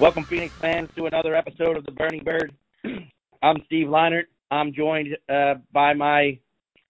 Welcome, 0.00 0.22
Phoenix 0.26 0.54
fans, 0.60 0.88
to 0.94 1.06
another 1.06 1.34
episode 1.34 1.76
of 1.76 1.84
the 1.84 1.90
Burning 1.90 2.22
Bird. 2.22 2.54
I'm 3.42 3.56
Steve 3.66 3.88
Leinert. 3.88 4.26
I'm 4.48 4.72
joined 4.72 5.18
uh, 5.28 5.54
by 5.72 5.92
my 5.92 6.38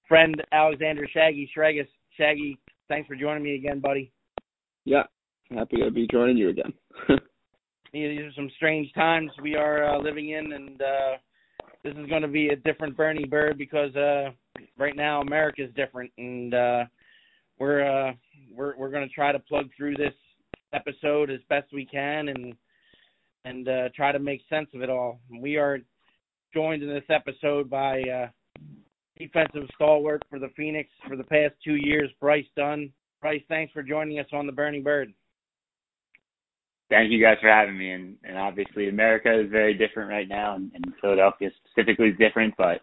friend 0.07 0.43
Alexander 0.53 1.09
Shaggy 1.11 1.51
Shregus. 1.57 1.89
Shaggy, 2.19 2.59
thanks 2.87 3.09
for 3.09 3.17
joining 3.17 3.43
me 3.43 3.55
again, 3.55 3.81
buddy. 3.81 4.13
Yeah, 4.85 5.05
happy 5.51 5.79
to 5.79 5.91
be 5.91 6.07
joining 6.13 6.37
you 6.37 6.51
again. 6.51 6.75
These 7.95 8.21
are 8.21 8.33
some 8.37 8.51
strange 8.57 8.93
times 8.93 9.31
we 9.43 9.57
are 9.57 9.89
uh, 9.89 9.99
living 9.99 10.29
in, 10.29 10.53
and 10.53 10.83
uh, 10.83 11.17
this 11.83 11.95
is 11.97 12.07
going 12.11 12.23
to 12.23 12.29
be 12.29 12.49
a 12.49 12.57
different 12.57 12.95
Burning 12.95 13.31
Bird 13.31 13.57
because 13.57 13.97
uh, 13.97 14.33
right 14.77 14.97
now 14.97 15.23
America 15.23 15.65
is 15.65 15.73
different, 15.75 16.13
and 16.19 16.53
uh, 16.53 16.85
we're 17.59 18.09
uh, 18.09 18.13
we're 18.55 18.77
we're 18.77 18.91
going 18.91 19.09
to 19.09 19.15
try 19.15 19.33
to 19.33 19.39
plug 19.39 19.71
through 19.75 19.97
this 19.97 20.15
episode 20.75 21.31
as 21.31 21.41
best 21.49 21.73
we 21.73 21.87
can, 21.87 22.29
and 22.29 22.55
and 23.49 23.69
uh, 23.69 23.89
try 23.95 24.13
to 24.13 24.19
make 24.19 24.43
sense 24.49 24.69
of 24.75 24.83
it 24.83 24.91
all. 24.91 25.21
We 25.41 25.57
are 25.57 25.79
joined 26.53 26.83
in 26.83 26.89
this 26.89 27.05
episode 27.09 27.71
by 27.71 28.01
uh, 28.03 28.29
defensive 29.17 29.69
stalwart 29.75 30.23
for 30.29 30.39
the 30.39 30.51
Phoenix 30.57 30.91
for 31.09 31.17
the 31.17 31.25
past 31.25 31.55
two 31.65 31.77
years, 31.77 32.11
Bryce 32.21 32.47
Dunn. 32.57 32.93
Bryce, 33.21 33.43
thanks 33.49 33.73
for 33.73 33.83
joining 33.83 34.19
us 34.19 34.27
on 34.33 34.47
the 34.47 34.53
Burning 34.53 34.83
Bird. 34.83 35.13
Thank 36.91 37.11
you 37.11 37.23
guys 37.23 37.37
for 37.41 37.51
having 37.51 37.77
me. 37.77 37.91
And, 37.93 38.17
and 38.25 38.39
obviously, 38.39 38.89
America 38.89 39.41
is 39.41 39.51
very 39.51 39.75
different 39.75 40.11
right 40.11 40.29
now, 40.29 40.55
and, 40.55 40.71
and 40.75 40.85
Philadelphia 41.01 41.51
specifically 41.67 42.09
is 42.09 42.19
different. 42.19 42.55
But 42.57 42.81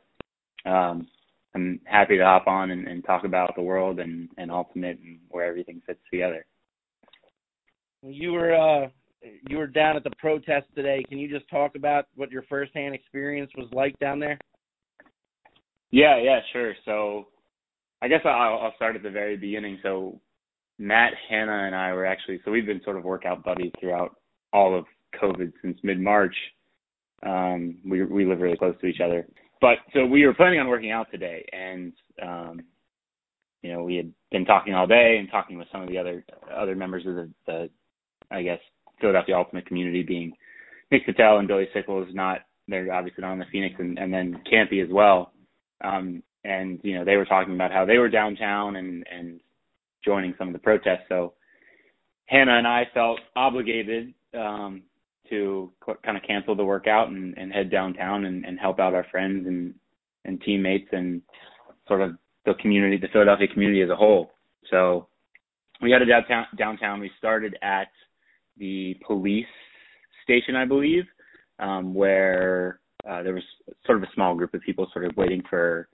um, 0.70 1.08
I'm 1.56 1.80
happy 1.86 2.18
to 2.18 2.24
hop 2.24 2.48
on 2.48 2.72
and, 2.72 2.88
and 2.88 3.04
talk 3.04 3.24
about 3.24 3.56
the 3.56 3.64
world 3.64 4.00
and, 4.00 4.30
and 4.38 4.52
ultimate 4.52 5.00
and 5.00 5.20
where 5.30 5.46
everything 5.46 5.82
fits 5.86 6.02
together. 6.12 6.46
You 8.04 8.34
were 8.34 8.54
uh, 8.54 8.90
you 9.48 9.58
were 9.58 9.68
down 9.68 9.96
at 9.96 10.04
the 10.04 10.12
protest 10.18 10.68
today. 10.76 11.04
Can 11.08 11.18
you 11.18 11.30
just 11.30 11.50
talk 11.50 11.76
about 11.76 12.06
what 12.16 12.32
your 12.32 12.44
firsthand 12.44 12.96
experience 12.96 13.52
was 13.58 13.68
like 13.72 13.98
down 14.00 14.20
there? 14.20 14.38
Yeah, 15.92 16.20
yeah, 16.22 16.40
sure. 16.52 16.74
So 16.86 17.28
I 18.02 18.08
guess 18.08 18.22
I'll, 18.26 18.60
I'll 18.60 18.74
start 18.76 18.96
at 18.96 19.04
the 19.04 19.10
very 19.10 19.38
beginning. 19.38 19.80
So 19.82 20.20
Matt, 20.78 21.14
Hannah, 21.30 21.66
and 21.66 21.76
I 21.76 21.94
were 21.94 22.06
actually 22.06 22.42
so 22.44 22.52
we've 22.52 22.66
been 22.66 22.82
sort 22.84 22.98
of 22.98 23.04
workout 23.04 23.44
buddies 23.44 23.72
throughout 23.80 24.16
all 24.52 24.78
of 24.78 24.86
COVID 25.22 25.54
since 25.62 25.78
mid 25.84 26.00
March. 26.00 26.36
Um, 27.26 27.78
we 27.86 28.04
we 28.04 28.26
live 28.26 28.42
really 28.42 28.58
close 28.58 28.76
to 28.82 28.88
each 28.88 29.00
other, 29.04 29.26
but 29.62 29.78
so 29.94 30.06
we 30.06 30.26
were 30.26 30.34
planning 30.34 30.60
on 30.60 30.68
working 30.68 30.92
out 30.92 31.08
today, 31.12 31.46
and 31.54 31.94
um, 32.22 32.60
you 33.62 33.72
know 33.72 33.84
we 33.84 33.96
had 33.96 34.12
been 34.32 34.46
talking 34.46 34.74
all 34.74 34.86
day 34.86 35.18
and 35.20 35.32
talking 35.32 35.58
with 35.58 35.68
some 35.72 35.82
of 35.82 35.88
the 35.88 35.98
other 35.98 36.26
other 36.54 36.76
members 36.76 37.06
of 37.08 37.16
the, 37.16 37.32
the 37.48 37.70
I 38.30 38.44
guess 38.44 38.60
Philadelphia 39.00 39.38
Ultimate 39.38 39.66
community, 39.66 40.04
being 40.04 40.34
Nick 40.92 41.06
Patel 41.06 41.40
and 41.40 41.48
Billy 41.48 41.68
Sickles, 41.74 42.08
not 42.14 42.42
they're 42.68 42.92
obviously 42.92 43.22
not 43.22 43.32
on 43.32 43.40
the 43.40 43.46
Phoenix, 43.52 43.76
and, 43.78 43.98
and 44.00 44.14
then 44.14 44.42
Campy 44.52 44.84
as 44.84 44.90
well. 44.92 45.32
Um, 45.84 46.24
and 46.44 46.80
you 46.84 46.98
know 46.98 47.06
they 47.06 47.18
were 47.18 47.26
talking 47.26 47.54
about 47.54 47.72
how 47.72 47.86
they 47.86 47.98
were 47.98 48.10
downtown 48.10 48.76
and 48.76 49.06
and 49.12 49.40
joining 50.04 50.34
some 50.38 50.48
of 50.48 50.54
the 50.54 50.60
protests. 50.60 51.06
So 51.10 51.34
Hannah 52.28 52.58
and 52.58 52.68
I 52.68 52.84
felt 52.94 53.20
obligated 53.36 54.14
um, 54.38 54.84
to 55.30 55.72
kind 56.04 56.18
of 56.18 56.24
cancel 56.24 56.56
the 56.56 56.64
workout 56.64 57.10
and, 57.10 57.36
and 57.38 57.52
head 57.52 57.72
downtown 57.72 58.26
and, 58.26 58.46
and 58.46 58.60
help 58.60 58.80
out 58.80 58.94
our 58.94 59.06
friends 59.12 59.48
and 59.48 59.74
and 60.26 60.42
teammates 60.42 60.90
and 60.92 61.22
sort 61.88 62.02
of 62.02 62.12
the 62.46 62.54
community, 62.56 62.98
the 62.98 63.08
Philadelphia 63.12 63.48
community 63.48 63.82
as 63.82 63.90
a 63.90 63.96
whole. 63.96 64.32
So 64.70 65.08
we 65.82 65.92
headed 65.92 66.08
downtown. 66.08 66.46
Downtown. 66.58 67.00
We 67.00 67.12
started 67.18 67.58
at 67.62 67.88
the 68.58 68.96
police 69.06 69.46
station, 70.24 70.56
I 70.56 70.66
believe, 70.66 71.04
um, 71.60 71.94
where 71.94 72.80
uh, 73.08 73.24
there 73.24 73.34
was 73.34 73.44
sort 73.86 73.98
of 73.98 74.04
a 74.04 74.14
small 74.14 74.36
group 74.36 74.54
of 74.54 74.62
people 74.62 74.88
sort 74.92 75.06
of 75.06 75.16
waiting 75.16 75.42
for 75.50 75.88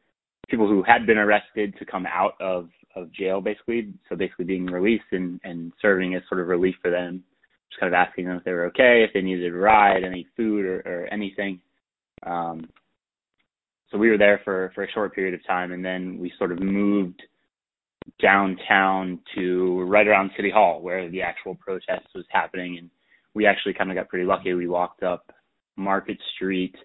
people 0.49 0.67
who 0.67 0.83
had 0.83 1.05
been 1.05 1.17
arrested 1.17 1.73
to 1.79 1.85
come 1.85 2.05
out 2.05 2.33
of 2.39 2.69
of 2.95 3.11
jail 3.13 3.41
basically. 3.41 3.93
So 4.09 4.15
basically 4.15 4.45
being 4.45 4.65
released 4.65 5.05
and 5.11 5.39
and 5.43 5.71
serving 5.81 6.15
as 6.15 6.23
sort 6.27 6.41
of 6.41 6.47
relief 6.47 6.75
for 6.81 6.91
them. 6.91 7.23
Just 7.69 7.79
kind 7.79 7.93
of 7.93 7.97
asking 7.97 8.25
them 8.25 8.37
if 8.37 8.43
they 8.43 8.51
were 8.51 8.65
okay 8.65 9.03
if 9.07 9.13
they 9.13 9.21
needed 9.21 9.53
a 9.53 9.57
ride 9.57 10.03
any 10.03 10.27
food 10.35 10.65
or, 10.65 10.79
or 10.79 11.07
anything. 11.11 11.59
Um 12.25 12.69
so 13.89 13.97
we 13.97 14.09
were 14.09 14.17
there 14.17 14.41
for 14.43 14.71
for 14.75 14.83
a 14.83 14.91
short 14.91 15.15
period 15.15 15.33
of 15.33 15.45
time 15.45 15.71
and 15.71 15.83
then 15.83 16.17
we 16.17 16.33
sort 16.37 16.51
of 16.51 16.61
moved 16.61 17.21
downtown 18.21 19.19
to 19.35 19.81
right 19.83 20.07
around 20.07 20.31
city 20.35 20.49
hall 20.49 20.81
where 20.81 21.09
the 21.09 21.21
actual 21.21 21.55
protest 21.55 22.07
was 22.15 22.25
happening 22.29 22.77
and 22.77 22.89
we 23.33 23.45
actually 23.45 23.73
kind 23.73 23.89
of 23.89 23.95
got 23.95 24.09
pretty 24.09 24.25
lucky 24.25 24.53
we 24.53 24.67
walked 24.67 25.03
up 25.03 25.31
market 25.77 26.17
street 26.35 26.75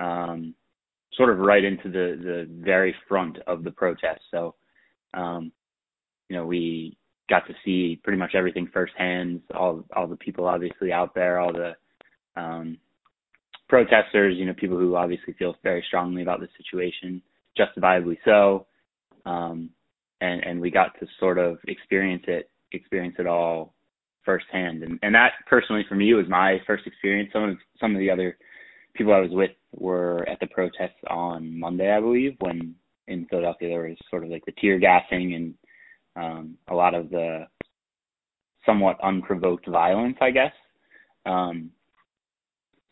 um 0.00 0.54
sort 1.16 1.30
of 1.30 1.38
right 1.38 1.64
into 1.64 1.88
the 1.88 2.18
the 2.22 2.48
very 2.64 2.94
front 3.08 3.38
of 3.46 3.64
the 3.64 3.70
protest. 3.70 4.20
So, 4.30 4.54
um, 5.14 5.52
you 6.28 6.36
know, 6.36 6.46
we 6.46 6.96
got 7.28 7.46
to 7.46 7.54
see 7.64 8.00
pretty 8.02 8.18
much 8.18 8.34
everything 8.34 8.68
firsthand. 8.72 9.42
All 9.54 9.84
all 9.94 10.06
the 10.06 10.16
people 10.16 10.46
obviously 10.46 10.92
out 10.92 11.14
there, 11.14 11.38
all 11.38 11.52
the 11.52 11.74
um, 12.40 12.78
protesters, 13.68 14.36
you 14.38 14.46
know, 14.46 14.54
people 14.54 14.78
who 14.78 14.96
obviously 14.96 15.34
feel 15.34 15.54
very 15.62 15.84
strongly 15.86 16.22
about 16.22 16.40
the 16.40 16.48
situation, 16.56 17.22
justifiably 17.56 18.18
so. 18.24 18.66
Um, 19.24 19.70
and 20.22 20.44
and 20.44 20.60
we 20.60 20.70
got 20.70 20.98
to 21.00 21.06
sort 21.18 21.38
of 21.38 21.58
experience 21.66 22.22
it, 22.28 22.48
experience 22.70 23.16
it 23.18 23.26
all 23.26 23.74
firsthand. 24.24 24.82
And 24.82 24.98
and 25.02 25.14
that 25.14 25.32
personally 25.46 25.84
for 25.88 25.96
me 25.96 26.14
was 26.14 26.26
my 26.28 26.58
first 26.66 26.86
experience. 26.86 27.30
Some 27.32 27.44
of 27.44 27.56
some 27.80 27.94
of 27.94 27.98
the 27.98 28.10
other 28.10 28.38
people 28.94 29.12
I 29.12 29.18
was 29.18 29.32
with 29.32 29.50
were 29.72 30.26
at 30.28 30.38
the 30.40 30.46
protests 30.46 31.02
on 31.08 31.58
Monday, 31.58 31.90
I 31.92 32.00
believe, 32.00 32.36
when 32.40 32.74
in 33.08 33.26
Philadelphia 33.26 33.68
there 33.68 33.88
was 33.88 33.98
sort 34.10 34.24
of 34.24 34.30
like 34.30 34.44
the 34.46 34.52
tear 34.52 34.78
gassing 34.78 35.34
and 35.34 35.54
um, 36.14 36.58
a 36.68 36.74
lot 36.74 36.94
of 36.94 37.10
the 37.10 37.46
somewhat 38.64 38.98
unprovoked 39.02 39.66
violence, 39.68 40.16
I 40.20 40.30
guess. 40.30 40.52
Um, 41.26 41.70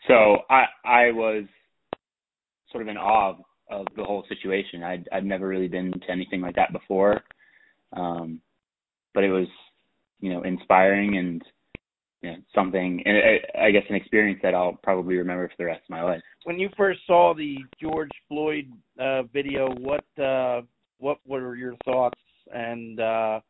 so 0.09 0.39
I 0.51 0.65
I 0.85 1.13
was 1.13 1.45
sort 2.73 2.83
of 2.83 2.89
in 2.89 2.97
awe 2.97 3.31
of, 3.31 3.37
of 3.71 3.87
the 3.97 4.05
whole 4.05 4.25
situation. 4.29 4.83
I'd 4.83 5.09
I'd 5.13 5.25
never 5.25 5.49
really 5.49 5.69
been 5.69 5.93
to 5.93 6.11
anything 6.11 6.41
like 6.41 6.57
that 6.57 6.73
before, 6.73 7.21
um, 7.97 8.41
but 9.15 9.25
it 9.25 9.31
was 9.31 9.49
you 10.21 10.33
know 10.33 10.43
inspiring 10.43 11.17
and 11.19 11.43
yeah, 12.23 12.37
something, 12.55 13.03
and 13.07 13.17
I 13.59 13.71
guess 13.71 13.85
an 13.89 13.97
experience 13.97 14.41
that 14.43 14.55
I'll 14.55 14.79
probably 14.83 15.17
remember 15.17 15.49
for 15.49 15.55
the 15.59 15.65
rest 15.65 15.83
of 15.85 15.91
my 15.91 16.03
life. 16.03 16.21
When 16.45 16.59
you 16.59 16.69
first 16.77 17.01
saw 17.07 17.33
the 17.35 17.57
George 17.81 18.11
Floyd 18.29 18.71
uh, 18.99 19.23
video, 19.33 19.71
what 19.79 20.05
uh, 20.23 20.61
what 20.99 21.19
were 21.27 21.57
your 21.57 21.75
thoughts? 21.85 22.19
And 22.53 23.01
uh... 23.01 23.41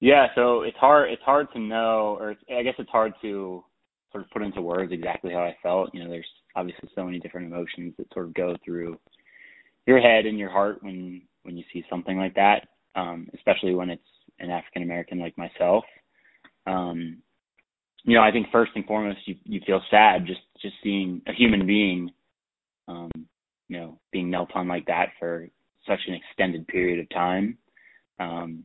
yeah, 0.00 0.26
so 0.34 0.62
it's 0.62 0.76
hard 0.78 1.12
it's 1.12 1.22
hard 1.22 1.46
to 1.52 1.60
know, 1.60 2.16
or 2.18 2.34
I 2.52 2.62
guess 2.62 2.74
it's 2.78 2.90
hard 2.90 3.12
to 3.22 3.62
sort 4.10 4.24
of 4.24 4.30
put 4.30 4.42
into 4.42 4.60
words 4.60 4.90
exactly 4.90 5.32
how 5.32 5.40
I 5.40 5.56
felt. 5.62 5.94
You 5.94 6.02
know, 6.02 6.10
there's 6.10 6.26
obviously 6.56 6.88
so 6.96 7.04
many 7.04 7.20
different 7.20 7.46
emotions 7.46 7.94
that 7.98 8.12
sort 8.12 8.26
of 8.26 8.34
go 8.34 8.56
through 8.64 8.98
your 9.86 10.00
head 10.00 10.26
and 10.26 10.38
your 10.38 10.50
heart 10.50 10.82
when 10.82 11.22
when 11.42 11.56
you 11.56 11.64
see 11.72 11.84
something 11.90 12.16
like 12.16 12.34
that, 12.34 12.68
um, 12.94 13.28
especially 13.34 13.74
when 13.74 13.90
it's 13.90 14.02
an 14.38 14.50
African 14.50 14.82
American 14.82 15.18
like 15.18 15.36
myself. 15.36 15.84
Um, 16.66 17.18
you 18.04 18.14
know, 18.14 18.22
I 18.22 18.30
think 18.30 18.46
first 18.50 18.72
and 18.74 18.84
foremost, 18.86 19.20
you 19.26 19.36
you 19.44 19.60
feel 19.66 19.82
sad 19.90 20.26
just 20.26 20.40
just 20.60 20.74
seeing 20.82 21.22
a 21.26 21.32
human 21.32 21.66
being, 21.66 22.10
um, 22.88 23.10
you 23.68 23.78
know, 23.78 23.98
being 24.12 24.30
knelt 24.30 24.50
on 24.54 24.68
like 24.68 24.86
that 24.86 25.10
for 25.18 25.48
such 25.86 26.00
an 26.06 26.14
extended 26.14 26.66
period 26.66 27.00
of 27.00 27.08
time. 27.10 27.58
Um, 28.18 28.64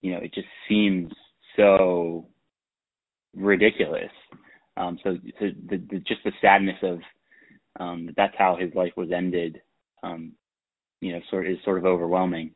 you 0.00 0.12
know, 0.12 0.18
it 0.18 0.32
just 0.32 0.46
seems 0.68 1.12
so 1.56 2.26
ridiculous. 3.34 4.10
Um, 4.76 4.98
so, 5.02 5.16
so 5.40 5.46
the, 5.68 5.76
the, 5.90 5.98
just 6.00 6.22
the 6.24 6.32
sadness 6.40 6.76
of 6.82 6.98
um, 7.80 8.10
that's 8.16 8.34
how 8.38 8.56
his 8.56 8.72
life 8.74 8.92
was 8.96 9.10
ended. 9.14 9.60
Um, 10.02 10.32
you 11.00 11.12
know, 11.12 11.20
sort 11.30 11.48
is 11.48 11.58
sort 11.64 11.78
of 11.78 11.84
overwhelming. 11.84 12.52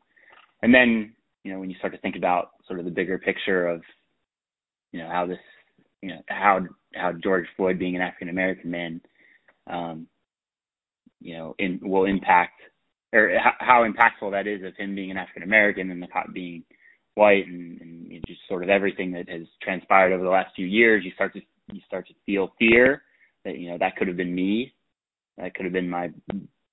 And 0.61 0.73
then, 0.73 1.13
you 1.43 1.51
know, 1.51 1.59
when 1.59 1.69
you 1.69 1.75
start 1.77 1.93
to 1.93 1.99
think 1.99 2.15
about 2.15 2.51
sort 2.67 2.79
of 2.79 2.85
the 2.85 2.91
bigger 2.91 3.17
picture 3.17 3.67
of, 3.67 3.81
you 4.91 4.99
know, 4.99 5.09
how 5.09 5.25
this 5.25 5.39
you 6.01 6.09
know 6.09 6.21
how 6.27 6.59
how 6.95 7.13
George 7.13 7.45
Floyd 7.55 7.79
being 7.79 7.95
an 7.95 8.01
African 8.01 8.29
American 8.29 8.71
man, 8.71 9.01
um, 9.67 10.07
you 11.21 11.37
know, 11.37 11.55
in 11.59 11.79
will 11.81 12.05
impact 12.05 12.59
or 13.13 13.31
how, 13.59 13.85
impactful 13.85 14.31
that 14.31 14.47
is 14.47 14.63
of 14.63 14.75
him 14.75 14.95
being 14.95 15.11
an 15.11 15.17
African 15.17 15.43
American 15.43 15.91
and 15.91 16.01
the 16.01 16.07
cop 16.07 16.33
being 16.33 16.63
white 17.15 17.47
and, 17.47 17.79
and 17.79 18.23
just 18.27 18.41
sort 18.49 18.63
of 18.63 18.69
everything 18.69 19.11
that 19.11 19.29
has 19.29 19.43
transpired 19.61 20.11
over 20.11 20.23
the 20.23 20.29
last 20.29 20.55
few 20.55 20.65
years. 20.65 21.05
You 21.05 21.11
start 21.11 21.33
to 21.33 21.41
you 21.71 21.79
start 21.87 22.07
to 22.07 22.13
feel 22.25 22.53
fear 22.59 23.03
that 23.45 23.57
you 23.57 23.69
know 23.69 23.77
that 23.77 23.95
could 23.95 24.07
have 24.07 24.17
been 24.17 24.33
me, 24.33 24.73
that 25.37 25.53
could 25.53 25.65
have 25.65 25.73
been 25.73 25.89
my 25.89 26.09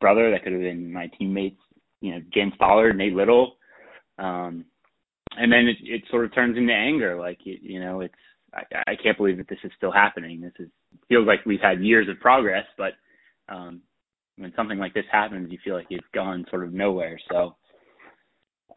brother, 0.01 0.31
that 0.31 0.43
could 0.43 0.53
have 0.53 0.63
been 0.63 0.93
my 0.93 1.09
teammates, 1.19 1.61
you 2.01 2.13
know, 2.13 2.21
James 2.33 2.55
Pollard, 2.59 2.97
Nate 2.97 3.15
Little. 3.15 3.57
Um, 4.19 4.65
and 5.37 5.53
then 5.53 5.67
it, 5.69 5.77
it 5.83 6.03
sort 6.11 6.25
of 6.25 6.35
turns 6.35 6.57
into 6.57 6.73
anger, 6.73 7.19
like 7.19 7.39
you, 7.45 7.57
you 7.61 7.81
know, 7.81 8.01
it's 8.01 8.15
I, 8.53 8.63
I 8.89 8.97
can't 9.03 9.17
believe 9.17 9.37
that 9.39 9.49
this 9.49 9.59
is 9.65 9.71
still 9.77 9.93
happening. 9.93 10.41
This 10.41 10.53
is 10.59 10.69
feels 11.09 11.27
like 11.27 11.47
we've 11.47 11.61
had 11.61 11.83
years 11.83 12.09
of 12.09 12.19
progress, 12.21 12.65
but 12.77 12.93
um, 13.49 13.81
when 14.37 14.53
something 14.57 14.79
like 14.79 14.95
this 14.95 15.05
happens, 15.11 15.51
you 15.51 15.59
feel 15.63 15.75
like 15.75 15.87
it's 15.91 16.07
gone 16.15 16.45
sort 16.51 16.65
of 16.65 16.73
nowhere. 16.73 17.19
So, 17.31 17.57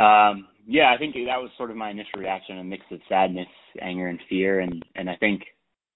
um, 0.03 0.47
yeah, 0.65 0.93
I 0.93 0.97
think 0.97 1.15
that 1.15 1.41
was 1.41 1.49
sort 1.57 1.71
of 1.71 1.77
my 1.77 1.89
initial 1.89 2.19
reaction, 2.19 2.59
a 2.59 2.63
mix 2.63 2.83
of 2.91 2.99
sadness, 3.09 3.47
anger, 3.81 4.07
and 4.07 4.19
fear. 4.29 4.59
And 4.59 4.83
and 4.95 5.09
I 5.09 5.15
think, 5.15 5.41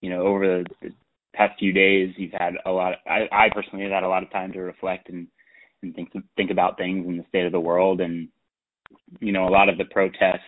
you 0.02 0.10
know, 0.10 0.22
over 0.22 0.64
the, 0.64 0.66
the 0.82 0.94
past 1.38 1.60
few 1.60 1.72
days, 1.72 2.14
you've 2.18 2.34
had 2.34 2.56
a 2.66 2.72
lot. 2.72 2.94
Of, 2.94 3.00
I 3.08 3.28
I 3.32 3.50
personally 3.54 3.84
have 3.84 3.94
had 3.94 4.04
a 4.04 4.10
lot 4.10 4.24
of 4.24 4.32
time 4.32 4.52
to 4.54 4.60
reflect 4.60 5.10
and 5.10 5.28
and 5.84 5.94
think 5.96 6.12
think 6.36 6.52
about 6.52 6.78
things 6.78 7.06
in 7.08 7.18
the 7.18 7.26
state 7.30 7.46
of 7.46 7.52
the 7.52 7.60
world. 7.60 8.02
And 8.02 8.28
you 9.20 9.32
know, 9.32 9.48
a 9.48 9.50
lot 9.50 9.70
of 9.70 9.78
the 9.78 9.86
protests 9.86 10.40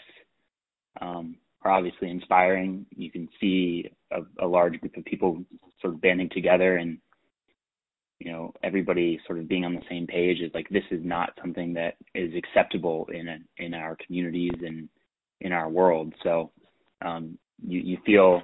um, 1.02 1.36
are 1.62 1.72
obviously 1.72 2.10
inspiring. 2.10 2.86
You 2.96 3.12
can 3.12 3.30
see 3.40 3.92
a, 4.12 4.22
a 4.44 4.48
large 4.48 4.80
group 4.80 4.98
of 4.98 5.06
people 5.06 5.44
sort 5.82 5.94
of 5.94 6.02
banding 6.02 6.30
together 6.30 6.78
and 6.78 6.98
you 8.20 8.32
know 8.32 8.54
everybody 8.64 9.20
sort 9.26 9.40
of 9.40 9.48
being 9.48 9.64
on 9.64 9.74
the 9.74 9.82
same 9.90 10.06
page 10.06 10.42
is 10.42 10.52
like 10.54 10.68
this 10.70 10.84
is 10.92 11.00
not 11.04 11.32
something 11.42 11.74
that 11.74 11.96
is 12.14 12.32
acceptable 12.36 13.08
in 13.14 13.28
a, 13.30 13.38
in 13.58 13.74
our 13.74 13.98
communities 14.06 14.52
and 14.62 14.90
in 15.40 15.54
our 15.54 15.70
world 15.70 16.14
so 16.22 16.52
um 17.02 17.38
you 17.66 17.80
you 17.80 17.98
feel 18.06 18.42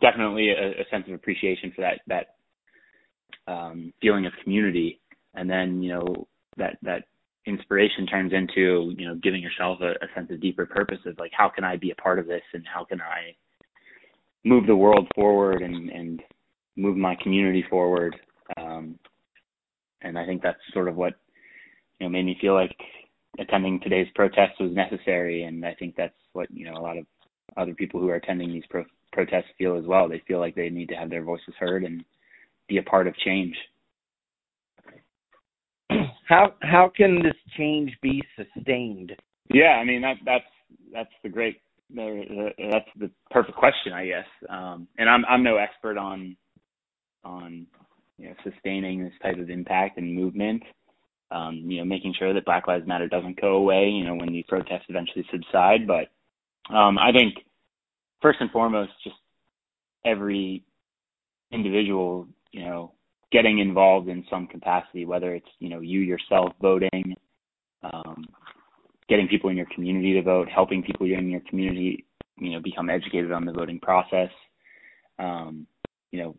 definitely 0.00 0.50
a, 0.50 0.70
a 0.80 0.84
sense 0.90 1.04
of 1.08 1.14
appreciation 1.14 1.72
for 1.74 1.82
that 1.82 2.00
that 2.06 3.50
um 3.50 3.92
feeling 4.00 4.26
of 4.26 4.32
community 4.42 5.00
and 5.34 5.48
then 5.48 5.82
you 5.82 5.90
know 5.90 6.26
that 6.56 6.78
that 6.82 7.04
inspiration 7.46 8.06
turns 8.06 8.32
into 8.32 8.92
you 8.96 9.06
know 9.06 9.14
giving 9.22 9.40
yourself 9.40 9.80
a, 9.80 9.90
a 9.92 10.08
sense 10.14 10.30
of 10.30 10.40
deeper 10.40 10.66
purpose 10.66 10.98
of 11.06 11.18
like 11.18 11.32
how 11.32 11.48
can 11.48 11.64
i 11.64 11.76
be 11.76 11.90
a 11.90 11.94
part 11.94 12.18
of 12.18 12.26
this 12.26 12.42
and 12.52 12.64
how 12.72 12.84
can 12.84 13.00
i 13.00 13.34
move 14.44 14.66
the 14.66 14.76
world 14.76 15.08
forward 15.14 15.62
and 15.62 15.90
and 15.90 16.22
move 16.76 16.96
my 16.96 17.16
community 17.22 17.64
forward 17.68 18.14
um, 18.56 18.98
and 20.02 20.18
I 20.18 20.24
think 20.24 20.42
that's 20.42 20.58
sort 20.72 20.88
of 20.88 20.96
what 20.96 21.14
you 21.98 22.06
know 22.06 22.10
made 22.10 22.24
me 22.24 22.38
feel 22.40 22.54
like 22.54 22.76
attending 23.38 23.80
today's 23.80 24.08
protest 24.14 24.60
was 24.60 24.72
necessary. 24.72 25.44
And 25.44 25.64
I 25.64 25.74
think 25.74 25.94
that's 25.96 26.14
what 26.32 26.50
you 26.50 26.66
know 26.66 26.76
a 26.76 26.82
lot 26.82 26.98
of 26.98 27.06
other 27.56 27.74
people 27.74 28.00
who 28.00 28.08
are 28.08 28.16
attending 28.16 28.52
these 28.52 28.66
pro- 28.70 28.84
protests 29.18 29.50
feel 29.58 29.76
as 29.76 29.84
well. 29.84 30.08
They 30.08 30.22
feel 30.28 30.38
like 30.38 30.54
they 30.54 30.68
need 30.68 30.88
to 30.90 30.94
have 30.94 31.10
their 31.10 31.24
voices 31.24 31.54
heard 31.58 31.82
and 31.82 32.04
be 32.68 32.78
a 32.78 32.82
part 32.84 33.08
of 33.08 33.16
change. 33.16 33.56
How 36.28 36.54
how 36.60 36.92
can 36.94 37.20
this 37.22 37.34
change 37.56 37.90
be 38.00 38.22
sustained? 38.36 39.12
Yeah, 39.52 39.78
I 39.80 39.84
mean 39.84 40.02
that 40.02 40.18
that's 40.24 40.44
that's 40.92 41.10
the 41.24 41.30
great 41.30 41.60
that's 41.90 42.88
the 43.00 43.10
perfect 43.30 43.56
question, 43.56 43.92
I 43.92 44.06
guess. 44.06 44.26
Um, 44.48 44.86
and 44.98 45.08
I'm 45.08 45.24
I'm 45.24 45.42
no 45.42 45.56
expert 45.56 45.98
on 45.98 46.36
on 47.24 47.66
you 48.18 48.28
know, 48.28 48.34
sustaining 48.44 49.02
this 49.02 49.12
type 49.20 49.38
of 49.38 49.50
impact 49.50 49.98
and 49.98 50.14
movement. 50.14 50.62
Um, 51.30 51.62
you 51.66 51.78
know, 51.78 51.84
making 51.84 52.14
sure 52.18 52.32
that 52.32 52.44
Black 52.44 52.68
Lives 52.68 52.86
Matter 52.86 53.08
doesn't 53.08 53.40
go 53.40 53.56
away, 53.56 53.88
you 53.88 54.04
know, 54.04 54.14
when 54.14 54.32
these 54.32 54.44
protests 54.48 54.86
eventually 54.88 55.26
subside. 55.32 55.86
But 55.86 56.08
um, 56.74 56.98
I 56.98 57.10
think 57.10 57.34
first 58.20 58.40
and 58.40 58.50
foremost, 58.50 58.92
just 59.04 59.16
every 60.04 60.64
individual, 61.50 62.26
you 62.52 62.64
know, 62.64 62.92
getting 63.30 63.58
involved 63.58 64.08
in 64.08 64.24
some 64.30 64.46
capacity, 64.46 65.04
whether 65.04 65.34
it's, 65.34 65.48
you 65.58 65.68
know, 65.68 65.80
you 65.80 66.00
yourself 66.00 66.52
voting, 66.60 67.14
um, 67.82 68.24
getting 69.08 69.28
people 69.28 69.50
in 69.50 69.56
your 69.56 69.66
community 69.74 70.14
to 70.14 70.22
vote, 70.22 70.48
helping 70.48 70.82
people 70.82 71.06
in 71.06 71.28
your 71.28 71.42
community, 71.48 72.04
you 72.38 72.52
know, 72.52 72.60
become 72.60 72.88
educated 72.88 73.32
on 73.32 73.44
the 73.44 73.52
voting 73.52 73.80
process, 73.80 74.30
um, 75.18 75.66
you 76.10 76.20
know, 76.22 76.36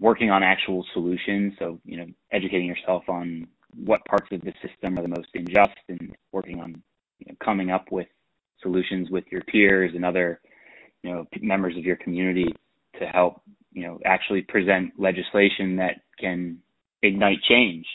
working 0.00 0.30
on 0.30 0.42
actual 0.42 0.84
solutions. 0.92 1.54
So, 1.58 1.80
you 1.84 1.96
know, 1.96 2.06
educating 2.32 2.66
yourself 2.66 3.04
on 3.08 3.46
what 3.74 4.04
parts 4.04 4.28
of 4.32 4.40
the 4.40 4.52
system 4.66 4.98
are 4.98 5.02
the 5.02 5.08
most 5.08 5.28
unjust 5.34 5.78
and 5.88 6.14
working 6.32 6.60
on 6.60 6.82
you 7.18 7.26
know, 7.28 7.36
coming 7.44 7.70
up 7.70 7.90
with 7.90 8.08
solutions 8.62 9.10
with 9.10 9.24
your 9.30 9.42
peers 9.42 9.92
and 9.94 10.04
other, 10.04 10.40
you 11.02 11.10
know, 11.10 11.26
members 11.40 11.76
of 11.76 11.84
your 11.84 11.96
community 11.96 12.54
to 12.98 13.06
help, 13.06 13.42
you 13.72 13.82
know, 13.86 13.98
actually 14.04 14.42
present 14.42 14.92
legislation 14.98 15.76
that 15.76 16.00
can 16.18 16.58
ignite 17.02 17.38
change. 17.48 17.86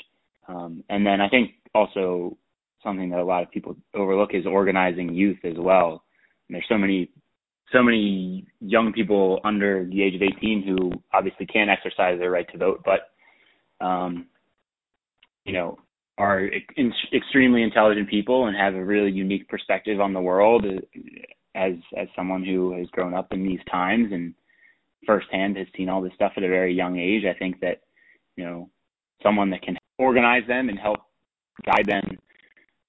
Um, 0.48 0.84
and 0.90 1.06
then 1.06 1.22
I 1.22 1.30
think 1.30 1.52
also 1.74 2.38
something 2.84 3.10
that 3.10 3.20
a 3.20 3.24
lot 3.24 3.44
of 3.44 3.52
people 3.52 3.76
overlook 3.94 4.34
is 4.34 4.46
organizing 4.46 5.14
youth 5.14 5.40
as 5.44 5.56
well. 5.58 6.04
And 6.48 6.56
there's 6.56 6.66
so 6.70 6.78
many 6.78 7.10
so 7.72 7.82
many 7.82 8.46
young 8.60 8.92
people 8.92 9.40
under 9.46 9.88
the 9.90 10.04
age 10.04 10.16
of 10.16 10.22
18 10.22 10.64
who 10.68 10.92
obviously 11.14 11.46
can't 11.46 11.70
exercise 11.70 12.20
their 12.20 12.30
right 12.30 12.50
to 12.52 12.58
vote, 12.58 12.84
but 12.84 13.86
um, 13.86 14.28
you 15.46 15.54
know 15.54 15.78
are 16.18 16.50
extremely 17.14 17.64
intelligent 17.64 18.08
people 18.08 18.46
and 18.46 18.56
have 18.56 18.76
a 18.76 18.86
really 18.86 19.10
unique 19.10 19.48
perspective 19.48 20.00
on 20.00 20.14
the 20.14 20.22
world. 20.22 20.66
As 21.56 21.74
as 21.98 22.08
someone 22.16 22.44
who 22.44 22.74
has 22.78 22.88
grown 22.88 23.14
up 23.14 23.34
in 23.34 23.44
these 23.44 23.60
times 23.70 24.12
and 24.12 24.34
firsthand 25.06 25.58
has 25.58 25.68
seen 25.76 25.90
all 25.90 26.02
this 26.02 26.14
stuff 26.16 26.34
at 26.38 26.44
a 26.44 26.48
very 26.48 26.74
young 26.74 26.98
age, 26.98 27.24
I 27.26 27.38
think 27.38 27.60
that 27.62 27.82
you 28.36 28.46
know 28.46 28.70
someone 29.22 29.50
that 29.50 29.62
can 29.62 29.78
organize 29.98 30.48
them 30.48 30.70
and 30.70 30.80
help 30.80 31.00
guide 31.66 31.86
them 31.86 32.18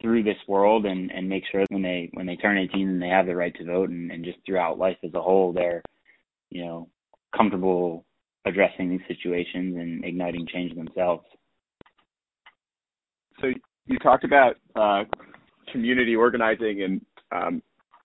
through 0.00 0.22
this 0.22 0.36
world 0.46 0.86
and 0.86 1.10
and 1.10 1.28
make 1.28 1.44
sure 1.50 1.64
when 1.70 1.82
they 1.82 2.10
when 2.14 2.26
they 2.26 2.36
turn 2.36 2.58
18 2.58 2.88
and 2.88 3.02
they 3.02 3.08
have 3.08 3.26
the 3.26 3.34
right 3.34 3.54
to 3.56 3.64
vote 3.64 3.90
and, 3.90 4.10
and 4.10 4.24
just 4.24 4.38
throughout 4.46 4.78
life 4.78 4.96
as 5.04 5.14
a 5.14 5.20
whole 5.20 5.52
they're 5.52 5.82
you 6.50 6.64
know 6.64 6.88
comfortable 7.36 8.04
addressing 8.44 8.90
these 8.90 9.00
situations 9.08 9.76
and 9.76 10.04
igniting 10.04 10.46
change 10.52 10.74
themselves. 10.74 11.24
So 13.40 13.52
you 13.86 13.98
talked 13.98 14.24
about 14.24 14.56
uh, 14.74 15.04
community 15.70 16.16
organizing 16.16 16.82
and 16.82 17.00
um, 17.30 17.62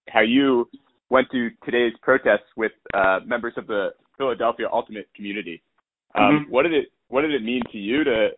how 0.09 0.21
you 0.21 0.69
went 1.09 1.27
to 1.31 1.49
today's 1.63 1.93
protests 2.01 2.47
with 2.55 2.71
uh, 2.93 3.19
members 3.25 3.53
of 3.57 3.67
the 3.67 3.89
Philadelphia 4.17 4.67
Ultimate 4.71 5.07
community. 5.15 5.61
Um, 6.15 6.23
mm-hmm. 6.23 6.51
What 6.51 6.63
did 6.63 6.73
it 6.73 6.87
What 7.09 7.21
did 7.21 7.33
it 7.33 7.43
mean 7.43 7.61
to 7.71 7.77
you 7.77 8.03
to, 8.03 8.29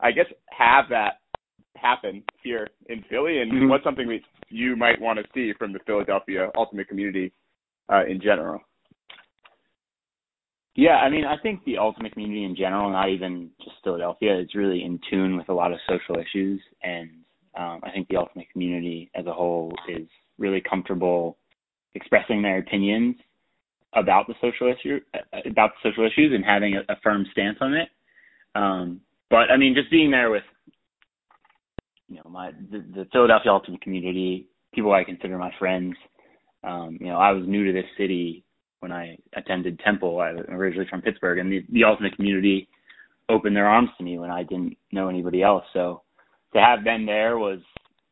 I 0.00 0.12
guess, 0.12 0.26
have 0.50 0.86
that 0.90 1.20
happen 1.76 2.22
here 2.42 2.68
in 2.88 3.04
Philly, 3.08 3.40
and 3.40 3.52
mm-hmm. 3.52 3.68
what's 3.68 3.84
something 3.84 4.08
that 4.08 4.20
you 4.48 4.76
might 4.76 5.00
want 5.00 5.18
to 5.18 5.24
see 5.34 5.52
from 5.58 5.72
the 5.72 5.78
Philadelphia 5.86 6.50
Ultimate 6.56 6.88
community 6.88 7.32
uh, 7.92 8.04
in 8.06 8.20
general? 8.20 8.60
Yeah, 10.74 10.96
I 10.96 11.08
mean, 11.08 11.24
I 11.24 11.36
think 11.38 11.64
the 11.64 11.78
Ultimate 11.78 12.12
community 12.12 12.44
in 12.44 12.54
general, 12.54 12.90
not 12.90 13.08
even 13.08 13.50
just 13.64 13.76
Philadelphia, 13.82 14.38
is 14.38 14.54
really 14.54 14.84
in 14.84 15.00
tune 15.08 15.36
with 15.36 15.48
a 15.48 15.54
lot 15.54 15.72
of 15.72 15.78
social 15.88 16.20
issues, 16.20 16.60
and 16.82 17.10
um, 17.56 17.80
I 17.82 17.90
think 17.90 18.08
the 18.08 18.16
Ultimate 18.16 18.50
community 18.52 19.10
as 19.14 19.26
a 19.26 19.32
whole 19.32 19.72
is 19.88 20.06
really 20.38 20.60
comfortable 20.60 21.38
expressing 21.94 22.42
their 22.42 22.58
opinions 22.58 23.16
about 23.94 24.26
the 24.26 24.34
social 24.40 24.72
issue 24.72 25.00
about 25.46 25.70
the 25.82 25.90
social 25.90 26.06
issues 26.06 26.32
and 26.34 26.44
having 26.44 26.76
a, 26.76 26.80
a 26.92 26.96
firm 27.02 27.26
stance 27.32 27.56
on 27.60 27.74
it. 27.74 27.88
Um, 28.54 29.00
but 29.30 29.50
I 29.50 29.56
mean, 29.56 29.74
just 29.74 29.90
being 29.90 30.10
there 30.10 30.30
with 30.30 30.42
you 32.08 32.16
know 32.16 32.30
my 32.30 32.52
the, 32.70 32.84
the 32.94 33.08
Philadelphia 33.12 33.52
Ultimate 33.52 33.80
community, 33.80 34.48
people 34.74 34.92
I 34.92 35.04
consider 35.04 35.38
my 35.38 35.52
friends. 35.58 35.94
Um, 36.62 36.98
you 37.00 37.06
know, 37.06 37.16
I 37.16 37.32
was 37.32 37.46
new 37.46 37.64
to 37.64 37.72
this 37.72 37.88
city 37.96 38.44
when 38.80 38.92
I 38.92 39.16
attended 39.34 39.80
Temple. 39.80 40.20
I 40.20 40.32
was 40.32 40.44
originally 40.48 40.88
from 40.88 41.02
Pittsburgh, 41.02 41.38
and 41.38 41.50
the, 41.50 41.64
the 41.70 41.84
Ultimate 41.84 42.16
community 42.16 42.68
opened 43.28 43.56
their 43.56 43.66
arms 43.66 43.90
to 43.98 44.04
me 44.04 44.18
when 44.18 44.30
I 44.30 44.42
didn't 44.42 44.76
know 44.92 45.08
anybody 45.08 45.42
else. 45.42 45.64
So 45.72 46.02
to 46.52 46.60
have 46.60 46.84
been 46.84 47.06
there 47.06 47.38
was 47.38 47.60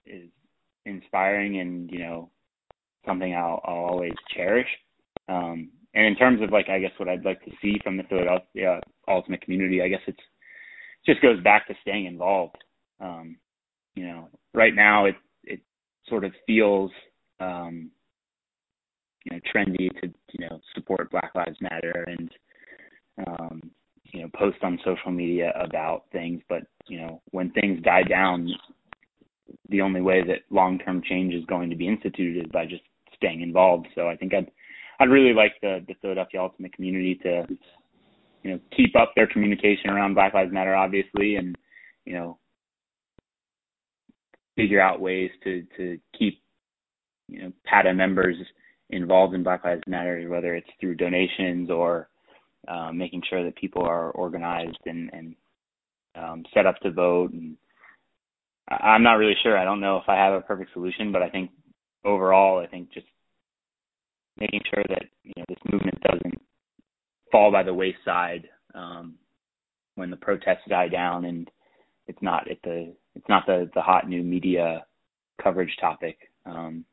is 0.07 0.29
inspiring, 0.87 1.61
and 1.61 1.91
you 1.91 2.01
know 2.01 2.31
something 3.07 3.35
I'll, 3.35 3.61
I'll 3.65 3.85
always 3.85 4.15
cherish. 4.35 4.69
Um, 5.29 5.71
and 5.95 6.07
in 6.07 6.17
terms 6.17 6.43
of 6.43 6.51
like, 6.51 6.69
I 6.69 6.81
guess 6.81 6.91
what 6.97 7.09
I'd 7.09 7.25
like 7.25 7.45
to 7.45 7.53
see 7.63 7.79
from 7.83 7.97
the 7.97 8.03
Philadelphia 8.05 8.81
Ultimate 9.07 9.43
community, 9.43 9.81
I 9.83 9.89
guess 9.89 10.01
it's 10.07 10.19
just 11.07 11.23
goes 11.23 11.43
back 11.43 11.69
to 11.69 11.75
staying 11.83 12.07
involved. 12.07 12.57
Um, 13.01 13.37
you 13.95 14.07
know, 14.07 14.29
right 14.55 14.75
now 14.75 15.07
it 15.07 15.15
it 15.45 15.61
sort 16.09 16.25
of 16.25 16.33
feels 16.47 16.91
um, 17.41 17.91
you 19.25 19.37
know 19.37 19.41
trendy 19.55 19.89
to 20.01 20.13
you 20.33 20.49
know 20.49 20.61
support 20.75 21.11
Black 21.11 21.33
Lives 21.35 21.59
Matter 21.61 22.05
and 22.09 22.31
um, 23.27 23.71
you 24.05 24.23
know 24.23 24.29
post 24.35 24.59
on 24.63 24.79
social 24.85 25.13
media 25.13 25.53
about 25.61 26.05
things, 26.13 26.43
but 26.49 26.63
you 26.89 27.01
know 27.01 27.21
when 27.31 27.51
things 27.51 27.83
die 27.83 28.03
down, 28.03 28.49
the 29.69 29.81
only 29.81 30.01
way 30.01 30.23
that 30.23 30.41
long 30.51 30.79
term 30.79 31.03
change 31.03 31.35
is 31.35 31.45
going 31.47 31.71
to 31.71 31.77
be 31.77 31.89
instituted 31.89 32.47
is 32.47 32.53
by 32.53 32.67
just 32.67 32.83
staying 33.15 33.43
involved. 33.43 33.89
So 33.95 34.09
I 34.09 34.17
think 34.17 34.35
I'd 34.35 34.51
I'd 35.01 35.11
really 35.11 35.35
like 35.35 35.53
the 35.63 35.85
the 35.87 35.95
Philadelphia 36.01 36.41
Ultimate 36.41 36.73
community 36.73 37.15
to 37.23 37.47
you 38.43 38.53
know 38.53 38.61
keep 38.77 38.97
up 38.97 39.13
their 39.15 39.27
communication 39.27 39.91
around 39.91 40.15
Black 40.15 40.35
Lives 40.35 40.53
Matter, 40.53 40.75
obviously, 40.75 41.37
and 41.37 41.57
you 42.05 42.15
know 42.15 42.39
figure 44.57 44.81
out 44.81 45.01
ways 45.01 45.31
to 45.43 45.65
to 45.77 45.99
keep 46.19 46.41
you 47.29 47.43
know 47.43 47.53
PADA 47.65 47.95
members 47.95 48.37
involved 48.91 49.35
in 49.35 49.43
Black 49.43 49.65
Lives 49.65 49.83
Matter, 49.87 50.29
whether 50.29 50.55
it's 50.55 50.69
through 50.81 50.95
donations 50.95 51.71
or 51.71 52.09
um, 52.69 52.97
making 52.97 53.23
sure 53.29 53.45
that 53.45 53.57
people 53.57 53.83
are 53.83 54.11
organized 54.13 54.79
and, 54.87 55.11
and 55.13 55.35
um, 56.17 56.45
set 56.55 56.67
up 56.67 56.79
to 56.81 56.91
vote. 56.91 57.33
And 57.33 57.57
I'm 58.69 59.03
not 59.03 59.15
really 59.15 59.37
sure. 59.43 59.59
I 59.59 59.65
don't 59.65 59.81
know 59.81 59.99
if 59.99 60.09
I 60.09 60.17
have 60.17 60.35
a 60.35 60.41
perfect 60.41 60.73
solution, 60.73 61.13
but 61.13 61.23
I 61.23 61.29
think 61.29 61.51
overall, 62.05 62.59
I 62.59 62.67
think 62.67 62.93
just 62.93 63.07
making 64.39 64.61
sure 64.73 64.85
that 64.89 65.05
you 65.23 65.33
know 65.37 65.45
this 65.49 65.59
movement 65.71 66.01
doesn't 66.01 66.41
fall 67.31 67.53
by 67.53 67.63
the 67.63 67.75
wayside 67.75 68.49
um, 68.75 69.15
when 69.97 70.11
the 70.11 70.17
protests 70.17 70.69
die 70.69 70.89
down 70.89 71.25
and 71.25 71.51
it's 72.07 72.23
not 72.23 72.51
at 72.51 72.59
the 72.65 72.95
it's 73.15 73.29
not 73.29 73.47
the 73.47 73.71
the 73.75 73.81
hot 73.81 74.09
new 74.09 74.23
media 74.23 74.85
coverage 75.43 75.75
topic. 75.81 76.19
Um, 76.47 76.85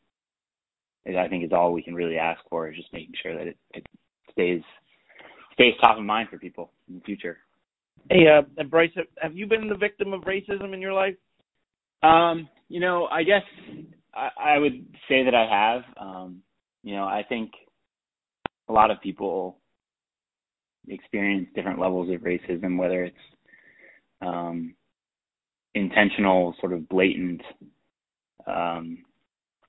I 1.06 1.28
think 1.28 1.44
is 1.44 1.52
all 1.52 1.74
we 1.74 1.82
can 1.82 1.96
really 1.96 2.18
ask 2.18 2.40
for 2.50 2.70
is 2.70 2.76
just 2.76 2.94
making 2.94 3.16
sure 3.22 3.36
that 3.36 3.48
it, 3.48 3.58
it 3.74 3.86
stays 4.32 4.62
stays 5.54 5.74
top 5.82 5.98
of 5.98 6.04
mind 6.04 6.30
for 6.30 6.38
people 6.38 6.72
in 6.88 6.96
the 6.96 7.02
future. 7.02 7.40
Hey, 8.10 8.28
uh, 8.28 8.64
Bryce, 8.64 8.92
have 9.22 9.36
you 9.36 9.48
been 9.48 9.68
the 9.68 9.76
victim 9.76 10.14
of 10.14 10.22
racism 10.22 10.74
in 10.74 10.82
your 10.82 10.94
life? 10.94 11.16
Um, 12.04 12.50
you 12.70 12.80
know, 12.80 13.06
I 13.06 13.24
guess 13.24 13.44
I, 14.14 14.30
I 14.56 14.58
would 14.58 14.86
say 15.08 15.24
that 15.24 15.36
I 15.36 15.46
have. 15.46 15.84
Um, 16.00 16.42
you 16.84 16.96
know, 16.96 17.04
I 17.04 17.24
think 17.28 17.52
a 18.70 18.74
lot 18.74 18.92
of 18.92 19.02
people 19.02 19.58
experience 20.88 21.48
different 21.54 21.80
levels 21.80 22.10
of 22.10 22.22
racism, 22.22 22.78
whether 22.78 23.04
it's 23.04 23.16
um, 24.22 24.74
intentional, 25.76 26.56
sort 26.60 26.74
of 26.74 26.90
blatant 26.90 27.42
um, 28.48 29.00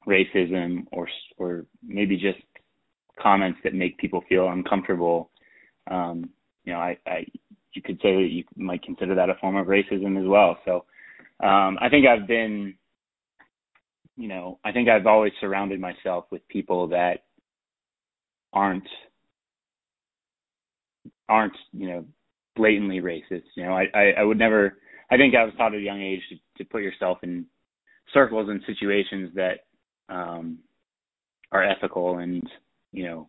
racism, 0.06 0.86
or 0.92 1.08
or 1.38 1.66
maybe 1.82 2.16
just 2.16 2.38
comments 3.20 3.58
that 3.64 3.74
make 3.74 3.98
people 3.98 4.22
feel 4.28 4.48
uncomfortable. 4.48 5.30
Um, 5.90 6.30
you 6.64 6.72
know, 6.72 6.78
I, 6.78 6.96
I 7.06 7.26
you 7.74 7.82
could 7.82 7.98
say 8.02 8.14
that 8.14 8.28
you 8.30 8.44
might 8.56 8.82
consider 8.82 9.14
that 9.14 9.30
a 9.30 9.34
form 9.40 9.56
of 9.56 9.66
racism 9.66 10.20
as 10.20 10.28
well. 10.28 10.58
So 10.64 10.84
um, 11.40 11.78
I 11.80 11.88
think 11.90 12.06
I've 12.06 12.26
been, 12.26 12.74
you 14.16 14.28
know, 14.28 14.58
I 14.64 14.72
think 14.72 14.88
I've 14.88 15.06
always 15.06 15.32
surrounded 15.40 15.80
myself 15.80 16.26
with 16.30 16.46
people 16.48 16.88
that 16.88 17.24
aren't 18.52 18.86
aren't 21.28 21.56
you 21.72 21.88
know 21.88 22.04
blatantly 22.56 23.00
racist. 23.00 23.44
You 23.56 23.64
know, 23.64 23.72
I, 23.72 23.86
I, 23.94 24.12
I 24.18 24.22
would 24.22 24.38
never. 24.38 24.78
I 25.10 25.16
think 25.16 25.34
I 25.34 25.44
was 25.44 25.54
taught 25.56 25.74
at 25.74 25.80
a 25.80 25.82
young 25.82 26.00
age 26.00 26.20
to, 26.30 26.36
to 26.64 26.70
put 26.70 26.82
yourself 26.82 27.18
in 27.22 27.46
circles 28.14 28.48
and 28.48 28.62
situations 28.66 29.30
that 29.34 29.60
um, 30.08 30.58
are 31.50 31.64
ethical 31.64 32.18
and 32.18 32.42
you 32.92 33.04
know 33.04 33.28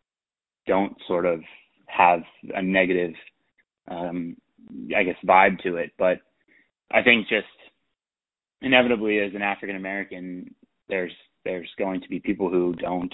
don't 0.68 0.96
sort 1.08 1.26
of 1.26 1.42
have 1.88 2.22
a 2.56 2.62
negative, 2.62 3.14
um, 3.90 4.36
I 4.96 5.04
guess, 5.04 5.16
vibe 5.26 5.62
to 5.64 5.78
it. 5.78 5.92
But 5.98 6.20
I 6.92 7.04
think 7.04 7.28
just 7.28 7.46
inevitably, 8.64 9.20
as 9.20 9.36
an 9.36 9.42
African 9.42 9.76
American, 9.76 10.56
there's 10.90 11.12
there's 11.46 11.70
going 11.78 12.02
to 12.02 12.10
be 12.10 12.20
people 12.20 12.50
who 12.50 12.74
don't 12.74 13.14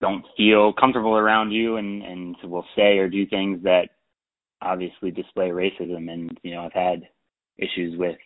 don't 0.00 0.24
feel 0.36 0.72
comfortable 0.72 1.16
around 1.16 1.52
you 1.52 1.76
and 1.76 2.02
and 2.02 2.36
will 2.44 2.64
say 2.74 2.98
or 2.98 3.08
do 3.08 3.26
things 3.26 3.62
that 3.62 3.90
obviously 4.60 5.10
display 5.10 5.50
racism. 5.50 6.10
And 6.10 6.36
you 6.42 6.54
know 6.54 6.62
I've 6.62 6.72
had 6.72 7.08
issues 7.58 7.98
with 7.98 8.16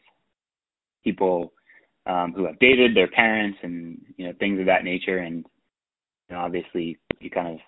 people 1.05 1.53
um 2.07 2.33
who 2.35 2.47
have 2.47 2.59
dated 2.59 2.97
their 2.97 3.09
parents 3.09 3.59
and 3.63 4.01
you 4.17 4.27
know 4.27 4.33
things 4.39 4.61
of 4.61 4.67
that 4.67 4.85
nature. 4.85 5.19
And 5.19 5.45
you 6.29 6.37
know 6.37 6.39
obviously 6.39 6.99
you 7.21 7.31
kind 7.31 7.49
of 7.49 7.59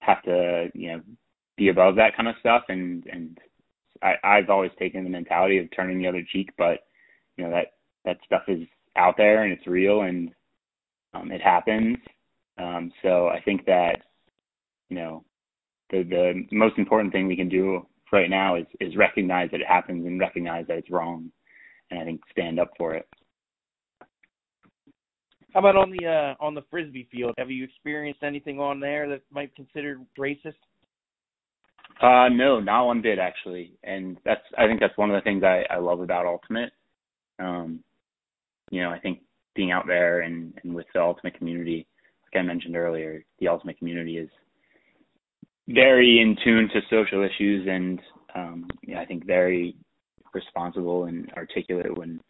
have 0.00 0.22
to 0.24 0.68
you 0.74 0.88
know 0.92 1.00
be 1.56 1.68
above 1.68 1.96
that 1.96 2.16
kind 2.16 2.28
of 2.28 2.34
stuff 2.40 2.64
and 2.68 3.06
and 3.06 3.38
I 4.02 4.14
I've 4.24 4.50
always 4.50 4.72
taken 4.78 5.04
the 5.04 5.10
mentality 5.10 5.58
of 5.58 5.68
turning 5.74 5.98
the 5.98 6.08
other 6.08 6.24
cheek 6.32 6.50
but 6.58 6.80
you 7.36 7.44
know 7.44 7.50
that 7.50 7.74
that 8.04 8.18
stuff 8.24 8.42
is 8.48 8.66
out 8.96 9.16
there 9.16 9.44
and 9.44 9.52
it's 9.52 9.66
real 9.66 10.02
and 10.02 10.30
um 11.14 11.30
it 11.30 11.40
happens 11.40 11.96
um, 12.58 12.92
so 13.02 13.28
I 13.28 13.40
think 13.40 13.64
that 13.66 13.96
you 14.88 14.96
know 14.96 15.24
the 15.90 16.02
the 16.02 16.54
most 16.54 16.78
important 16.78 17.12
thing 17.12 17.26
we 17.26 17.36
can 17.36 17.48
do 17.48 17.86
right 18.12 18.30
now 18.30 18.56
is 18.56 18.66
is 18.80 18.96
recognize 18.96 19.50
that 19.52 19.60
it 19.60 19.66
happens 19.66 20.06
and 20.06 20.20
recognize 20.20 20.66
that 20.68 20.78
it's 20.78 20.90
wrong, 20.90 21.30
and 21.90 22.00
I 22.00 22.04
think 22.04 22.20
stand 22.30 22.60
up 22.60 22.70
for 22.76 22.94
it. 22.94 23.06
How 25.54 25.60
about 25.60 25.76
on 25.76 25.90
the 25.90 26.06
uh, 26.06 26.44
on 26.44 26.54
the 26.54 26.62
frisbee 26.70 27.08
field? 27.10 27.34
Have 27.38 27.50
you 27.50 27.64
experienced 27.64 28.22
anything 28.22 28.58
on 28.58 28.80
there 28.80 29.08
that 29.08 29.22
might 29.30 29.54
be 29.54 29.64
considered 29.64 30.04
racist? 30.18 30.54
Uh, 32.02 32.28
no, 32.28 32.58
not 32.58 32.84
one 32.86 33.00
bit 33.00 33.20
actually, 33.20 33.72
and 33.84 34.18
that's 34.24 34.42
I 34.58 34.66
think 34.66 34.80
that's 34.80 34.96
one 34.98 35.10
of 35.10 35.14
the 35.14 35.22
things 35.22 35.44
I, 35.44 35.64
I 35.70 35.78
love 35.78 36.00
about 36.00 36.26
Ultimate. 36.26 36.72
Um, 37.38 37.80
you 38.70 38.82
know, 38.82 38.90
I 38.90 38.98
think 38.98 39.20
being 39.54 39.70
out 39.70 39.86
there 39.86 40.22
and, 40.22 40.52
and 40.64 40.74
with 40.74 40.86
the 40.94 41.00
Ultimate 41.00 41.38
community, 41.38 41.86
like 42.24 42.40
I 42.40 42.44
mentioned 42.44 42.76
earlier, 42.76 43.24
the 43.38 43.48
ultimate 43.48 43.78
community 43.78 44.18
is 44.18 44.28
very 45.68 46.20
in 46.20 46.36
tune 46.42 46.68
to 46.72 46.80
social 46.90 47.22
issues 47.22 47.68
and 47.70 48.00
um, 48.34 48.66
yeah, 48.82 49.00
I 49.00 49.04
think 49.04 49.26
very 49.26 49.76
responsible 50.34 51.04
and 51.04 51.30
articulate 51.36 51.96
when 51.96 52.20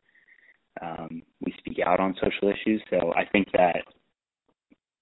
um, 0.83 1.23
we 1.41 1.55
speak 1.59 1.79
out 1.85 2.01
on 2.01 2.15
social 2.23 2.49
issues. 2.49 2.83
So 2.91 3.13
I 3.17 3.25
think 3.31 3.49
that 3.53 3.85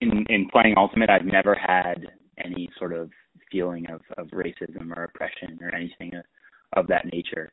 in 0.00 0.24
in 0.28 0.48
playing 0.52 0.74
Ultimate, 0.76 1.10
I've 1.10 1.24
never 1.24 1.54
had 1.54 2.06
any 2.38 2.70
sort 2.78 2.92
of 2.92 3.10
feeling 3.50 3.86
of, 3.90 4.00
of 4.18 4.28
racism 4.28 4.96
or 4.96 5.04
oppression 5.04 5.58
or 5.62 5.74
anything 5.74 6.14
of, 6.14 6.24
of 6.76 6.86
that 6.88 7.06
nature. 7.12 7.50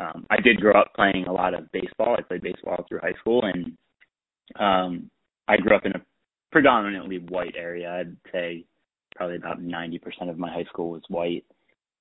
Um, 0.00 0.26
I 0.30 0.40
did 0.40 0.60
grow 0.60 0.80
up 0.80 0.92
playing 0.94 1.26
a 1.26 1.32
lot 1.32 1.54
of 1.54 1.70
baseball. 1.72 2.16
I 2.18 2.22
played 2.22 2.42
baseball 2.42 2.84
through 2.88 3.00
high 3.00 3.14
school, 3.20 3.42
and 3.44 3.72
um, 4.58 5.10
I 5.46 5.56
grew 5.56 5.76
up 5.76 5.86
in 5.86 5.92
a 5.92 6.02
predominantly 6.50 7.18
white 7.18 7.54
area. 7.56 7.90
I'd 7.92 8.16
say 8.32 8.64
probably 9.14 9.36
about 9.36 9.62
90% 9.62 10.28
of 10.28 10.38
my 10.38 10.52
high 10.52 10.64
school 10.64 10.90
was 10.90 11.02
white. 11.08 11.44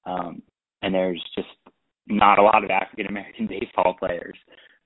Um, 0.06 0.42
and 0.82 0.94
there's 0.94 1.24
just 1.36 1.48
not 2.08 2.40
a 2.40 2.44
lot 2.44 2.64
of 2.64 2.70
African 2.70 3.08
American 3.08 3.48
baseball 3.60 3.96
players. 3.98 4.38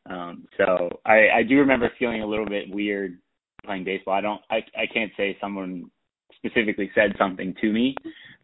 Um, 0.10 0.46
so 0.58 0.90
I, 1.06 1.30
I 1.38 1.44
do 1.44 1.58
remember 1.58 1.92
feeling 2.00 2.22
a 2.22 2.28
little 2.28 2.46
bit 2.46 2.70
weird 2.70 3.18
playing 3.66 3.84
baseball. 3.84 4.14
I 4.14 4.22
don't, 4.22 4.42
I, 4.50 4.58
I 4.78 4.86
can't 4.94 5.12
say 5.18 5.38
someone 5.42 5.90
specifically 6.38 6.90
said 6.96 7.14
something 7.18 7.54
to 7.62 7.72
me, 7.72 7.96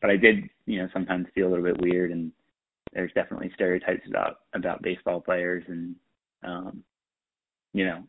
but 0.01 0.09
I 0.09 0.17
did, 0.17 0.43
you 0.65 0.79
know, 0.79 0.87
sometimes 0.93 1.27
feel 1.33 1.47
a 1.47 1.51
little 1.51 1.65
bit 1.65 1.81
weird. 1.81 2.11
And 2.11 2.31
there's 2.93 3.11
definitely 3.13 3.51
stereotypes 3.55 4.07
about 4.07 4.37
about 4.53 4.81
baseball 4.81 5.21
players, 5.21 5.63
and 5.67 5.95
um, 6.43 6.83
you 7.73 7.85
know, 7.85 8.03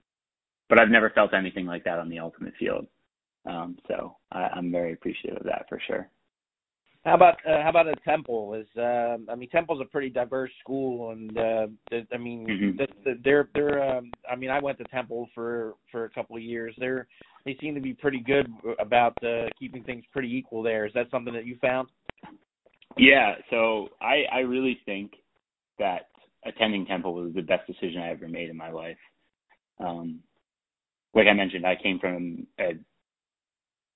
but 0.68 0.80
I've 0.80 0.90
never 0.90 1.10
felt 1.10 1.34
anything 1.34 1.66
like 1.66 1.84
that 1.84 1.98
on 1.98 2.08
the 2.08 2.18
ultimate 2.18 2.54
field. 2.58 2.86
Um, 3.46 3.76
so 3.88 4.16
I, 4.32 4.48
I'm 4.54 4.70
very 4.70 4.92
appreciative 4.92 5.38
of 5.38 5.46
that 5.46 5.66
for 5.68 5.80
sure. 5.86 6.08
How 7.04 7.14
about 7.14 7.34
uh, 7.46 7.62
how 7.62 7.68
about 7.68 7.86
a 7.86 7.94
Temple? 7.96 8.54
Is 8.54 8.66
uh, 8.78 9.18
I 9.30 9.34
mean 9.36 9.50
Temple's 9.50 9.82
a 9.82 9.84
pretty 9.84 10.08
diverse 10.08 10.50
school, 10.60 11.10
and 11.10 11.36
uh, 11.36 11.66
I 12.12 12.16
mean 12.16 12.46
mm-hmm. 12.46 13.16
they're 13.22 13.48
they're 13.54 13.96
um, 13.96 14.10
I 14.30 14.36
mean 14.36 14.48
I 14.48 14.58
went 14.58 14.78
to 14.78 14.84
Temple 14.84 15.28
for 15.34 15.74
for 15.92 16.04
a 16.04 16.10
couple 16.10 16.36
of 16.36 16.42
years. 16.42 16.74
They're 16.78 17.06
they 17.44 17.56
seem 17.60 17.74
to 17.74 17.80
be 17.80 17.94
pretty 17.94 18.20
good 18.20 18.46
about 18.78 19.16
uh, 19.22 19.46
keeping 19.58 19.84
things 19.84 20.04
pretty 20.12 20.34
equal 20.34 20.62
there. 20.62 20.86
Is 20.86 20.92
that 20.94 21.10
something 21.10 21.34
that 21.34 21.46
you 21.46 21.56
found? 21.60 21.88
Yeah, 22.96 23.34
so 23.50 23.88
I 24.00 24.24
I 24.32 24.38
really 24.40 24.78
think 24.86 25.12
that 25.78 26.08
attending 26.46 26.86
Temple 26.86 27.14
was 27.14 27.34
the 27.34 27.42
best 27.42 27.66
decision 27.66 28.00
I 28.00 28.10
ever 28.10 28.28
made 28.28 28.50
in 28.50 28.56
my 28.56 28.70
life. 28.70 28.96
Um, 29.80 30.20
like 31.14 31.26
I 31.26 31.32
mentioned, 31.32 31.66
I 31.66 31.76
came 31.80 31.98
from 31.98 32.46
a 32.58 32.72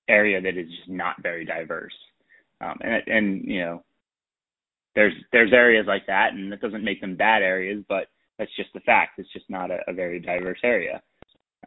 area 0.09 0.41
that 0.41 0.57
is 0.57 0.67
just 0.69 0.89
not 0.89 1.21
very 1.21 1.45
diverse. 1.45 1.93
Um, 2.61 2.77
and 2.81 3.03
and 3.07 3.45
you 3.45 3.61
know, 3.61 3.83
there's 4.95 5.13
there's 5.31 5.53
areas 5.53 5.85
like 5.87 6.05
that, 6.07 6.33
and 6.33 6.51
that 6.51 6.61
doesn't 6.61 6.83
make 6.83 6.99
them 7.01 7.15
bad 7.15 7.41
areas, 7.41 7.83
but 7.87 8.07
that's 8.37 8.55
just 8.57 8.73
the 8.73 8.79
fact. 8.81 9.19
It's 9.19 9.31
just 9.31 9.49
not 9.49 9.71
a, 9.71 9.79
a 9.87 9.93
very 9.93 10.19
diverse 10.19 10.59
area. 10.63 11.01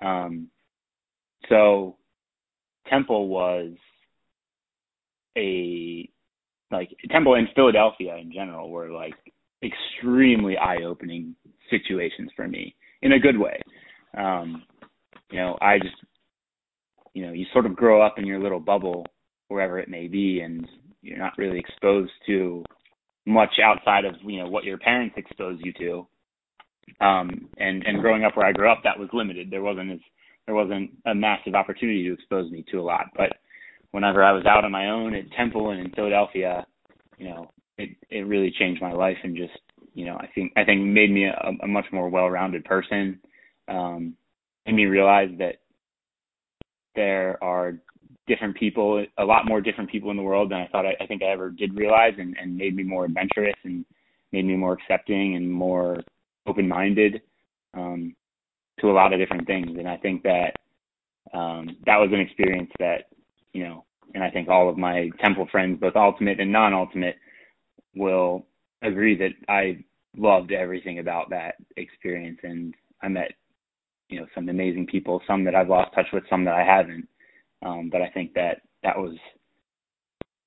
Um, 0.00 0.48
so 1.48 1.96
Temple 2.88 3.28
was 3.28 3.72
a 5.36 6.08
like 6.70 6.90
Temple 7.10 7.34
and 7.34 7.48
Philadelphia 7.54 8.16
in 8.16 8.32
general 8.32 8.70
were 8.70 8.90
like 8.90 9.14
extremely 9.62 10.56
eye-opening 10.56 11.36
situations 11.70 12.30
for 12.34 12.48
me 12.48 12.74
in 13.02 13.12
a 13.12 13.18
good 13.18 13.38
way. 13.38 13.60
Um, 14.16 14.64
you 15.30 15.38
know, 15.38 15.56
I 15.60 15.78
just 15.78 15.94
you 17.14 17.26
know 17.26 17.32
you 17.32 17.46
sort 17.52 17.66
of 17.66 17.76
grow 17.76 18.02
up 18.02 18.18
in 18.18 18.26
your 18.26 18.40
little 18.40 18.60
bubble 18.60 19.06
wherever 19.48 19.78
it 19.78 19.88
may 19.88 20.08
be 20.08 20.40
and 20.40 20.66
you're 21.02 21.18
not 21.18 21.36
really 21.36 21.58
exposed 21.58 22.12
to 22.26 22.64
much 23.26 23.54
outside 23.62 24.04
of 24.04 24.14
you 24.24 24.38
know 24.38 24.48
what 24.48 24.64
your 24.64 24.78
parents 24.78 25.14
expose 25.16 25.58
you 25.62 25.72
to 25.74 26.06
um 27.04 27.48
and 27.58 27.84
and 27.86 28.00
growing 28.00 28.24
up 28.24 28.36
where 28.36 28.46
i 28.46 28.52
grew 28.52 28.70
up 28.70 28.80
that 28.82 28.98
was 28.98 29.08
limited 29.12 29.50
there 29.50 29.62
wasn't 29.62 29.90
as 29.90 29.98
there 30.46 30.54
wasn't 30.54 30.90
a 31.06 31.14
massive 31.14 31.54
opportunity 31.54 32.04
to 32.04 32.14
expose 32.14 32.50
me 32.50 32.64
to 32.70 32.78
a 32.78 32.82
lot 32.82 33.06
but 33.16 33.32
whenever 33.92 34.24
I 34.24 34.32
was 34.32 34.44
out 34.44 34.64
on 34.64 34.72
my 34.72 34.90
own 34.90 35.14
at 35.14 35.30
Temple 35.32 35.70
and 35.70 35.80
in 35.80 35.92
Philadelphia, 35.92 36.66
you 37.18 37.28
know, 37.28 37.50
it 37.78 37.90
it 38.10 38.26
really 38.26 38.52
changed 38.58 38.82
my 38.82 38.92
life 38.92 39.16
and 39.22 39.36
just 39.36 39.58
you 39.94 40.04
know 40.04 40.16
I 40.16 40.28
think 40.34 40.52
I 40.56 40.64
think 40.64 40.82
made 40.82 41.10
me 41.10 41.24
a, 41.24 41.52
a 41.62 41.68
much 41.68 41.86
more 41.92 42.08
well-rounded 42.08 42.64
person. 42.64 43.20
Um, 43.68 44.14
made 44.66 44.74
me 44.74 44.86
realize 44.86 45.30
that 45.38 45.56
there 46.94 47.42
are 47.42 47.74
different 48.26 48.56
people, 48.56 49.04
a 49.18 49.24
lot 49.24 49.46
more 49.46 49.60
different 49.60 49.90
people 49.90 50.10
in 50.10 50.16
the 50.16 50.22
world 50.22 50.50
than 50.50 50.58
I 50.58 50.68
thought 50.68 50.86
I, 50.86 50.94
I 51.00 51.06
think 51.06 51.22
I 51.22 51.32
ever 51.32 51.50
did 51.50 51.76
realize, 51.76 52.12
and, 52.18 52.36
and 52.40 52.56
made 52.56 52.76
me 52.76 52.82
more 52.82 53.04
adventurous 53.06 53.56
and 53.64 53.84
made 54.30 54.44
me 54.44 54.56
more 54.56 54.74
accepting 54.74 55.36
and 55.36 55.50
more 55.50 56.02
open-minded 56.46 57.22
um, 57.74 58.14
to 58.82 58.90
a 58.90 58.92
lot 58.92 59.12
of 59.14 59.18
different 59.18 59.46
things. 59.46 59.70
And 59.78 59.88
I 59.88 59.96
think 59.96 60.22
that 60.24 60.56
um, 61.32 61.76
that 61.86 61.96
was 61.96 62.10
an 62.12 62.20
experience 62.20 62.70
that 62.78 63.06
you 63.54 63.64
know, 63.64 63.84
and 64.14 64.22
I 64.22 64.30
think 64.30 64.48
all 64.48 64.68
of 64.68 64.76
my 64.76 65.08
temple 65.22 65.48
friends, 65.50 65.80
both 65.80 65.96
ultimate 65.96 66.40
and 66.40 66.52
non-ultimate, 66.52 67.16
will 67.94 68.46
agree 68.82 69.16
that 69.16 69.30
I 69.48 69.84
loved 70.16 70.52
everything 70.52 70.98
about 70.98 71.30
that 71.30 71.54
experience, 71.76 72.38
and 72.42 72.74
I 73.02 73.08
met 73.08 73.32
you 74.08 74.20
know 74.20 74.26
some 74.34 74.48
amazing 74.48 74.86
people, 74.86 75.22
some 75.26 75.44
that 75.44 75.54
I've 75.54 75.68
lost 75.68 75.94
touch 75.94 76.06
with, 76.12 76.24
some 76.28 76.44
that 76.44 76.54
I 76.54 76.64
haven't. 76.64 77.08
Um, 77.64 77.88
but 77.90 78.02
I 78.02 78.08
think 78.10 78.34
that 78.34 78.62
that 78.82 78.98
was 78.98 79.16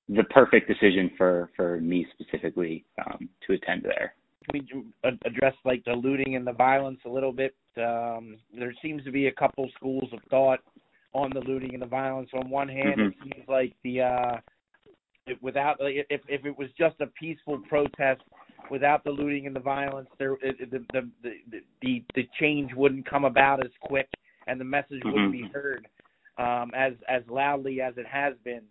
the 0.08 0.24
perfect 0.24 0.68
decision 0.68 1.10
for 1.16 1.50
for 1.56 1.80
me 1.80 2.06
specifically 2.12 2.84
um, 3.04 3.28
to 3.46 3.54
attend 3.54 3.82
there. 3.82 4.14
Can 4.50 4.66
we 4.72 5.10
address 5.24 5.54
like 5.64 5.84
the 5.84 5.92
looting 5.92 6.36
and 6.36 6.46
the 6.46 6.52
violence 6.52 7.00
a 7.04 7.08
little 7.08 7.32
bit? 7.32 7.54
Um, 7.76 8.38
there 8.56 8.74
seems 8.82 9.04
to 9.04 9.10
be 9.10 9.26
a 9.26 9.32
couple 9.32 9.68
schools 9.76 10.08
of 10.12 10.20
thought 10.30 10.60
on 11.12 11.30
the 11.32 11.40
looting 11.40 11.72
and 11.72 11.82
the 11.82 11.86
violence. 11.86 12.30
On 12.34 12.48
one 12.48 12.68
hand, 12.68 12.98
mm-hmm. 12.98 13.08
it 13.08 13.14
seems 13.22 13.48
like 13.48 13.74
the 13.82 14.02
uh, 14.02 14.36
it, 15.26 15.42
without 15.42 15.76
if 15.80 16.20
if 16.28 16.44
it 16.44 16.56
was 16.56 16.68
just 16.78 16.96
a 17.00 17.06
peaceful 17.06 17.58
protest 17.68 18.22
without 18.70 19.04
the 19.04 19.10
looting 19.10 19.46
and 19.46 19.54
the 19.54 19.60
violence, 19.60 20.08
there 20.18 20.34
it, 20.42 20.70
the, 20.70 20.84
the 20.92 21.10
the 21.22 21.60
the 21.82 22.04
the 22.14 22.28
change 22.38 22.72
wouldn't 22.74 23.08
come 23.08 23.24
about 23.24 23.64
as 23.64 23.72
quick, 23.80 24.08
and 24.46 24.60
the 24.60 24.64
message 24.64 25.00
mm-hmm. 25.00 25.12
wouldn't 25.12 25.32
be 25.32 25.48
heard 25.52 25.88
um, 26.38 26.70
as 26.74 26.92
as 27.08 27.22
loudly 27.28 27.80
as 27.80 27.94
it 27.96 28.06
has 28.06 28.34
been. 28.44 28.62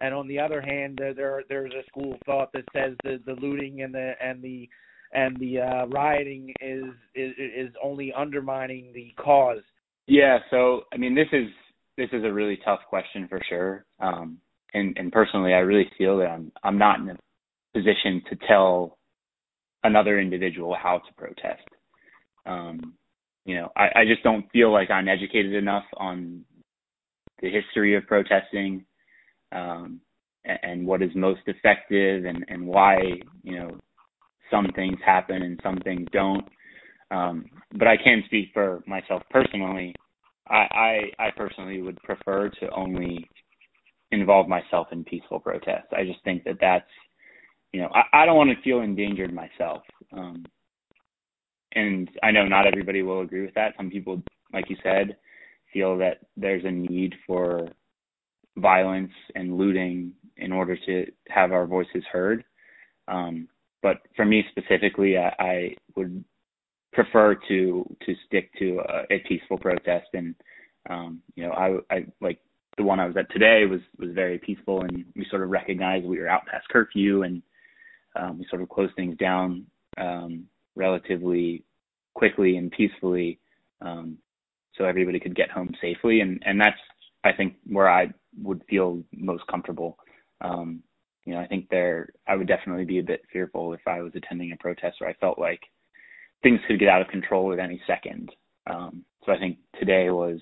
And 0.00 0.12
on 0.12 0.26
the 0.26 0.38
other 0.38 0.60
hand, 0.60 0.98
there, 0.98 1.14
there 1.14 1.42
there's 1.48 1.72
a 1.72 1.86
school 1.88 2.14
of 2.14 2.20
thought 2.26 2.52
that 2.52 2.64
says 2.72 2.94
the 3.04 3.20
the 3.24 3.40
looting 3.40 3.82
and 3.82 3.94
the 3.94 4.12
and 4.20 4.42
the 4.42 4.68
and 5.12 5.38
the 5.38 5.60
uh, 5.60 5.86
rioting 5.86 6.52
is, 6.60 6.84
is 7.14 7.32
is 7.38 7.74
only 7.82 8.12
undermining 8.12 8.92
the 8.94 9.12
cause. 9.22 9.62
Yeah, 10.06 10.38
so 10.50 10.82
I 10.92 10.96
mean, 10.96 11.14
this 11.14 11.28
is 11.32 11.48
this 11.96 12.08
is 12.12 12.24
a 12.24 12.32
really 12.32 12.58
tough 12.64 12.80
question 12.88 13.28
for 13.28 13.40
sure. 13.48 13.84
Um, 14.00 14.38
and 14.74 14.96
and 14.98 15.12
personally, 15.12 15.54
I 15.54 15.58
really 15.58 15.90
feel 15.98 16.18
that 16.18 16.28
I'm 16.28 16.52
I'm 16.62 16.78
not 16.78 17.00
in 17.00 17.10
a 17.10 17.16
position 17.74 18.22
to 18.30 18.36
tell 18.48 18.98
another 19.84 20.20
individual 20.20 20.76
how 20.80 20.98
to 20.98 21.14
protest. 21.14 21.68
Um, 22.46 22.94
you 23.44 23.56
know, 23.56 23.70
I, 23.76 24.00
I 24.00 24.04
just 24.06 24.22
don't 24.22 24.50
feel 24.52 24.72
like 24.72 24.90
I'm 24.90 25.08
educated 25.08 25.54
enough 25.54 25.84
on 25.96 26.44
the 27.40 27.50
history 27.50 27.96
of 27.96 28.06
protesting 28.06 28.84
um, 29.50 30.00
and, 30.44 30.58
and 30.62 30.86
what 30.86 31.02
is 31.02 31.10
most 31.14 31.40
effective 31.46 32.24
and, 32.24 32.44
and 32.48 32.66
why 32.66 32.98
you 33.42 33.58
know 33.58 33.78
some 34.52 34.68
things 34.76 34.98
happen 35.04 35.42
and 35.42 35.58
some 35.64 35.78
things 35.78 36.06
don't. 36.12 36.44
Um, 37.10 37.46
but 37.76 37.88
I 37.88 37.96
can 37.96 38.22
speak 38.26 38.50
for 38.54 38.84
myself 38.86 39.22
personally. 39.30 39.94
I, 40.48 41.10
I 41.18 41.26
I 41.26 41.30
personally 41.36 41.82
would 41.82 42.00
prefer 42.02 42.50
to 42.60 42.70
only 42.70 43.28
involve 44.12 44.48
myself 44.48 44.88
in 44.92 45.04
peaceful 45.04 45.40
protests. 45.40 45.92
I 45.96 46.04
just 46.04 46.22
think 46.24 46.44
that 46.44 46.58
that's 46.60 46.88
you 47.72 47.80
know 47.80 47.88
I, 47.94 48.22
I 48.22 48.26
don't 48.26 48.36
want 48.36 48.50
to 48.50 48.62
feel 48.62 48.82
endangered 48.82 49.34
myself. 49.34 49.82
Um, 50.12 50.44
and 51.74 52.08
I 52.22 52.30
know 52.30 52.46
not 52.46 52.66
everybody 52.66 53.02
will 53.02 53.22
agree 53.22 53.42
with 53.44 53.54
that. 53.54 53.74
Some 53.76 53.90
people, 53.90 54.22
like 54.52 54.68
you 54.68 54.76
said, 54.82 55.16
feel 55.72 55.96
that 55.98 56.18
there's 56.36 56.64
a 56.64 56.70
need 56.70 57.14
for 57.26 57.68
violence 58.56 59.12
and 59.34 59.56
looting 59.56 60.12
in 60.36 60.52
order 60.52 60.76
to 60.86 61.06
have 61.28 61.52
our 61.52 61.66
voices 61.66 62.04
heard. 62.10 62.44
Um, 63.08 63.48
but 63.82 63.98
for 64.16 64.24
me 64.24 64.44
specifically, 64.50 65.16
I, 65.16 65.34
I 65.38 65.76
would 65.96 66.24
prefer 66.92 67.34
to 67.48 67.96
to 68.06 68.14
stick 68.26 68.50
to 68.58 68.80
a, 68.88 69.14
a 69.14 69.18
peaceful 69.28 69.58
protest, 69.58 70.08
and 70.14 70.34
um, 70.88 71.20
you 71.34 71.44
know, 71.44 71.52
I, 71.52 71.94
I 71.94 72.06
like 72.20 72.38
the 72.76 72.84
one 72.84 73.00
I 73.00 73.06
was 73.06 73.16
at 73.16 73.30
today 73.30 73.66
was 73.66 73.80
was 73.98 74.10
very 74.14 74.38
peaceful, 74.38 74.82
and 74.82 75.04
we 75.16 75.26
sort 75.30 75.42
of 75.42 75.50
recognized 75.50 76.06
we 76.06 76.18
were 76.18 76.28
out 76.28 76.46
past 76.46 76.68
curfew, 76.68 77.22
and 77.22 77.42
um, 78.16 78.38
we 78.38 78.46
sort 78.48 78.62
of 78.62 78.68
closed 78.68 78.94
things 78.96 79.16
down 79.16 79.66
um, 79.98 80.44
relatively 80.76 81.64
quickly 82.14 82.56
and 82.56 82.70
peacefully. 82.70 83.38
Um, 83.80 84.18
so 84.76 84.84
everybody 84.84 85.20
could 85.20 85.36
get 85.36 85.50
home 85.50 85.74
safely. 85.80 86.20
And, 86.20 86.42
and 86.46 86.60
that's, 86.60 86.78
I 87.24 87.32
think, 87.32 87.56
where 87.66 87.90
I 87.90 88.12
would 88.40 88.62
feel 88.68 89.02
most 89.12 89.46
comfortable. 89.46 89.98
Um, 90.40 90.82
you 91.24 91.34
know, 91.34 91.40
I 91.40 91.46
think 91.46 91.68
there, 91.68 92.08
I 92.26 92.36
would 92.36 92.48
definitely 92.48 92.84
be 92.84 92.98
a 92.98 93.04
bit 93.04 93.22
fearful 93.32 93.72
if 93.74 93.80
I 93.86 94.00
was 94.00 94.12
attending 94.14 94.52
a 94.52 94.56
protest 94.56 95.00
where 95.00 95.10
I 95.10 95.14
felt 95.14 95.38
like 95.38 95.60
things 96.42 96.60
could 96.66 96.80
get 96.80 96.88
out 96.88 97.02
of 97.02 97.08
control 97.08 97.52
at 97.52 97.58
any 97.58 97.80
second. 97.86 98.30
Um, 98.68 99.04
so 99.24 99.32
I 99.32 99.38
think 99.38 99.58
today 99.78 100.10
was 100.10 100.38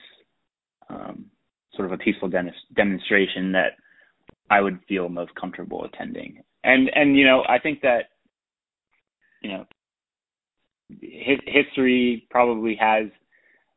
um, 0.88 1.26
sort 1.74 1.86
of 1.86 1.92
a 1.92 1.98
peaceful 1.98 2.28
de- 2.28 2.52
demonstration 2.74 3.52
that 3.52 3.72
I 4.48 4.60
would 4.60 4.80
feel 4.88 5.08
most 5.08 5.34
comfortable 5.34 5.84
attending. 5.84 6.42
And 6.64 6.90
and 6.94 7.16
you 7.16 7.24
know, 7.24 7.44
I 7.48 7.58
think 7.58 7.80
that 7.82 8.10
you 9.42 9.50
know, 9.50 9.66
history 11.46 12.26
probably 12.30 12.76
has 12.76 13.06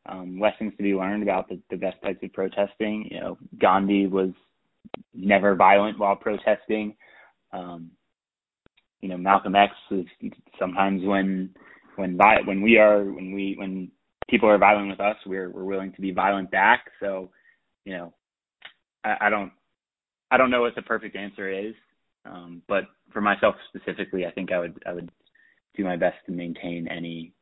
um, 0.05 0.39
lessons 0.39 0.73
to 0.77 0.83
be 0.83 0.93
learned 0.93 1.23
about 1.23 1.47
the, 1.47 1.59
the 1.69 1.77
best 1.77 2.01
types 2.01 2.19
of 2.23 2.33
protesting. 2.33 3.07
You 3.09 3.19
know, 3.19 3.37
Gandhi 3.59 4.07
was 4.07 4.31
never 5.13 5.55
violent 5.55 5.99
while 5.99 6.15
protesting. 6.15 6.95
Um, 7.51 7.91
you 9.01 9.09
know, 9.09 9.17
Malcolm 9.17 9.55
X 9.55 9.73
is 9.91 10.05
sometimes 10.59 11.03
when 11.05 11.49
when 11.97 12.17
when 12.45 12.61
we 12.61 12.77
are 12.77 13.03
when 13.03 13.33
we 13.33 13.55
when 13.57 13.91
people 14.29 14.49
are 14.49 14.57
violent 14.57 14.89
with 14.89 14.99
us, 14.99 15.17
we're 15.25 15.49
we're 15.49 15.65
willing 15.65 15.91
to 15.93 16.01
be 16.01 16.11
violent 16.11 16.49
back. 16.51 16.85
So, 16.99 17.29
you 17.85 17.93
know, 17.93 18.13
I, 19.03 19.15
I 19.21 19.29
don't 19.29 19.51
I 20.31 20.37
don't 20.37 20.49
know 20.49 20.61
what 20.61 20.75
the 20.75 20.81
perfect 20.81 21.15
answer 21.15 21.51
is, 21.51 21.75
um, 22.25 22.61
but 22.67 22.85
for 23.11 23.21
myself 23.21 23.55
specifically, 23.69 24.25
I 24.25 24.31
think 24.31 24.51
I 24.51 24.59
would 24.59 24.81
I 24.85 24.93
would 24.93 25.11
do 25.75 25.83
my 25.83 25.97
best 25.97 26.17
to 26.25 26.31
maintain 26.31 26.87
any 26.87 27.33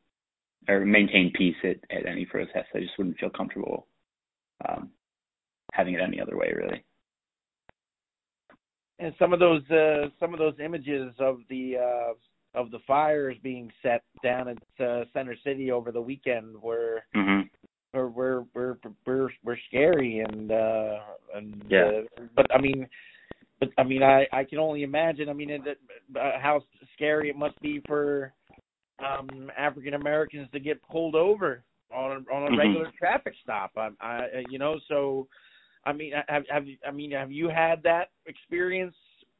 or 0.68 0.84
maintain 0.84 1.32
peace 1.34 1.56
at, 1.64 1.76
at 1.96 2.06
any 2.06 2.24
protest. 2.24 2.68
I 2.74 2.80
just 2.80 2.96
wouldn't 2.98 3.18
feel 3.18 3.30
comfortable 3.30 3.86
um, 4.68 4.90
having 5.72 5.94
it 5.94 6.00
any 6.00 6.20
other 6.20 6.36
way, 6.36 6.52
really. 6.54 6.84
And 9.02 9.12
some 9.18 9.32
of 9.32 9.40
those 9.40 9.68
uh, 9.70 10.08
some 10.20 10.32
of 10.32 10.38
those 10.38 10.54
images 10.64 11.12
of 11.18 11.38
the 11.48 11.76
uh, 11.76 12.58
of 12.60 12.70
the 12.70 12.78
fires 12.86 13.36
being 13.42 13.70
set 13.82 14.02
down 14.22 14.48
at 14.48 14.84
uh, 14.84 15.04
Center 15.12 15.34
City 15.44 15.72
over 15.72 15.90
the 15.90 16.00
weekend 16.00 16.60
were 16.62 17.02
mm-hmm. 17.16 17.48
were, 17.92 18.08
were 18.08 18.44
were 18.54 18.78
were 19.04 19.32
were 19.44 19.58
scary 19.68 20.20
and 20.20 20.52
uh, 20.52 20.98
and 21.34 21.64
yeah. 21.68 22.02
Uh, 22.16 22.22
but 22.36 22.46
I 22.54 22.60
mean. 22.60 22.86
But 23.58 23.70
I 23.78 23.84
mean, 23.84 24.02
I 24.02 24.26
I 24.32 24.42
can 24.42 24.58
only 24.58 24.82
imagine. 24.82 25.28
I 25.28 25.32
mean, 25.34 25.50
it, 25.50 25.62
uh, 26.16 26.32
how 26.40 26.62
scary 26.94 27.30
it 27.30 27.36
must 27.36 27.60
be 27.60 27.80
for 27.86 28.32
um, 28.98 29.52
African 29.56 29.94
Americans 29.94 30.48
to 30.52 30.58
get 30.58 30.82
pulled 30.88 31.14
over 31.14 31.62
on 31.94 32.10
a, 32.10 32.34
on 32.34 32.42
a 32.42 32.46
mm-hmm. 32.46 32.58
regular 32.58 32.90
traffic 32.98 33.34
stop. 33.40 33.70
I, 33.76 33.90
I, 34.00 34.26
you 34.50 34.58
know, 34.58 34.80
so 34.88 35.28
I 35.84 35.92
mean, 35.92 36.12
have 36.28 36.44
have 36.48 36.64
I 36.86 36.90
mean, 36.90 37.12
have 37.12 37.32
you 37.32 37.48
had 37.48 37.82
that 37.82 38.10
experience 38.26 38.94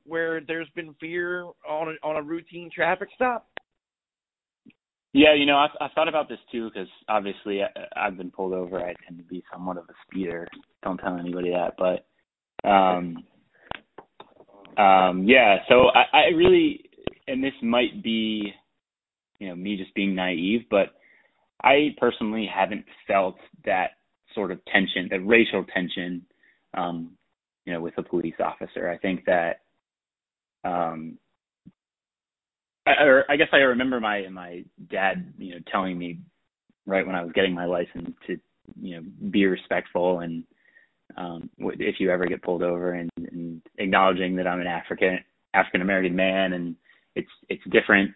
where 0.04 0.40
there's 0.40 0.68
been 0.74 0.94
fear 1.00 1.44
on 1.68 1.96
a, 2.02 2.06
on 2.06 2.16
a 2.16 2.22
routine 2.22 2.70
traffic 2.74 3.08
stop? 3.14 3.48
Yeah, 5.14 5.34
you 5.34 5.44
know, 5.44 5.58
I've, 5.58 5.70
I've 5.80 5.92
thought 5.92 6.08
about 6.08 6.28
this 6.28 6.38
too 6.50 6.70
because 6.70 6.88
obviously 7.08 7.60
I, 7.62 7.68
I've 8.06 8.16
been 8.16 8.30
pulled 8.30 8.54
over. 8.54 8.78
I 8.78 8.94
tend 9.06 9.18
to 9.18 9.24
be 9.24 9.44
somewhat 9.52 9.76
of 9.76 9.84
a 9.84 9.92
speeder. 10.06 10.48
Don't 10.82 10.98
tell 10.98 11.18
anybody 11.18 11.50
that, 11.50 11.74
but 11.78 12.68
um, 12.68 13.24
um, 14.82 15.24
yeah. 15.24 15.58
So 15.68 15.88
I, 15.94 16.16
I 16.16 16.24
really, 16.34 16.88
and 17.28 17.44
this 17.44 17.52
might 17.62 18.02
be 18.02 18.52
you 19.38 19.48
know 19.48 19.54
me 19.54 19.76
just 19.76 19.94
being 19.94 20.14
naive, 20.14 20.62
but 20.70 20.94
I 21.62 21.94
personally 21.98 22.48
haven't 22.52 22.84
felt 23.06 23.36
that 23.64 23.90
sort 24.34 24.50
of 24.50 24.64
tension, 24.64 25.08
that 25.10 25.20
racial 25.20 25.64
tension, 25.74 26.24
um, 26.74 27.12
you 27.64 27.72
know, 27.72 27.80
with 27.80 27.94
a 27.98 28.02
police 28.02 28.34
officer. 28.44 28.90
I 28.90 28.98
think 28.98 29.24
that, 29.26 29.60
um, 30.64 31.18
I, 32.86 33.04
or 33.04 33.24
I 33.30 33.36
guess 33.36 33.48
I 33.52 33.58
remember 33.58 34.00
my 34.00 34.28
my 34.28 34.64
dad, 34.90 35.32
you 35.38 35.54
know, 35.54 35.60
telling 35.70 35.98
me 35.98 36.20
right 36.86 37.06
when 37.06 37.14
I 37.14 37.22
was 37.22 37.32
getting 37.32 37.54
my 37.54 37.64
license 37.66 38.10
to, 38.26 38.36
you 38.80 38.96
know, 38.96 39.02
be 39.30 39.46
respectful 39.46 40.20
and 40.20 40.44
um, 41.16 41.50
if 41.58 41.96
you 41.98 42.10
ever 42.10 42.26
get 42.26 42.42
pulled 42.42 42.62
over, 42.62 42.92
and, 42.92 43.10
and 43.18 43.62
acknowledging 43.78 44.36
that 44.36 44.46
I'm 44.46 44.60
an 44.60 44.66
African 44.66 45.18
African 45.54 45.82
American 45.82 46.16
man, 46.16 46.54
and 46.54 46.76
it's 47.14 47.30
it's 47.48 47.62
different. 47.70 48.12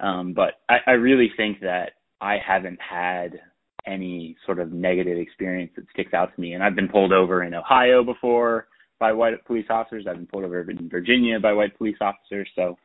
Um, 0.00 0.34
but 0.34 0.54
I, 0.68 0.78
I 0.86 0.90
really 0.92 1.30
think 1.36 1.60
that 1.60 1.92
I 2.20 2.36
haven't 2.44 2.78
had 2.80 3.40
any 3.86 4.36
sort 4.46 4.58
of 4.58 4.72
negative 4.72 5.18
experience 5.18 5.72
that 5.76 5.84
sticks 5.92 6.14
out 6.14 6.34
to 6.34 6.40
me. 6.40 6.54
And 6.54 6.62
I've 6.62 6.74
been 6.74 6.88
pulled 6.88 7.12
over 7.12 7.42
in 7.44 7.54
Ohio 7.54 8.02
before 8.02 8.68
by 8.98 9.12
white 9.12 9.44
police 9.46 9.66
officers. 9.70 10.06
I've 10.08 10.16
been 10.16 10.26
pulled 10.26 10.44
over 10.44 10.70
in 10.70 10.88
Virginia 10.88 11.38
by 11.40 11.52
white 11.52 11.76
police 11.76 11.96
officers. 12.00 12.48
So, 12.54 12.76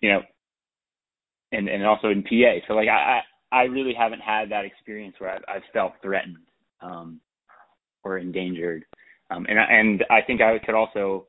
you 0.00 0.10
know, 0.12 0.20
and 1.52 1.68
and 1.68 1.84
also 1.84 2.08
in 2.08 2.22
PA. 2.22 2.66
So 2.66 2.74
like 2.74 2.88
I 2.88 3.20
I 3.52 3.62
really 3.62 3.94
haven't 3.96 4.20
had 4.20 4.50
that 4.50 4.64
experience 4.64 5.14
where 5.18 5.30
I've, 5.30 5.42
I've 5.48 5.62
felt 5.72 5.92
threatened 6.02 6.38
um, 6.80 7.20
or 8.02 8.18
endangered. 8.18 8.84
Um, 9.30 9.46
and 9.48 9.58
and 9.58 10.04
I 10.10 10.22
think 10.26 10.40
I 10.40 10.58
could 10.64 10.74
also 10.74 11.26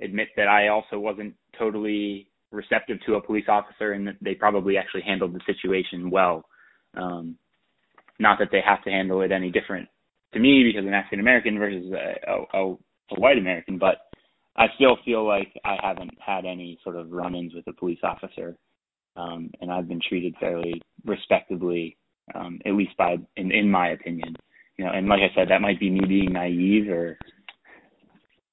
admit 0.00 0.28
that 0.36 0.48
I 0.48 0.68
also 0.68 0.98
wasn't 0.98 1.34
totally 1.58 2.28
receptive 2.50 2.98
to 3.06 3.14
a 3.14 3.22
police 3.22 3.46
officer, 3.48 3.92
and 3.92 4.06
that 4.06 4.16
they 4.20 4.34
probably 4.34 4.76
actually 4.76 5.02
handled 5.02 5.34
the 5.34 5.40
situation 5.46 6.10
well. 6.10 6.44
Um, 6.94 7.36
not 8.18 8.38
that 8.38 8.48
they 8.52 8.60
have 8.64 8.82
to 8.84 8.90
handle 8.90 9.22
it 9.22 9.32
any 9.32 9.50
different 9.50 9.88
to 10.32 10.40
me 10.40 10.64
because 10.64 10.86
I'm 10.86 10.94
African 10.94 11.20
American 11.20 11.58
versus 11.58 11.92
a, 11.92 12.30
a, 12.30 12.72
a 12.72 13.20
white 13.20 13.38
American, 13.38 13.78
but 13.78 13.96
I 14.56 14.66
still 14.76 14.96
feel 15.04 15.26
like 15.26 15.52
I 15.64 15.76
haven't 15.82 16.16
had 16.24 16.44
any 16.44 16.78
sort 16.82 16.96
of 16.96 17.10
run-ins 17.10 17.54
with 17.54 17.66
a 17.66 17.72
police 17.72 18.00
officer, 18.02 18.56
um, 19.16 19.50
and 19.60 19.70
I've 19.70 19.88
been 19.88 20.00
treated 20.06 20.34
fairly 20.38 20.80
respectably, 21.04 21.96
um, 22.34 22.60
at 22.66 22.74
least 22.74 22.96
by 22.96 23.16
in 23.36 23.52
in 23.52 23.70
my 23.70 23.90
opinion. 23.90 24.36
You 24.78 24.86
know, 24.86 24.92
and 24.92 25.06
like 25.06 25.20
I 25.20 25.34
said, 25.34 25.48
that 25.50 25.60
might 25.60 25.78
be 25.78 25.90
me 25.90 26.00
being 26.06 26.32
naive 26.32 26.88
or 26.88 27.18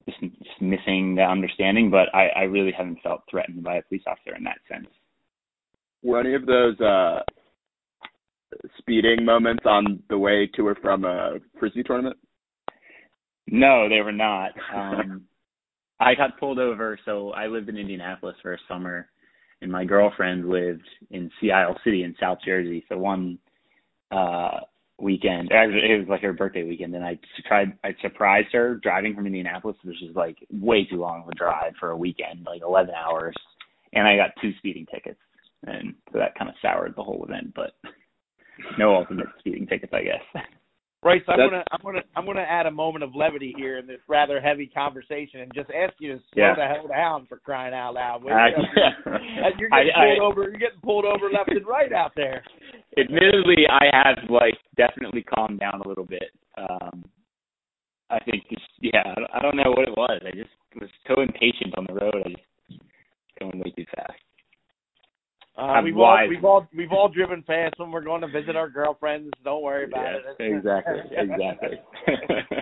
just, 0.05 0.19
just 0.19 0.61
missing 0.61 1.15
the 1.15 1.23
understanding, 1.23 1.89
but 1.89 2.13
I, 2.13 2.27
I 2.35 2.41
really 2.43 2.73
haven't 2.77 2.99
felt 3.01 3.21
threatened 3.29 3.63
by 3.63 3.77
a 3.77 3.81
police 3.83 4.03
officer 4.05 4.35
in 4.35 4.43
that 4.43 4.57
sense. 4.69 4.87
Were 6.03 6.19
any 6.19 6.33
of 6.33 6.45
those 6.45 6.79
uh, 6.81 7.21
speeding 8.77 9.25
moments 9.25 9.63
on 9.65 10.01
the 10.09 10.17
way 10.17 10.49
to 10.55 10.67
or 10.67 10.75
from 10.75 11.05
a 11.05 11.37
frisbee 11.59 11.83
tournament? 11.83 12.17
No, 13.47 13.89
they 13.89 14.01
were 14.01 14.11
not. 14.11 14.51
Um, 14.73 15.23
I 15.99 16.15
got 16.15 16.39
pulled 16.39 16.59
over. 16.59 16.97
So 17.05 17.31
I 17.31 17.47
lived 17.47 17.69
in 17.69 17.77
Indianapolis 17.77 18.35
for 18.41 18.53
a 18.53 18.59
summer, 18.67 19.09
and 19.61 19.71
my 19.71 19.85
girlfriend 19.85 20.49
lived 20.49 20.87
in 21.11 21.29
Sea 21.39 21.51
Isle 21.51 21.79
City 21.83 22.03
in 22.03 22.15
South 22.19 22.39
Jersey. 22.45 22.85
So 22.89 22.97
one 22.97 23.37
uh 24.11 24.61
weekend, 25.01 25.49
it 25.51 25.99
was 25.99 26.07
like 26.09 26.21
her 26.21 26.33
birthday 26.33 26.63
weekend, 26.63 26.95
and 26.95 27.03
I 27.03 27.19
tried. 27.47 27.77
I 27.83 27.95
surprised 28.01 28.49
her 28.53 28.75
driving 28.75 29.15
from 29.15 29.25
Indianapolis, 29.25 29.77
which 29.83 30.01
is 30.01 30.15
like 30.15 30.37
way 30.51 30.85
too 30.85 30.97
long 30.97 31.23
of 31.23 31.29
a 31.29 31.35
drive 31.35 31.73
for 31.79 31.91
a 31.91 31.97
weekend, 31.97 32.45
like 32.45 32.61
11 32.61 32.93
hours, 32.95 33.35
and 33.93 34.07
I 34.07 34.15
got 34.15 34.31
two 34.41 34.51
speeding 34.57 34.85
tickets, 34.93 35.19
and 35.65 35.93
so 36.11 36.19
that 36.19 36.37
kind 36.37 36.49
of 36.49 36.55
soured 36.61 36.93
the 36.95 37.03
whole 37.03 37.23
event. 37.23 37.53
But 37.55 37.73
no 38.77 38.95
ultimate 38.95 39.27
speeding 39.39 39.67
tickets, 39.67 39.93
I 39.93 40.03
guess. 40.03 40.43
Right, 41.01 41.21
so 41.25 41.31
I'm 41.31 41.39
gonna 41.39 41.63
I'm 41.71 41.79
gonna 41.81 42.01
I'm 42.17 42.25
gonna 42.25 42.41
add 42.41 42.65
a 42.65 42.71
moment 42.71 43.05
of 43.05 43.15
levity 43.15 43.53
here 43.55 43.77
in 43.77 43.87
this 43.87 44.01
rather 44.09 44.41
heavy 44.41 44.67
conversation 44.67 45.39
and 45.39 45.51
just 45.55 45.69
ask 45.71 45.93
you 45.99 46.11
to 46.11 46.19
slow 46.33 46.43
yeah. 46.43 46.55
the 46.55 46.65
hell 46.65 46.89
down 46.89 47.25
for 47.25 47.37
crying 47.37 47.73
out 47.73 47.93
loud. 47.93 48.21
Uh, 48.25 49.11
As 49.47 49.53
you're 49.59 49.69
getting 49.69 49.93
I, 49.95 50.19
pulled 50.19 50.19
I, 50.19 50.25
over, 50.25 50.43
you're 50.49 50.59
getting 50.59 50.81
pulled 50.83 51.05
over 51.05 51.31
left 51.31 51.51
and 51.51 51.65
right 51.65 51.93
out 51.93 52.11
there. 52.17 52.43
Admittedly, 52.97 53.63
I 53.71 53.85
have 53.95 54.29
like 54.29 54.55
definitely 54.75 55.23
calmed 55.23 55.61
down 55.61 55.81
a 55.85 55.87
little 55.87 56.03
bit. 56.03 56.31
Um, 56.57 57.05
I 58.09 58.19
think 58.19 58.43
just 58.49 58.67
yeah, 58.81 59.15
I 59.33 59.41
don't 59.41 59.55
know 59.55 59.71
what 59.71 59.87
it 59.87 59.95
was. 59.95 60.19
I 60.25 60.31
just 60.35 60.51
was 60.75 60.89
so 61.07 61.21
impatient 61.21 61.77
on 61.77 61.85
the 61.87 61.93
road. 61.93 62.23
I 62.25 62.29
just 62.29 62.81
going 63.39 63.57
way 63.59 63.71
too 63.71 63.85
fast. 63.95 64.19
Uh, 65.59 65.81
we've 65.83 65.97
all 65.97 66.17
we've 66.29 66.45
all 66.45 66.67
we've 66.75 66.91
all 66.91 67.09
driven 67.09 67.43
fast 67.43 67.73
when 67.77 67.91
we're 67.91 68.03
going 68.03 68.21
to 68.21 68.27
visit 68.27 68.55
our 68.55 68.69
girlfriends. 68.69 69.29
Don't 69.43 69.61
worry 69.61 69.85
about 69.85 70.05
yeah, 70.05 70.45
it. 70.45 70.55
Exactly, 70.55 70.99
exactly. 71.17 71.79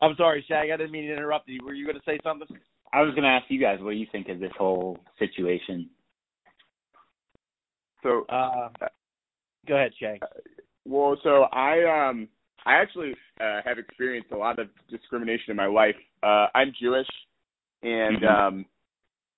I'm 0.00 0.14
sorry, 0.16 0.44
Shag. 0.48 0.70
I 0.70 0.76
didn't 0.76 0.92
mean 0.92 1.06
to 1.08 1.12
interrupt 1.12 1.48
you. 1.48 1.60
Were 1.64 1.74
you 1.74 1.84
going 1.84 1.98
to 1.98 2.02
say 2.06 2.18
something? 2.24 2.48
I 2.94 3.02
was 3.02 3.10
going 3.10 3.24
to 3.24 3.28
ask 3.28 3.44
you 3.48 3.60
guys 3.60 3.78
what 3.80 3.90
do 3.90 3.96
you 3.96 4.06
think 4.10 4.28
of 4.28 4.40
this 4.40 4.52
whole 4.56 4.98
situation. 5.18 5.90
So, 8.02 8.24
uh, 8.28 8.68
go 9.68 9.74
ahead, 9.74 9.92
Shag. 10.00 10.22
Uh, 10.22 10.26
well, 10.86 11.18
so 11.22 11.44
I 11.52 12.08
um 12.08 12.28
I 12.64 12.74
actually 12.74 13.14
uh, 13.40 13.60
have 13.64 13.78
experienced 13.78 14.32
a 14.32 14.36
lot 14.36 14.58
of 14.58 14.68
discrimination 14.90 15.50
in 15.50 15.56
my 15.56 15.66
life. 15.66 15.96
Uh, 16.22 16.46
I'm 16.54 16.72
Jewish, 16.80 17.08
and 17.82 18.22
mm-hmm. 18.22 18.56
um, 18.56 18.66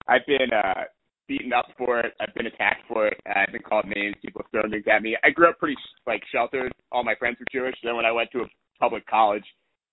I've 0.07 0.27
been 0.27 0.53
uh, 0.53 0.85
beaten 1.29 1.53
up 1.53 1.67
for 1.77 2.01
it. 2.01 2.12
I've 2.21 2.35
been 2.35 2.47
attacked 2.47 2.83
for 2.89 3.07
it. 3.07 3.21
I've 3.27 3.53
been 3.53 3.62
called 3.62 3.87
names. 3.87 4.17
People 4.23 4.43
have 4.43 4.51
thrown 4.51 4.71
things 4.71 4.85
at 4.91 5.03
me. 5.03 5.17
I 5.25 5.31
grew 5.31 5.49
up 5.49 5.59
pretty 5.59 5.77
like 6.07 6.23
sheltered. 6.33 6.73
All 6.93 7.05
my 7.05 7.15
friends 7.15 7.39
were 7.39 7.47
Jewish. 7.53 7.75
Then 7.83 7.97
when 7.97 8.05
I 8.05 8.12
went 8.12 8.31
to 8.33 8.41
a 8.41 8.47
public 8.79 9.07
college 9.07 9.45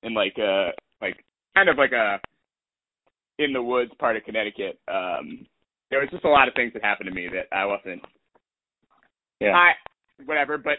in 0.04 0.14
like 0.14 0.38
a 0.38 0.72
like 1.02 1.18
kind 1.56 1.70
of 1.70 1.78
like 1.78 1.92
a 1.92 2.20
in 3.40 3.54
the 3.54 3.62
woods 3.62 3.92
part 4.00 4.16
of 4.16 4.24
Connecticut, 4.24 4.80
um, 4.88 5.46
there 5.90 6.00
was 6.00 6.10
just 6.12 6.26
a 6.26 6.30
lot 6.30 6.48
of 6.48 6.54
things 6.54 6.74
that 6.74 6.84
happened 6.84 7.10
to 7.10 7.16
me 7.16 7.28
that 7.28 7.56
I 7.56 7.66
wasn't. 7.66 8.02
Yeah. 9.40 9.54
I 9.54 9.72
whatever, 10.26 10.58
but 10.58 10.78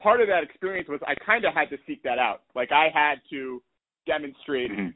part 0.00 0.20
of 0.20 0.28
that 0.28 0.42
experience 0.42 0.88
was 0.88 1.00
I 1.06 1.14
kind 1.24 1.44
of 1.44 1.54
had 1.54 1.70
to 1.70 1.76
seek 1.86 2.02
that 2.02 2.18
out. 2.18 2.42
Like 2.54 2.72
I 2.72 2.88
had 2.92 3.16
to 3.30 3.62
demonstrate 4.06 4.70
mm-hmm. 4.70 4.88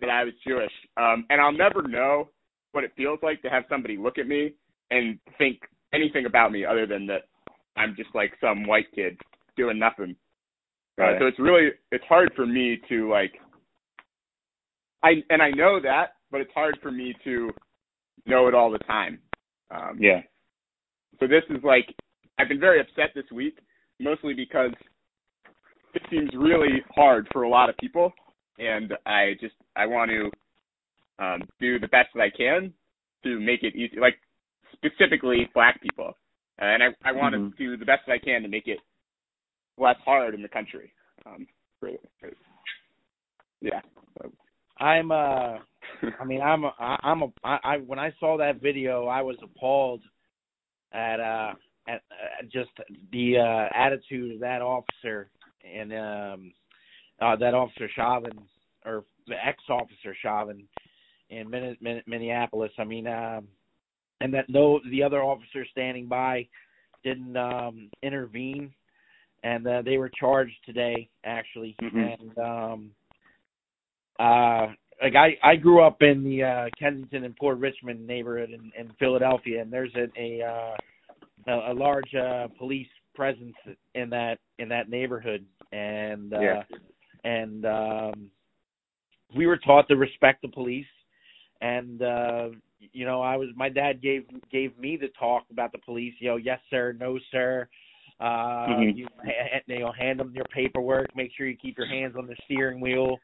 that 0.00 0.10
I 0.10 0.24
was 0.24 0.34
Jewish. 0.46 0.72
Um, 0.96 1.26
and 1.30 1.40
I'll 1.40 1.52
never 1.52 1.86
know 1.88 2.28
what 2.72 2.84
it 2.84 2.92
feels 2.96 3.18
like 3.22 3.40
to 3.42 3.48
have 3.48 3.64
somebody 3.68 3.96
look 3.96 4.18
at 4.18 4.26
me 4.26 4.54
and 4.90 5.18
think 5.38 5.60
anything 5.94 6.26
about 6.26 6.52
me 6.52 6.64
other 6.64 6.86
than 6.86 7.06
that 7.06 7.22
I'm 7.76 7.94
just 7.96 8.10
like 8.14 8.32
some 8.40 8.66
white 8.66 8.90
kid 8.94 9.18
doing 9.56 9.78
nothing. 9.78 10.16
Uh, 10.98 11.04
right. 11.04 11.16
Uh, 11.16 11.20
so 11.20 11.26
it's 11.26 11.38
really 11.38 11.70
it's 11.90 12.04
hard 12.08 12.32
for 12.34 12.46
me 12.46 12.78
to 12.88 13.10
like 13.10 13.32
I 15.02 15.22
and 15.30 15.42
I 15.42 15.50
know 15.50 15.80
that, 15.80 16.14
but 16.30 16.40
it's 16.40 16.52
hard 16.54 16.78
for 16.82 16.90
me 16.90 17.14
to 17.24 17.50
know 18.26 18.48
it 18.48 18.54
all 18.54 18.70
the 18.70 18.78
time. 18.78 19.18
Um, 19.70 19.96
yeah. 19.98 20.20
So 21.20 21.26
this 21.26 21.42
is 21.50 21.62
like 21.62 21.94
I've 22.38 22.48
been 22.48 22.60
very 22.60 22.80
upset 22.80 23.10
this 23.14 23.30
week, 23.32 23.58
mostly 24.00 24.34
because 24.34 24.72
it 25.94 26.02
seems 26.10 26.30
really 26.36 26.82
hard 26.94 27.28
for 27.32 27.42
a 27.42 27.48
lot 27.48 27.68
of 27.68 27.76
people, 27.76 28.12
and 28.58 28.92
I 29.06 29.34
just 29.40 29.54
I 29.76 29.86
want 29.86 30.10
to 30.10 30.30
um, 31.18 31.42
do 31.60 31.78
the 31.78 31.88
best 31.88 32.08
that 32.14 32.22
I 32.22 32.30
can 32.30 32.72
to 33.24 33.40
make 33.40 33.62
it 33.62 33.74
easy, 33.74 33.98
like 34.00 34.16
specifically 34.72 35.48
black 35.54 35.80
people. 35.82 36.16
Uh, 36.60 36.64
and 36.64 36.82
I, 36.82 36.86
I 37.04 37.12
want 37.12 37.34
mm-hmm. 37.34 37.50
to 37.50 37.56
do 37.56 37.76
the 37.76 37.84
best 37.84 38.02
that 38.06 38.12
I 38.12 38.18
can 38.18 38.42
to 38.42 38.48
make 38.48 38.66
it 38.66 38.78
less 39.78 39.96
hard 40.04 40.34
in 40.34 40.42
the 40.42 40.48
country. 40.48 40.92
Um, 41.26 41.46
for, 41.80 41.90
for, 42.20 42.30
yeah. 43.60 43.80
I'm 44.78 45.12
uh 45.12 45.14
I 46.20 46.24
mean 46.26 46.40
I'm 46.40 46.64
a, 46.64 46.72
I'm 46.78 47.22
a 47.22 47.26
I, 47.44 47.58
I 47.62 47.76
when 47.78 47.98
I 47.98 48.12
saw 48.18 48.36
that 48.38 48.60
video 48.60 49.06
I 49.06 49.22
was 49.22 49.36
appalled 49.42 50.00
at 50.92 51.20
uh 51.20 51.52
at 51.88 51.96
uh, 51.96 52.44
just 52.52 52.70
the 53.12 53.38
uh 53.38 53.68
attitude 53.74 54.34
of 54.34 54.40
that 54.40 54.62
officer 54.62 55.30
and 55.64 55.92
um 55.92 56.52
uh 57.20 57.36
that 57.36 57.54
officer 57.54 57.88
Chauvin 57.94 58.38
or 58.84 59.04
the 59.28 59.34
ex 59.34 59.58
officer 59.68 60.16
Chauvin 60.20 60.64
in 61.32 62.02
Minneapolis. 62.06 62.72
I 62.78 62.84
mean, 62.84 63.06
um, 63.06 63.48
and 64.20 64.32
that 64.34 64.48
no, 64.48 64.80
the 64.90 65.02
other 65.02 65.22
officers 65.22 65.68
standing 65.70 66.06
by 66.06 66.46
didn't 67.02 67.36
um, 67.36 67.90
intervene, 68.02 68.72
and 69.42 69.66
uh, 69.66 69.82
they 69.82 69.98
were 69.98 70.10
charged 70.18 70.54
today 70.64 71.08
actually. 71.24 71.74
Mm-hmm. 71.82 71.98
And 71.98 72.38
um, 72.38 72.90
uh, 74.18 74.72
like 75.02 75.16
I, 75.16 75.36
I 75.42 75.56
grew 75.56 75.82
up 75.82 76.02
in 76.02 76.22
the 76.22 76.44
uh, 76.44 76.64
Kensington 76.78 77.24
and 77.24 77.36
Port 77.36 77.58
Richmond 77.58 78.06
neighborhood 78.06 78.50
in, 78.50 78.70
in 78.78 78.92
Philadelphia, 78.98 79.62
and 79.62 79.72
there's 79.72 79.94
a 79.96 80.06
a, 80.20 80.46
uh, 80.46 80.76
a, 81.48 81.72
a 81.72 81.74
large 81.74 82.14
uh, 82.14 82.48
police 82.58 82.86
presence 83.14 83.54
in 83.94 84.10
that 84.10 84.38
in 84.58 84.68
that 84.68 84.88
neighborhood, 84.88 85.44
and 85.72 86.32
uh, 86.32 86.40
yeah. 86.40 86.62
and 87.24 87.66
um, 87.66 88.30
we 89.34 89.46
were 89.46 89.58
taught 89.58 89.88
to 89.88 89.96
respect 89.96 90.42
the 90.42 90.48
police 90.48 90.86
and 91.62 92.02
uh 92.02 92.48
you 92.92 93.06
know 93.06 93.22
i 93.22 93.36
was 93.36 93.48
my 93.56 93.68
dad 93.68 94.02
gave 94.02 94.24
gave 94.50 94.76
me 94.78 94.98
the 95.00 95.08
talk 95.18 95.44
about 95.50 95.72
the 95.72 95.78
police 95.78 96.12
you 96.18 96.28
know 96.28 96.36
yes 96.36 96.58
sir 96.68 96.94
no 96.98 97.18
sir 97.30 97.66
uh 98.20 98.24
mm-hmm. 98.24 98.98
you, 98.98 99.06
you 99.66 99.78
know 99.78 99.92
hand 99.92 100.20
them 100.20 100.32
your 100.34 100.44
paperwork 100.46 101.06
make 101.16 101.30
sure 101.36 101.46
you 101.46 101.56
keep 101.56 101.78
your 101.78 101.86
hands 101.86 102.14
on 102.18 102.26
the 102.26 102.36
steering 102.44 102.80
wheel 102.80 103.16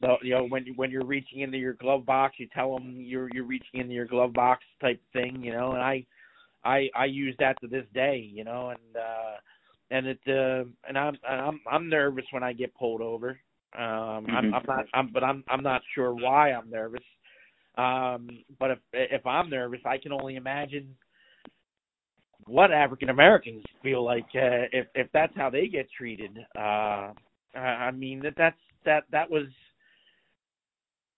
so, 0.00 0.16
you 0.22 0.30
know 0.30 0.46
when 0.46 0.64
when 0.76 0.90
you're 0.90 1.04
reaching 1.04 1.40
into 1.40 1.58
your 1.58 1.74
glove 1.74 2.06
box 2.06 2.36
you 2.38 2.46
tell 2.54 2.72
them 2.72 2.94
you're 2.96 3.28
you're 3.34 3.44
reaching 3.44 3.80
into 3.80 3.92
your 3.92 4.06
glove 4.06 4.32
box 4.32 4.64
type 4.80 5.00
thing 5.12 5.42
you 5.42 5.52
know 5.52 5.72
and 5.72 5.82
i 5.82 6.04
i 6.64 6.88
i 6.94 7.04
use 7.04 7.34
that 7.40 7.60
to 7.60 7.66
this 7.66 7.84
day 7.92 8.30
you 8.32 8.44
know 8.44 8.70
and 8.70 8.96
uh 8.96 9.36
and 9.90 10.06
it 10.06 10.20
uh 10.28 10.64
and 10.88 10.96
i'm 10.96 11.16
i'm 11.28 11.60
i'm 11.70 11.88
nervous 11.88 12.24
when 12.30 12.44
i 12.44 12.52
get 12.52 12.74
pulled 12.76 13.02
over 13.02 13.38
Um, 13.76 13.82
mm-hmm. 13.82 14.36
I'm, 14.36 14.54
I'm 14.54 14.62
not. 14.66 14.86
I'm, 14.94 15.10
but 15.12 15.22
I'm. 15.22 15.44
I'm 15.48 15.62
not 15.62 15.82
sure 15.94 16.12
why 16.12 16.50
I'm 16.52 16.68
nervous. 16.70 17.02
Um, 17.80 18.28
but 18.58 18.72
if 18.72 18.78
if 18.92 19.26
I'm 19.26 19.48
nervous, 19.48 19.80
I 19.84 19.96
can 19.98 20.12
only 20.12 20.36
imagine 20.36 20.94
what 22.46 22.72
African 22.72 23.10
Americans 23.10 23.62
feel 23.82 24.04
like 24.04 24.26
uh, 24.34 24.66
if 24.72 24.86
if 24.94 25.06
that's 25.12 25.34
how 25.36 25.50
they 25.50 25.66
get 25.68 25.86
treated. 25.96 26.36
Uh, 26.56 27.12
I 27.54 27.90
mean 27.92 28.20
that 28.22 28.34
that's 28.36 28.58
that 28.84 29.04
that 29.12 29.30
was 29.30 29.46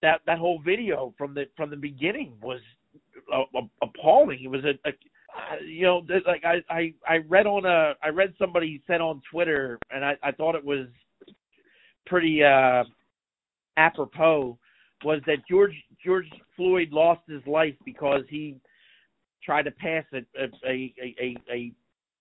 that 0.02 0.20
that 0.26 0.38
whole 0.38 0.60
video 0.64 1.14
from 1.18 1.34
the 1.34 1.44
from 1.56 1.70
the 1.70 1.76
beginning 1.76 2.34
was 2.42 2.60
appalling. 3.82 4.40
It 4.42 4.50
was 4.50 4.64
a, 4.64 4.88
a 4.88 4.92
you 5.64 5.82
know 5.82 6.02
like 6.26 6.44
I 6.44 6.62
I 6.68 6.94
I 7.08 7.16
read 7.28 7.46
on 7.46 7.64
a 7.64 7.94
I 8.02 8.08
read 8.08 8.34
somebody 8.38 8.82
said 8.86 9.00
on 9.00 9.22
Twitter 9.30 9.78
and 9.90 10.04
I 10.04 10.16
I 10.22 10.32
thought 10.32 10.54
it 10.54 10.64
was 10.64 10.86
pretty 12.06 12.42
uh 12.44 12.84
apropos 13.76 14.58
was 15.04 15.20
that 15.26 15.38
George 15.48 15.74
George 16.04 16.28
Floyd 16.56 16.88
lost 16.90 17.20
his 17.28 17.44
life 17.46 17.74
because 17.84 18.22
he 18.28 18.56
tried 19.44 19.64
to 19.64 19.70
pass 19.72 20.04
a 20.12 20.18
a 20.68 20.94
a 21.00 21.36
a, 21.50 21.72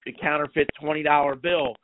a, 0.07 0.11
counterfeit 0.21 0.69
twenty 0.79 1.03
dollar 1.03 1.35
bill. 1.35 1.75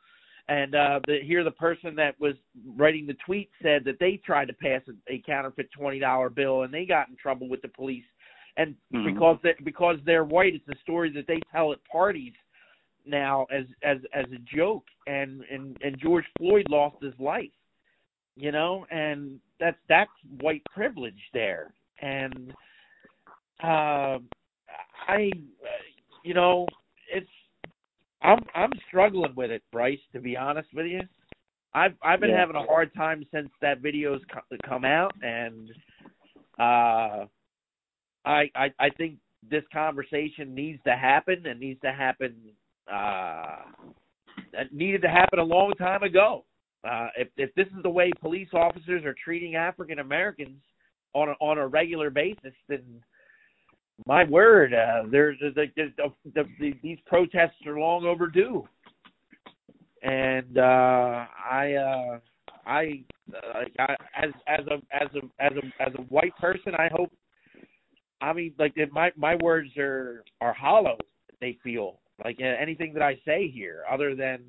And 0.48 0.74
uh 0.74 1.00
the 1.06 1.18
here 1.22 1.44
the 1.44 1.50
person 1.52 1.94
that 1.96 2.18
was 2.20 2.34
writing 2.76 3.06
the 3.06 3.16
tweet 3.26 3.50
said 3.62 3.84
that 3.84 3.98
they 4.00 4.20
tried 4.24 4.48
to 4.48 4.54
pass 4.54 4.82
a, 4.88 5.12
a 5.12 5.22
counterfeit 5.26 5.70
twenty 5.72 5.98
dollar 5.98 6.30
bill 6.30 6.62
and 6.62 6.72
they 6.72 6.84
got 6.84 7.08
in 7.08 7.16
trouble 7.16 7.48
with 7.48 7.62
the 7.62 7.68
police. 7.68 8.04
And 8.56 8.74
mm-hmm. 8.92 9.12
because 9.12 9.38
they 9.42 9.54
because 9.64 9.96
they're 10.04 10.24
white 10.24 10.54
it's 10.54 10.68
a 10.68 10.80
story 10.82 11.12
that 11.12 11.26
they 11.26 11.40
tell 11.52 11.72
at 11.72 11.78
parties 11.84 12.34
now 13.06 13.46
as 13.50 13.64
as 13.82 13.98
as 14.14 14.26
a 14.32 14.56
joke. 14.56 14.84
And 15.06 15.42
and 15.50 15.76
and 15.82 15.98
George 16.00 16.24
Floyd 16.38 16.66
lost 16.70 16.96
his 17.02 17.14
life 17.18 17.50
you 18.38 18.52
know? 18.52 18.86
And 18.90 19.40
that's 19.60 19.78
that's 19.88 20.10
white 20.40 20.62
privilege 20.74 21.20
there 21.32 21.72
and 22.00 22.52
uh 23.62 24.18
I 25.08 25.30
you 26.24 26.34
know 26.34 26.66
it's 27.12 27.28
I'm 28.22 28.38
I'm 28.54 28.70
struggling 28.88 29.34
with 29.36 29.50
it, 29.50 29.62
Bryce. 29.72 29.98
To 30.12 30.20
be 30.20 30.36
honest 30.36 30.68
with 30.74 30.86
you, 30.86 31.00
I've 31.74 31.94
I've 32.02 32.20
been 32.20 32.30
yeah. 32.30 32.40
having 32.40 32.56
a 32.56 32.64
hard 32.64 32.92
time 32.94 33.24
since 33.32 33.48
that 33.62 33.80
video's 33.80 34.20
come 34.66 34.84
out, 34.84 35.12
and 35.22 35.70
uh, 36.58 37.26
I 38.24 38.50
I 38.54 38.72
I 38.78 38.90
think 38.96 39.18
this 39.48 39.62
conversation 39.72 40.54
needs 40.54 40.80
to 40.84 40.96
happen 40.96 41.46
and 41.46 41.60
needs 41.60 41.80
to 41.82 41.92
happen. 41.92 42.34
Uh, 42.92 43.56
needed 44.72 45.02
to 45.02 45.08
happen 45.08 45.38
a 45.38 45.44
long 45.44 45.72
time 45.72 46.02
ago. 46.02 46.44
Uh, 46.84 47.08
if 47.16 47.28
if 47.36 47.54
this 47.54 47.66
is 47.68 47.82
the 47.82 47.90
way 47.90 48.10
police 48.20 48.48
officers 48.52 49.04
are 49.04 49.14
treating 49.22 49.56
African 49.56 49.98
Americans 49.98 50.60
on 51.14 51.30
a, 51.30 51.32
on 51.40 51.58
a 51.58 51.66
regular 51.66 52.10
basis, 52.10 52.54
then 52.68 52.82
my 54.06 54.24
word, 54.24 54.72
uh, 54.72 55.02
there's 55.10 55.38
the, 55.40 55.66
the, 55.76 55.92
the, 56.34 56.44
the, 56.60 56.72
these 56.82 56.98
protests 57.06 57.66
are 57.66 57.78
long 57.78 58.04
overdue, 58.04 58.66
and 60.02 60.56
uh, 60.56 61.26
I, 61.50 61.74
uh, 61.74 62.18
I, 62.64 63.04
uh, 63.34 63.94
as 64.16 64.30
as 64.46 64.66
a 64.66 64.74
as 64.94 65.08
a 65.14 65.44
as 65.44 65.52
a 65.56 65.82
as 65.82 65.92
a 65.98 66.02
white 66.02 66.36
person, 66.40 66.74
I 66.74 66.88
hope. 66.92 67.10
I 68.20 68.32
mean, 68.32 68.54
like 68.58 68.74
my 68.92 69.10
my 69.16 69.36
words 69.36 69.70
are 69.76 70.24
are 70.40 70.52
hollow. 70.52 70.96
They 71.40 71.58
feel 71.62 71.98
like 72.24 72.40
anything 72.40 72.92
that 72.94 73.02
I 73.02 73.14
say 73.24 73.48
here, 73.48 73.84
other 73.90 74.14
than 74.14 74.42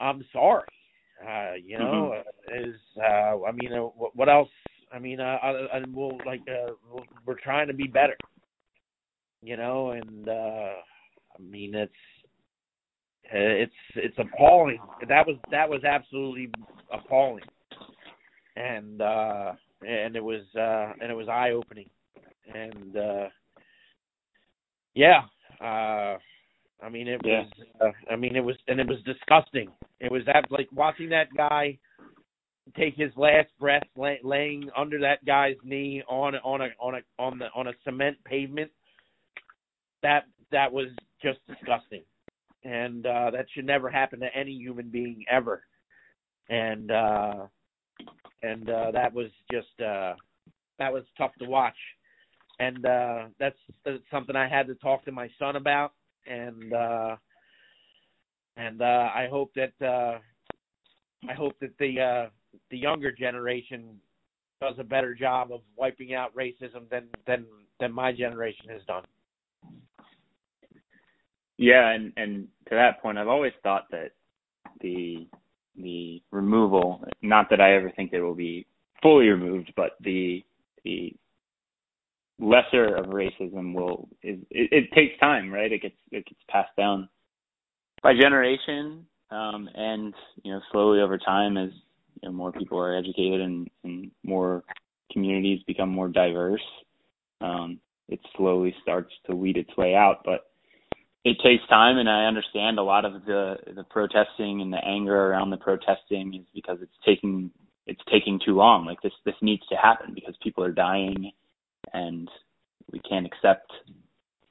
I'm 0.00 0.24
sorry. 0.32 0.64
Uh, 1.22 1.52
you 1.62 1.78
know, 1.78 2.14
mm-hmm. 2.14 2.70
is 2.70 2.76
uh, 2.98 3.44
I 3.46 3.52
mean, 3.52 3.72
uh, 3.72 3.80
what 4.14 4.28
else 4.28 4.48
I 4.92 4.98
mean, 4.98 5.20
uh, 5.20 5.38
and 5.72 5.94
we'll 5.94 6.18
like 6.26 6.40
uh, 6.48 6.72
we're 7.26 7.38
trying 7.38 7.68
to 7.68 7.74
be 7.74 7.86
better, 7.86 8.16
you 9.42 9.56
know, 9.56 9.90
and 9.90 10.28
uh, 10.28 10.32
I 10.32 11.42
mean 11.42 11.74
it's 11.74 11.92
it's 13.32 13.72
it's 13.94 14.18
appalling. 14.18 14.80
That 15.08 15.26
was 15.26 15.36
that 15.50 15.68
was 15.68 15.84
absolutely 15.84 16.50
appalling, 16.92 17.44
and 18.56 19.00
uh, 19.00 19.52
and 19.86 20.16
it 20.16 20.24
was 20.24 20.42
uh, 20.56 20.92
and 21.00 21.10
it 21.10 21.14
was 21.14 21.28
eye 21.28 21.50
opening, 21.50 21.88
and 22.52 22.96
uh, 22.96 23.28
yeah, 24.94 25.22
uh, 25.60 26.16
I 26.82 26.88
mean 26.88 27.08
it 27.08 27.20
yeah. 27.24 27.42
was 27.42 27.92
uh, 28.08 28.12
I 28.12 28.16
mean 28.16 28.36
it 28.36 28.44
was 28.44 28.56
and 28.68 28.80
it 28.80 28.86
was 28.86 28.98
disgusting. 29.04 29.70
It 30.00 30.10
was 30.10 30.22
that 30.26 30.44
like 30.50 30.68
watching 30.72 31.08
that 31.10 31.28
guy 31.36 31.78
take 32.76 32.94
his 32.94 33.10
last 33.16 33.48
breath 33.58 33.82
lay, 33.96 34.18
laying 34.22 34.70
under 34.76 35.00
that 35.00 35.24
guy's 35.24 35.56
knee 35.64 36.02
on 36.08 36.34
on 36.36 36.60
a 36.60 36.68
on 36.80 36.94
a 36.94 37.22
on 37.22 37.38
the 37.38 37.46
on 37.54 37.68
a 37.68 37.72
cement 37.84 38.16
pavement 38.24 38.70
that 40.02 40.24
that 40.52 40.72
was 40.72 40.88
just 41.22 41.38
disgusting 41.46 42.02
and 42.64 43.06
uh 43.06 43.30
that 43.30 43.46
should 43.54 43.64
never 43.64 43.90
happen 43.90 44.20
to 44.20 44.26
any 44.34 44.52
human 44.52 44.88
being 44.88 45.24
ever 45.30 45.62
and 46.48 46.90
uh 46.90 47.46
and 48.42 48.68
uh 48.70 48.90
that 48.90 49.12
was 49.12 49.28
just 49.50 49.80
uh 49.80 50.14
that 50.78 50.92
was 50.92 51.04
tough 51.16 51.32
to 51.38 51.46
watch 51.46 51.76
and 52.58 52.84
uh 52.86 53.26
that's, 53.38 53.58
that's 53.84 53.98
something 54.10 54.36
I 54.36 54.48
had 54.48 54.66
to 54.68 54.74
talk 54.76 55.04
to 55.04 55.12
my 55.12 55.28
son 55.38 55.56
about 55.56 55.92
and 56.26 56.72
uh 56.72 57.16
and 58.56 58.82
uh 58.82 59.08
I 59.14 59.28
hope 59.30 59.52
that 59.54 59.72
uh 59.84 60.18
I 61.28 61.34
hope 61.34 61.54
that 61.60 61.76
the 61.78 62.00
uh 62.00 62.30
the 62.70 62.78
younger 62.78 63.12
generation 63.12 63.98
does 64.60 64.74
a 64.78 64.84
better 64.84 65.14
job 65.14 65.52
of 65.52 65.60
wiping 65.76 66.14
out 66.14 66.34
racism 66.34 66.88
than 66.90 67.08
than 67.26 67.46
than 67.78 67.92
my 67.92 68.12
generation 68.12 68.68
has 68.70 68.82
done. 68.86 69.04
Yeah, 71.56 71.90
and 71.90 72.12
and 72.16 72.48
to 72.68 72.74
that 72.74 73.02
point, 73.02 73.18
I've 73.18 73.28
always 73.28 73.52
thought 73.62 73.86
that 73.90 74.12
the 74.80 75.26
the 75.76 76.22
removal, 76.30 77.04
not 77.22 77.48
that 77.50 77.60
I 77.60 77.74
ever 77.74 77.90
think 77.90 78.12
it 78.12 78.20
will 78.20 78.34
be 78.34 78.66
fully 79.02 79.26
removed, 79.26 79.72
but 79.76 79.92
the 80.00 80.42
the 80.84 81.14
lesser 82.40 82.96
of 82.96 83.06
racism 83.06 83.74
will 83.74 84.08
is 84.22 84.38
it, 84.50 84.68
it 84.72 84.92
takes 84.94 85.18
time, 85.20 85.52
right? 85.52 85.70
It 85.70 85.82
gets 85.82 85.96
it 86.10 86.26
gets 86.26 86.40
passed 86.48 86.74
down 86.76 87.08
by 88.02 88.14
generation, 88.14 89.06
um, 89.30 89.68
and 89.74 90.14
you 90.42 90.52
know 90.52 90.60
slowly 90.72 91.00
over 91.00 91.18
time 91.18 91.56
as 91.56 91.70
you 92.22 92.28
know, 92.28 92.34
more 92.34 92.52
people 92.52 92.78
are 92.78 92.96
educated 92.96 93.40
and, 93.40 93.68
and 93.84 94.10
more 94.24 94.64
communities 95.12 95.60
become 95.66 95.88
more 95.88 96.08
diverse, 96.08 96.64
um, 97.40 97.78
it 98.08 98.20
slowly 98.36 98.74
starts 98.82 99.12
to 99.26 99.34
weed 99.34 99.56
its 99.56 99.76
way 99.76 99.94
out. 99.94 100.22
But 100.24 100.46
it 101.24 101.36
takes 101.42 101.66
time, 101.68 101.98
and 101.98 102.08
I 102.08 102.24
understand 102.24 102.78
a 102.78 102.82
lot 102.82 103.04
of 103.04 103.24
the 103.24 103.56
the 103.74 103.84
protesting 103.84 104.60
and 104.60 104.72
the 104.72 104.84
anger 104.84 105.16
around 105.16 105.50
the 105.50 105.56
protesting 105.56 106.34
is 106.34 106.46
because 106.54 106.78
it's 106.80 106.92
taking 107.04 107.50
it's 107.86 108.00
taking 108.10 108.40
too 108.44 108.54
long. 108.54 108.86
Like 108.86 109.00
this 109.02 109.12
this 109.24 109.34
needs 109.42 109.66
to 109.68 109.76
happen 109.76 110.14
because 110.14 110.34
people 110.42 110.64
are 110.64 110.72
dying, 110.72 111.30
and 111.92 112.28
we 112.92 113.00
can't 113.00 113.26
accept 113.26 113.70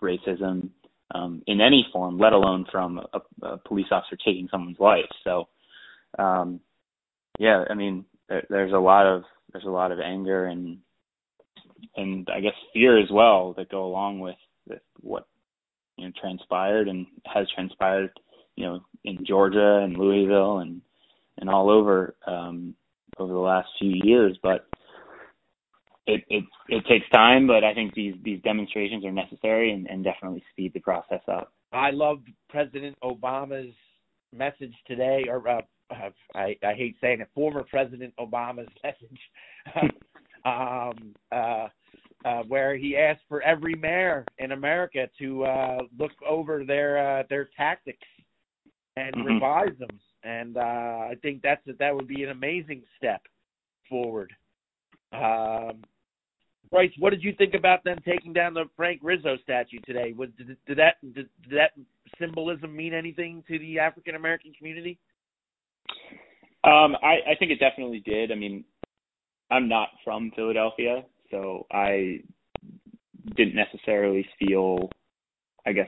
racism 0.02 0.70
um, 1.12 1.42
in 1.48 1.60
any 1.60 1.86
form, 1.92 2.18
let 2.18 2.34
alone 2.34 2.66
from 2.72 3.00
a, 3.14 3.20
a 3.46 3.58
police 3.58 3.88
officer 3.92 4.18
taking 4.24 4.48
someone's 4.52 4.80
life. 4.80 5.10
So 5.24 5.48
um, 6.18 6.60
yeah, 7.38 7.64
I 7.70 7.74
mean, 7.74 8.06
there, 8.28 8.46
there's 8.50 8.74
a 8.74 8.78
lot 8.78 9.06
of 9.06 9.24
there's 9.52 9.66
a 9.66 9.70
lot 9.70 9.92
of 9.92 10.00
anger 10.00 10.46
and 10.46 10.80
and 11.96 12.28
I 12.34 12.40
guess 12.42 12.54
fear 12.74 13.00
as 13.00 13.10
well 13.12 13.54
that 13.54 13.70
go 13.70 13.86
along 13.86 14.20
with, 14.20 14.36
with 14.68 14.82
what 15.02 15.26
you 15.98 16.06
know 16.06 16.14
transpired 16.20 16.88
and 16.88 17.06
has 17.26 17.48
transpired, 17.54 18.12
you 18.56 18.66
know, 18.66 18.82
in 19.04 19.26
Georgia 19.26 19.82
and 19.84 19.98
Louisville 19.98 20.60
and 20.60 20.82
and 21.38 21.50
all 21.50 21.70
over 21.70 22.16
um, 22.28 22.76
over 23.18 23.34
the 23.34 23.40
last 23.40 23.70
few 23.80 23.94
years. 24.04 24.38
But 24.42 24.68
it 26.10 26.24
it 26.30 26.44
it 26.68 26.86
takes 26.88 27.10
time, 27.10 27.48
but 27.48 27.64
I 27.64 27.74
think 27.74 27.94
these 27.94 28.16
these 28.24 28.42
demonstrations 28.42 29.06
are 29.06 29.12
necessary 29.12 29.72
and, 29.72 29.88
and 29.88 30.04
definitely 30.04 30.44
speed 30.52 30.74
the 30.74 30.80
process 30.80 31.22
up. 31.28 31.52
I 31.72 31.92
loved 31.92 32.28
President 32.50 32.98
Obama's 33.04 33.74
message 34.36 34.74
today, 34.88 35.26
or 35.28 35.48
uh, 35.48 35.62
I, 36.36 36.56
I 36.64 36.74
hate 36.74 36.96
saying 37.02 37.22
it, 37.22 37.30
former 37.34 37.64
President 37.64 38.14
Obama's 38.20 38.70
message, 38.84 39.20
um, 40.46 41.16
uh, 41.32 41.68
uh, 42.26 42.44
where 42.48 42.76
he 42.76 42.98
asked 42.98 43.24
for 43.28 43.42
every 43.42 43.76
mayor 43.76 44.26
in 44.40 44.52
America 44.52 45.08
to 45.20 45.46
uh, 45.46 45.78
look 45.98 46.12
over 46.28 46.64
their 46.66 47.20
uh, 47.20 47.24
their 47.30 47.50
tactics 47.56 48.08
and 48.98 49.16
mm-hmm. 49.16 49.34
revise 49.34 49.78
them. 49.80 50.00
And 50.24 50.58
uh, 50.58 50.60
I 50.60 51.16
think 51.22 51.42
that's 51.42 51.62
that 51.80 51.96
would 51.96 52.08
be 52.08 52.24
an 52.24 52.30
amazing 52.30 52.84
step 52.98 53.22
forward. 53.88 54.34
Um, 55.14 55.82
Bryce, 56.72 56.92
what 57.00 57.10
did 57.10 57.24
you 57.24 57.34
think 57.38 57.56
about 57.56 57.84
them 57.84 57.98
taking 58.06 58.32
down 58.32 58.54
the 58.54 58.66
Frank 58.76 59.00
Rizzo 59.04 59.38
statue 59.44 59.80
today? 59.86 60.14
Was, 60.16 60.30
did, 60.38 60.56
did 60.68 60.78
that 60.78 60.96
did, 61.02 61.28
did 61.48 61.58
that 61.58 61.72
symbolism 62.20 62.76
mean 62.76 62.94
anything 62.94 63.44
to 63.48 63.58
the 63.58 63.80
African 63.80 64.16
American 64.16 64.54
community? 64.54 65.00
Um, 66.64 66.96
I, 67.02 67.32
I 67.32 67.36
think 67.40 67.52
it 67.52 67.60
definitely 67.60 68.02
did. 68.06 68.32
I 68.32 68.36
mean, 68.36 68.64
I'm 69.50 69.68
not 69.68 69.90
from 70.04 70.32
Philadelphia, 70.36 71.04
so 71.32 71.66
I 71.72 72.22
didn't 73.36 73.56
necessarily 73.56 74.28
feel, 74.38 74.90
I 75.66 75.72
guess, 75.72 75.88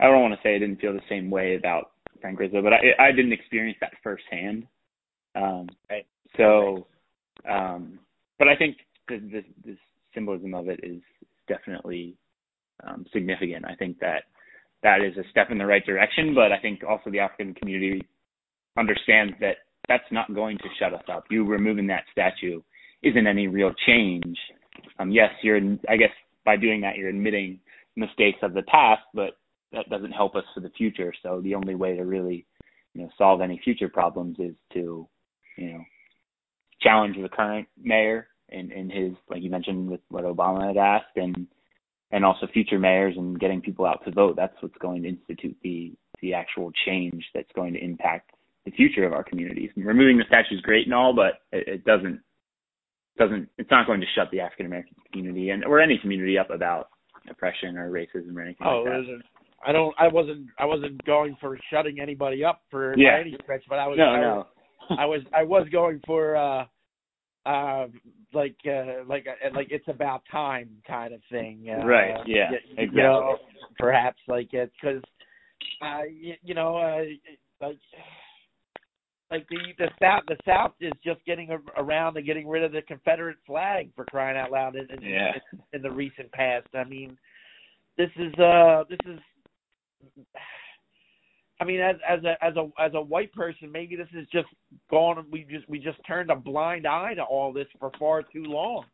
I 0.00 0.04
don't 0.04 0.22
want 0.22 0.34
to 0.34 0.40
say 0.42 0.54
I 0.54 0.58
didn't 0.58 0.80
feel 0.80 0.92
the 0.92 1.00
same 1.08 1.30
way 1.30 1.56
about 1.56 1.92
Frank 2.20 2.38
Rizzo, 2.38 2.62
but 2.62 2.72
I 2.72 3.08
I 3.08 3.12
didn't 3.12 3.32
experience 3.32 3.76
that 3.80 3.92
firsthand. 4.02 4.66
Um, 5.34 5.68
right. 5.90 6.06
So, 6.36 6.86
um, 7.48 7.98
but 8.38 8.48
I 8.48 8.56
think 8.56 8.76
the, 9.08 9.76
symbolism 10.14 10.54
of 10.54 10.68
it 10.68 10.80
is 10.82 11.02
definitely 11.46 12.16
um, 12.86 13.04
significant. 13.12 13.66
I 13.66 13.74
think 13.74 13.98
that 14.00 14.22
that 14.82 15.02
is 15.02 15.16
a 15.18 15.28
step 15.30 15.50
in 15.50 15.58
the 15.58 15.66
right 15.66 15.84
direction, 15.84 16.34
but 16.34 16.52
I 16.52 16.58
think 16.58 16.80
also 16.88 17.10
the 17.10 17.20
African 17.20 17.54
community 17.54 18.02
understands 18.78 19.34
that 19.40 19.56
that's 19.88 20.10
not 20.10 20.34
going 20.34 20.58
to 20.58 20.68
shut 20.78 20.94
us 20.94 21.04
up. 21.12 21.24
You 21.30 21.44
removing 21.44 21.86
that 21.88 22.04
statue 22.10 22.60
isn't 23.02 23.26
any 23.26 23.46
real 23.46 23.72
change. 23.86 24.36
Um, 24.98 25.10
yes, 25.10 25.30
you're. 25.42 25.60
I 25.88 25.96
guess 25.96 26.10
by 26.44 26.56
doing 26.56 26.80
that, 26.82 26.96
you're 26.96 27.08
admitting 27.08 27.60
mistakes 27.96 28.38
of 28.42 28.54
the 28.54 28.62
past, 28.62 29.02
but 29.14 29.38
that 29.72 29.88
doesn't 29.90 30.12
help 30.12 30.34
us 30.34 30.44
for 30.54 30.60
the 30.60 30.70
future. 30.70 31.12
So 31.22 31.40
the 31.42 31.54
only 31.54 31.74
way 31.74 31.96
to 31.96 32.04
really, 32.04 32.46
you 32.94 33.02
know, 33.02 33.10
solve 33.18 33.40
any 33.40 33.60
future 33.62 33.88
problems 33.88 34.38
is 34.38 34.54
to, 34.72 35.08
you 35.56 35.72
know, 35.72 35.84
challenge 36.80 37.16
the 37.20 37.28
current 37.28 37.68
mayor 37.82 38.28
and, 38.50 38.72
in 38.72 38.90
his, 38.90 39.12
like 39.28 39.42
you 39.42 39.50
mentioned, 39.50 39.90
with 39.90 40.00
what 40.08 40.24
Obama 40.24 40.66
had 40.66 40.76
asked, 40.76 41.16
and 41.16 41.46
and 42.12 42.24
also 42.24 42.46
future 42.52 42.78
mayors 42.78 43.14
and 43.16 43.38
getting 43.40 43.60
people 43.60 43.84
out 43.84 44.04
to 44.04 44.12
vote. 44.12 44.36
That's 44.36 44.54
what's 44.60 44.78
going 44.78 45.02
to 45.02 45.08
institute 45.08 45.56
the 45.62 45.92
the 46.22 46.34
actual 46.34 46.70
change 46.86 47.24
that's 47.34 47.50
going 47.54 47.74
to 47.74 47.84
impact 47.84 48.30
the 48.64 48.70
future 48.70 49.04
of 49.04 49.12
our 49.12 49.24
communities. 49.24 49.70
And 49.76 49.84
removing 49.84 50.16
the 50.16 50.24
statue 50.28 50.56
is 50.56 50.60
great 50.60 50.86
and 50.86 50.94
all, 50.94 51.14
but 51.14 51.40
it, 51.52 51.68
it 51.68 51.84
doesn't 51.84 52.20
doesn't 53.18 53.48
it's 53.58 53.70
not 53.70 53.86
going 53.86 54.00
to 54.00 54.06
shut 54.14 54.28
the 54.30 54.40
African 54.40 54.66
American 54.66 54.94
community 55.10 55.50
and 55.50 55.64
or 55.64 55.80
any 55.80 55.98
community 55.98 56.38
up 56.38 56.50
about 56.50 56.88
oppression 57.28 57.76
or 57.76 57.90
racism 57.90 58.36
or 58.36 58.42
anything 58.42 58.66
oh, 58.66 58.84
like 58.84 59.06
that. 59.06 59.20
I 59.66 59.72
don't. 59.72 59.94
I 59.98 60.08
wasn't. 60.08 60.46
I 60.58 60.64
wasn't 60.66 61.04
going 61.04 61.36
for 61.40 61.58
shutting 61.70 61.98
anybody 61.98 62.44
up 62.44 62.60
for 62.70 62.96
yeah. 62.96 63.18
any 63.20 63.36
stretch, 63.42 63.64
but 63.68 63.78
I 63.78 63.88
was. 63.88 63.98
No, 63.98 64.04
I 64.04 64.20
no. 64.20 64.36
Was, 64.36 64.46
I 64.98 65.06
was. 65.06 65.20
I 65.34 65.42
was 65.42 65.68
going 65.72 66.00
for. 66.06 66.36
uh 66.36 66.64
uh 67.46 67.86
like 68.32 68.56
uh 68.66 69.04
like 69.06 69.26
uh, 69.28 69.54
like 69.54 69.68
it's 69.70 69.86
about 69.88 70.22
time 70.30 70.68
kind 70.86 71.14
of 71.14 71.20
thing 71.30 71.66
uh, 71.70 71.84
right 71.86 72.16
yeah 72.26 72.50
you, 72.50 72.56
exactly 72.76 72.96
you 72.96 73.02
know, 73.02 73.36
perhaps 73.78 74.18
like 74.26 74.52
it 74.52 74.70
because 74.80 75.02
uh 75.82 76.02
you, 76.02 76.34
you 76.42 76.54
know 76.54 76.76
uh 76.76 77.02
like 77.60 77.78
like 79.30 79.46
the 79.48 79.58
the 79.78 79.88
south 80.00 80.22
the 80.28 80.36
south 80.44 80.72
is 80.80 80.92
just 81.04 81.24
getting 81.24 81.56
around 81.76 82.14
to 82.14 82.22
getting 82.22 82.48
rid 82.48 82.64
of 82.64 82.72
the 82.72 82.82
confederate 82.82 83.38
flag 83.46 83.90
for 83.94 84.04
crying 84.06 84.36
out 84.36 84.50
loud 84.50 84.74
in, 84.74 84.86
in, 84.90 85.02
yeah. 85.02 85.32
in, 85.52 85.60
in 85.74 85.82
the 85.82 85.90
recent 85.90 86.30
past 86.32 86.66
i 86.74 86.84
mean 86.84 87.16
this 87.96 88.10
is 88.16 88.34
uh 88.40 88.82
this 88.88 88.98
is 89.06 89.18
I 91.58 91.64
mean, 91.64 91.80
as 91.80 91.96
as 92.06 92.22
a 92.24 92.44
as 92.44 92.54
a 92.56 92.68
as 92.78 92.92
a 92.94 93.00
white 93.00 93.32
person, 93.32 93.72
maybe 93.72 93.96
this 93.96 94.08
is 94.14 94.26
just 94.32 94.48
gone. 94.90 95.24
We 95.30 95.46
just 95.50 95.68
we 95.68 95.78
just 95.78 95.98
turned 96.06 96.30
a 96.30 96.36
blind 96.36 96.86
eye 96.86 97.14
to 97.14 97.22
all 97.22 97.52
this 97.52 97.68
for 97.78 97.90
far 97.98 98.22
too 98.22 98.44
long. 98.44 98.84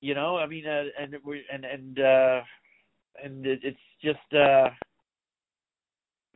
You 0.00 0.14
know, 0.14 0.36
I 0.36 0.46
mean, 0.46 0.66
uh, 0.66 0.84
and 1.00 1.16
we 1.24 1.42
and 1.52 1.64
and 1.64 1.98
uh, 1.98 2.40
and 3.24 3.44
it, 3.44 3.60
it's 3.64 3.78
just, 4.02 4.32
uh, 4.32 4.68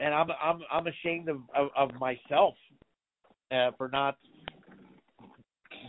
and 0.00 0.12
I'm 0.12 0.28
I'm 0.42 0.61
I'm 0.70 0.87
ashamed 0.88 1.28
of 1.28 1.38
of, 1.54 1.68
of 1.76 1.90
myself 2.00 2.54
uh, 3.52 3.70
for 3.78 3.88
not 3.88 4.16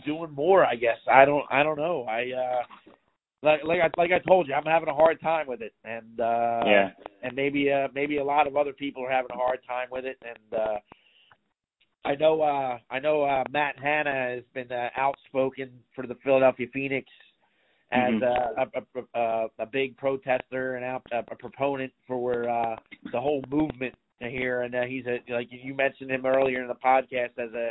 doing 0.06 0.30
more. 0.30 0.64
I 0.64 0.76
guess 0.76 0.98
I 1.10 1.24
don't 1.24 1.44
I 1.50 1.64
don't 1.64 1.78
know. 1.78 2.04
I 2.04 2.30
uh, 2.30 2.62
like 3.44 3.64
like 3.64 3.80
I 3.80 3.90
like 4.00 4.10
I 4.10 4.18
told 4.26 4.48
you, 4.48 4.54
I'm 4.54 4.64
having 4.64 4.88
a 4.88 4.94
hard 4.94 5.20
time 5.20 5.46
with 5.46 5.60
it, 5.60 5.74
and 5.84 6.18
uh, 6.18 6.62
yeah, 6.66 6.90
and 7.22 7.34
maybe 7.36 7.70
uh, 7.70 7.88
maybe 7.94 8.18
a 8.18 8.24
lot 8.24 8.46
of 8.46 8.56
other 8.56 8.72
people 8.72 9.04
are 9.04 9.10
having 9.10 9.30
a 9.32 9.36
hard 9.36 9.60
time 9.66 9.88
with 9.90 10.04
it, 10.04 10.16
and 10.22 10.60
uh, 10.60 10.78
I 12.04 12.14
know 12.14 12.40
uh, 12.40 12.78
I 12.90 12.98
know 12.98 13.22
uh, 13.22 13.44
Matt 13.50 13.78
Hanna 13.78 14.12
has 14.12 14.42
been 14.54 14.72
uh, 14.72 14.88
outspoken 14.96 15.70
for 15.94 16.06
the 16.06 16.16
Philadelphia 16.24 16.66
Phoenix 16.72 17.06
as 17.92 18.14
mm-hmm. 18.14 18.24
uh, 18.24 18.80
a, 18.80 19.18
a, 19.18 19.20
a, 19.20 19.46
a 19.60 19.66
big 19.66 19.96
protester 19.96 20.76
and 20.76 20.84
out, 20.84 21.02
a, 21.12 21.18
a 21.18 21.36
proponent 21.36 21.92
for 22.06 22.48
uh, 22.48 22.76
the 23.12 23.20
whole 23.20 23.42
movement 23.50 23.94
here, 24.20 24.62
and 24.62 24.74
uh, 24.74 24.82
he's 24.82 25.04
a 25.06 25.20
like 25.32 25.48
you 25.50 25.74
mentioned 25.74 26.10
him 26.10 26.24
earlier 26.24 26.62
in 26.62 26.68
the 26.68 26.74
podcast 26.74 27.38
as 27.38 27.52
a 27.52 27.70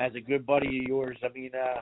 as 0.00 0.14
a 0.14 0.20
good 0.20 0.46
buddy 0.46 0.78
of 0.78 0.84
yours. 0.84 1.16
I 1.24 1.28
mean. 1.32 1.50
uh 1.54 1.80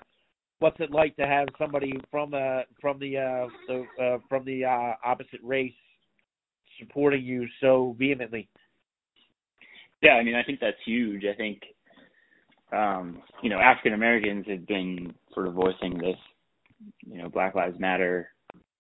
what's 0.59 0.81
it 0.81 0.90
like 0.90 1.16
to 1.16 1.27
have 1.27 1.49
somebody 1.59 1.92
from 2.11 2.35
uh 2.35 2.62
from 2.81 2.99
the 2.99 3.16
uh, 3.16 3.47
the 3.66 3.85
uh 4.03 4.19
from 4.29 4.45
the 4.45 4.64
uh 4.64 4.95
opposite 5.05 5.40
race 5.42 5.73
supporting 6.79 7.25
you 7.25 7.47
so 7.61 7.95
vehemently? 7.99 8.49
Yeah 10.03 10.12
i 10.12 10.23
mean 10.23 10.35
i 10.35 10.42
think 10.42 10.61
that's 10.61 10.77
huge. 10.85 11.25
I 11.25 11.35
think 11.37 11.62
um 12.73 13.23
you 13.42 13.51
know 13.51 13.59
african 13.59 13.92
americans 13.92 14.45
have 14.49 14.66
been 14.66 15.14
sort 15.33 15.47
of 15.47 15.55
voicing 15.55 15.97
this 15.99 16.16
you 17.07 17.23
know 17.23 17.29
black 17.29 17.55
lives 17.55 17.79
matter 17.79 18.31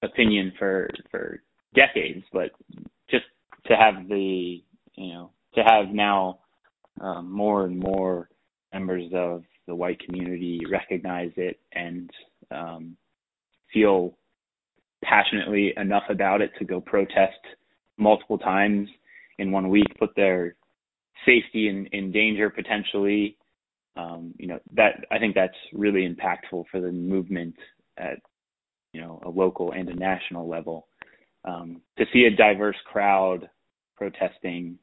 opinion 0.02 0.52
for 0.58 0.88
for 1.10 1.40
decades 1.74 2.24
but 2.32 2.50
just 3.10 3.24
to 3.66 3.76
have 3.76 4.08
the 4.08 4.62
you 4.96 5.12
know 5.12 5.30
to 5.54 5.62
have 5.62 5.88
now 5.88 6.38
um, 7.00 7.30
more 7.30 7.64
and 7.64 7.78
more 7.78 8.28
members 8.72 9.10
of 9.14 9.42
the 9.66 9.74
white 9.74 10.00
community 10.00 10.60
recognize 10.70 11.32
it 11.36 11.58
and 11.72 12.10
um, 12.50 12.96
feel 13.72 14.16
passionately 15.04 15.72
enough 15.76 16.04
about 16.08 16.40
it 16.40 16.50
to 16.58 16.64
go 16.64 16.80
protest 16.80 17.38
multiple 17.98 18.38
times 18.38 18.88
in 19.38 19.50
one 19.50 19.68
week, 19.68 19.86
put 19.98 20.10
their 20.16 20.54
safety 21.24 21.68
in, 21.68 21.86
in 21.92 22.12
danger 22.12 22.50
potentially. 22.50 23.36
Um, 23.96 24.34
you 24.38 24.46
know 24.46 24.58
that 24.74 25.06
I 25.10 25.18
think 25.18 25.34
that's 25.34 25.56
really 25.72 26.06
impactful 26.06 26.64
for 26.70 26.80
the 26.80 26.92
movement 26.92 27.54
at 27.96 28.18
you 28.92 29.00
know 29.00 29.20
a 29.24 29.30
local 29.30 29.72
and 29.72 29.88
a 29.88 29.94
national 29.94 30.48
level. 30.48 30.86
Um, 31.44 31.80
to 31.96 32.04
see 32.12 32.24
a 32.24 32.36
diverse 32.36 32.76
crowd 32.84 33.48
protesting 33.96 34.78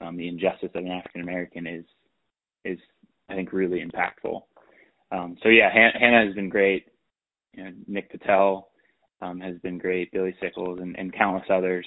um, 0.00 0.16
the 0.16 0.28
injustice 0.28 0.70
of 0.74 0.84
an 0.84 0.90
African 0.90 1.20
American 1.22 1.66
is 1.66 1.84
is 2.64 2.78
I 3.28 3.34
think 3.34 3.52
really 3.52 3.84
impactful. 3.84 4.42
Um, 5.12 5.36
so 5.42 5.48
yeah, 5.48 5.70
Han- 5.72 6.00
Hanna 6.00 6.26
has 6.26 6.34
been 6.34 6.48
great. 6.48 6.86
You 7.52 7.64
know, 7.64 7.70
Nick 7.86 8.10
Patel 8.10 8.68
um, 9.20 9.40
has 9.40 9.56
been 9.58 9.78
great. 9.78 10.12
Billy 10.12 10.34
Sickles 10.40 10.78
and, 10.80 10.96
and 10.98 11.12
countless 11.12 11.48
others. 11.50 11.86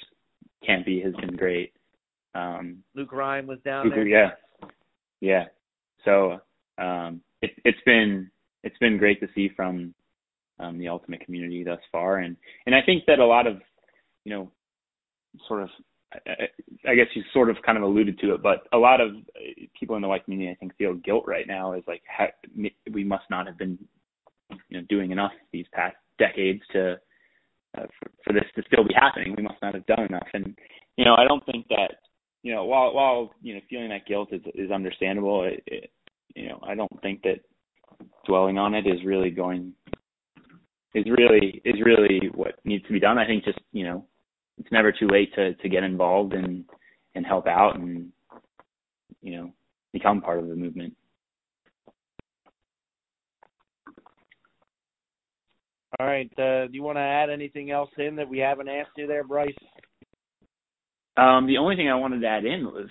Campy 0.68 1.04
has 1.04 1.14
been 1.16 1.36
great. 1.36 1.74
Um, 2.36 2.84
Luke 2.96 3.12
Ryan 3.12 3.48
was 3.48 3.60
down 3.64 3.86
Luke, 3.86 3.96
there. 3.96 4.08
Yeah, 4.08 4.30
yeah. 5.22 5.46
So 6.06 6.40
um, 6.78 7.22
it, 7.42 7.52
it's 7.66 7.80
been 7.86 8.30
it's 8.64 8.78
been 8.80 8.98
great 8.98 9.20
to 9.22 9.28
see 9.34 9.50
from 9.56 9.94
um, 10.60 10.78
the 10.78 10.90
ultimate 10.90 11.22
community 11.22 11.64
thus 11.64 11.80
far, 11.92 12.18
and 12.18 12.36
and 12.66 12.76
I 12.76 12.82
think 12.86 13.04
that 13.08 13.20
a 13.20 13.26
lot 13.26 13.48
of 13.48 13.62
you 14.26 14.34
know 14.34 14.52
sort 15.48 15.64
of 15.64 15.70
I 16.88 16.96
guess 16.96 17.06
you 17.14 17.24
sort 17.34 17.50
of 17.50 17.58
kind 17.64 17.78
of 17.78 17.84
alluded 17.84 18.18
to 18.20 18.34
it, 18.34 18.42
but 18.42 18.68
a 18.74 18.78
lot 18.78 19.00
of 19.00 19.12
people 19.80 19.96
in 19.96 20.02
the 20.02 20.08
white 20.08 20.24
community, 20.24 20.52
I 20.52 20.56
think, 20.56 20.76
feel 20.76 20.96
guilt 20.96 21.26
right 21.28 21.48
now. 21.48 21.74
Is 21.74 21.84
like 21.88 22.02
we 22.92 23.04
must 23.04 23.26
not 23.30 23.46
have 23.46 23.58
been, 23.58 23.78
you 24.70 24.80
know, 24.80 24.86
doing 24.90 25.12
enough 25.12 25.32
these 25.54 25.68
past 25.72 25.96
decades 26.18 26.62
to 26.74 26.94
uh, 27.78 27.86
for, 28.00 28.12
for 28.24 28.34
this 28.34 28.46
to 28.56 28.64
still 28.68 28.84
be 28.84 28.96
happening. 28.96 29.36
We 29.38 29.44
must 29.44 29.62
not 29.62 29.76
have 29.76 29.86
done 29.86 30.06
enough, 30.10 30.28
and 30.34 30.58
you 30.98 31.06
know, 31.06 31.16
I 31.16 31.26
don't 31.26 31.46
think 31.46 31.68
that, 31.70 31.98
you 32.42 32.54
know, 32.54 32.66
while 32.66 32.94
while 32.94 33.36
you 33.44 33.54
know 33.54 33.62
feeling 33.70 33.90
that 33.90 34.08
guilt 34.08 34.30
is 34.32 34.42
is 34.56 34.72
understandable, 34.72 35.44
it, 35.44 35.64
it, 35.68 35.92
you 36.36 36.50
know, 36.50 36.60
I 36.64 36.74
don't 36.74 37.02
think 37.02 37.22
that 37.24 37.42
dwelling 38.26 38.58
on 38.58 38.74
it 38.74 38.88
is 38.88 39.06
really 39.06 39.30
going 39.30 39.74
is 40.96 41.06
really 41.06 41.62
is 41.66 41.76
really 41.84 42.30
what 42.34 42.56
needs 42.66 42.86
to 42.88 42.94
be 42.94 43.00
done. 43.00 43.18
I 43.18 43.28
think 43.28 43.44
just 43.44 43.60
you 43.72 43.84
know 43.84 44.06
it's 44.60 44.72
never 44.72 44.92
too 44.92 45.08
late 45.08 45.34
to 45.36 45.54
to 45.56 45.70
get 45.70 45.84
involved 45.84 46.34
and 46.34 46.66
and 47.16 47.26
help 47.26 47.48
out 47.48 47.76
and 47.76 48.12
you 49.22 49.36
know 49.36 49.52
become 49.94 50.22
part 50.22 50.40
of 50.40 50.48
the 50.48 50.56
movement. 50.56 50.96
All 56.00 56.06
right. 56.06 56.32
Uh, 56.38 56.68
do 56.68 56.74
you 56.74 56.84
want 56.84 56.98
to 56.98 57.02
add 57.02 57.30
anything 57.30 57.72
else 57.72 57.90
in 57.98 58.16
that 58.18 58.30
we 58.30 58.38
haven't 58.38 58.70
asked 58.70 58.92
you 58.96 59.08
there, 59.08 59.24
Bryce? 59.24 59.50
Um, 61.18 61.48
the 61.48 61.58
only 61.58 61.76
thing 61.76 61.90
I 61.90 61.96
wanted 61.96 62.22
to 62.22 62.28
add 62.28 62.46
in 62.46 62.66
was 62.66 62.88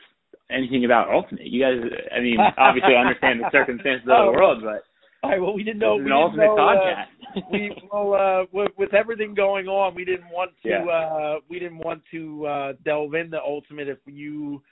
anything 0.50 0.84
about 0.84 1.08
Ultimate. 1.08 1.46
You 1.46 1.62
guys, 1.62 1.90
I 2.14 2.20
mean, 2.20 2.38
obviously 2.58 2.94
I 2.94 3.00
understand 3.00 3.40
the 3.40 3.48
circumstances 3.52 4.02
of 4.02 4.08
the 4.08 4.14
oh. 4.14 4.32
world, 4.32 4.62
but 4.62 4.82
all 5.22 5.30
right. 5.30 5.40
Well, 5.40 5.54
we 5.54 5.64
didn't 5.64 5.80
know. 5.80 5.96
We 5.96 6.02
an 6.02 6.04
didn't 6.04 6.18
ultimate 6.18 6.44
know. 6.44 7.04
Uh, 7.36 7.40
we 7.52 7.72
well, 7.92 8.14
uh, 8.14 8.44
with, 8.52 8.72
with 8.78 8.94
everything 8.94 9.34
going 9.34 9.66
on, 9.66 9.94
we 9.94 10.04
didn't 10.04 10.30
want 10.30 10.52
to. 10.62 10.68
Yeah. 10.68 10.84
Uh, 10.84 11.36
we 11.48 11.58
didn't 11.58 11.78
want 11.78 12.02
to 12.12 12.46
uh, 12.46 12.72
delve 12.84 13.14
into 13.14 13.38
ultimate 13.40 13.88
if 13.88 13.98
you 14.06 14.62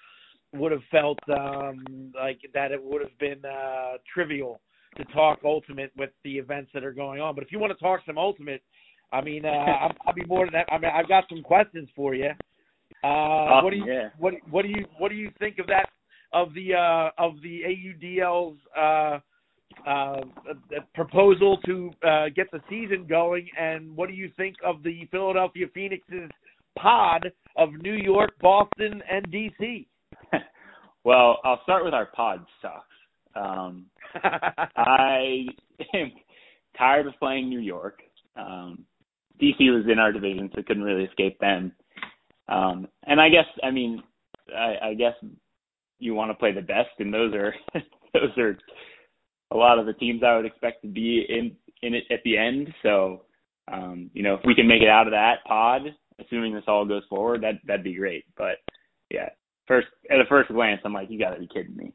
would 0.54 0.72
have 0.72 0.82
felt 0.90 1.18
um, 1.28 2.12
like 2.14 2.40
that 2.54 2.70
it 2.70 2.82
would 2.82 3.02
have 3.02 3.18
been 3.18 3.44
uh, 3.44 3.98
trivial 4.12 4.60
to 4.96 5.04
talk 5.06 5.40
ultimate 5.44 5.90
with 5.96 6.10
the 6.24 6.38
events 6.38 6.70
that 6.72 6.84
are 6.84 6.92
going 6.92 7.20
on. 7.20 7.34
But 7.34 7.44
if 7.44 7.52
you 7.52 7.58
want 7.58 7.76
to 7.76 7.82
talk 7.82 8.00
some 8.06 8.16
ultimate, 8.16 8.62
I 9.12 9.20
mean, 9.20 9.44
uh, 9.44 9.48
I'll, 9.80 9.92
I'll 10.06 10.14
be 10.14 10.24
more 10.26 10.46
than 10.46 10.52
that. 10.54 10.66
I 10.72 10.78
mean, 10.78 10.90
I've 10.94 11.08
got 11.08 11.24
some 11.28 11.42
questions 11.42 11.88
for 11.94 12.14
you. 12.14 12.30
Uh, 13.02 13.06
awesome, 13.06 13.64
what 13.64 13.70
do 13.72 13.76
you 13.76 13.86
yeah. 13.86 14.08
what 14.18 14.34
what 14.48 14.62
do 14.62 14.68
you 14.68 14.86
what 14.98 15.10
do 15.10 15.16
you 15.16 15.30
think 15.38 15.58
of 15.58 15.66
that 15.66 15.88
of 16.32 16.54
the 16.54 16.74
uh, 16.74 17.10
of 17.18 17.34
the 17.42 17.62
AUDL's 17.62 18.58
uh, 18.76 19.18
uh, 19.86 20.20
proposal 20.94 21.58
to 21.66 21.90
uh, 22.06 22.26
get 22.34 22.50
the 22.50 22.60
season 22.68 23.06
going, 23.08 23.48
and 23.58 23.94
what 23.96 24.08
do 24.08 24.14
you 24.14 24.30
think 24.36 24.56
of 24.64 24.82
the 24.82 25.06
Philadelphia 25.10 25.66
Phoenix's 25.72 26.30
pod 26.78 27.30
of 27.56 27.72
New 27.72 27.94
York, 27.94 28.32
Boston, 28.40 29.02
and 29.10 29.26
DC? 29.30 29.86
well, 31.04 31.38
I'll 31.44 31.62
start 31.62 31.84
with 31.84 31.94
our 31.94 32.06
pod 32.06 32.44
sucks. 32.60 32.86
Um, 33.34 33.86
I 34.76 35.46
am 35.94 36.12
tired 36.76 37.06
of 37.06 37.14
playing 37.18 37.48
New 37.48 37.60
York. 37.60 38.00
Um, 38.36 38.84
DC 39.40 39.58
was 39.60 39.84
in 39.90 39.98
our 39.98 40.12
division, 40.12 40.50
so 40.54 40.62
couldn't 40.66 40.82
really 40.82 41.04
escape 41.04 41.38
them. 41.38 41.72
Um, 42.48 42.88
and 43.04 43.20
I 43.20 43.28
guess, 43.28 43.46
I 43.62 43.70
mean, 43.70 44.02
I, 44.56 44.88
I 44.88 44.94
guess 44.94 45.14
you 45.98 46.14
want 46.14 46.30
to 46.30 46.34
play 46.34 46.52
the 46.52 46.60
best, 46.60 46.90
and 46.98 47.12
those 47.12 47.34
are 47.34 47.54
those 48.14 48.36
are 48.38 48.58
a 49.52 49.56
lot 49.56 49.78
of 49.78 49.86
the 49.86 49.92
teams 49.94 50.22
I 50.22 50.36
would 50.36 50.46
expect 50.46 50.82
to 50.82 50.88
be 50.88 51.24
in 51.28 51.56
in 51.82 51.94
it 51.94 52.04
at 52.10 52.20
the 52.24 52.36
end. 52.36 52.72
So, 52.82 53.22
um, 53.72 54.10
you 54.14 54.22
know, 54.22 54.34
if 54.34 54.40
we 54.44 54.54
can 54.54 54.66
make 54.66 54.82
it 54.82 54.88
out 54.88 55.06
of 55.06 55.12
that 55.12 55.44
pod, 55.46 55.82
assuming 56.18 56.54
this 56.54 56.64
all 56.66 56.84
goes 56.84 57.02
forward, 57.08 57.42
that 57.42 57.54
that'd 57.66 57.84
be 57.84 57.94
great. 57.94 58.24
But 58.36 58.58
yeah, 59.10 59.28
first 59.66 59.88
at 60.10 60.20
a 60.20 60.24
first 60.28 60.50
glance, 60.50 60.80
I'm 60.84 60.92
like, 60.92 61.10
you 61.10 61.18
got 61.18 61.30
to 61.30 61.40
be 61.40 61.48
kidding 61.48 61.76
me. 61.76 61.92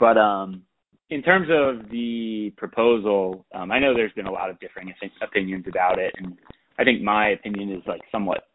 But 0.00 0.16
um, 0.16 0.62
in 1.10 1.22
terms 1.22 1.48
of 1.50 1.90
the 1.90 2.52
proposal, 2.56 3.44
um, 3.54 3.72
I 3.72 3.78
know 3.78 3.94
there's 3.94 4.12
been 4.12 4.26
a 4.26 4.32
lot 4.32 4.50
of 4.50 4.60
differing 4.60 4.92
opinions 5.22 5.64
about 5.68 5.98
it, 5.98 6.14
and 6.16 6.36
I 6.78 6.84
think 6.84 7.02
my 7.02 7.30
opinion 7.30 7.72
is 7.72 7.82
like 7.86 8.02
somewhat. 8.12 8.48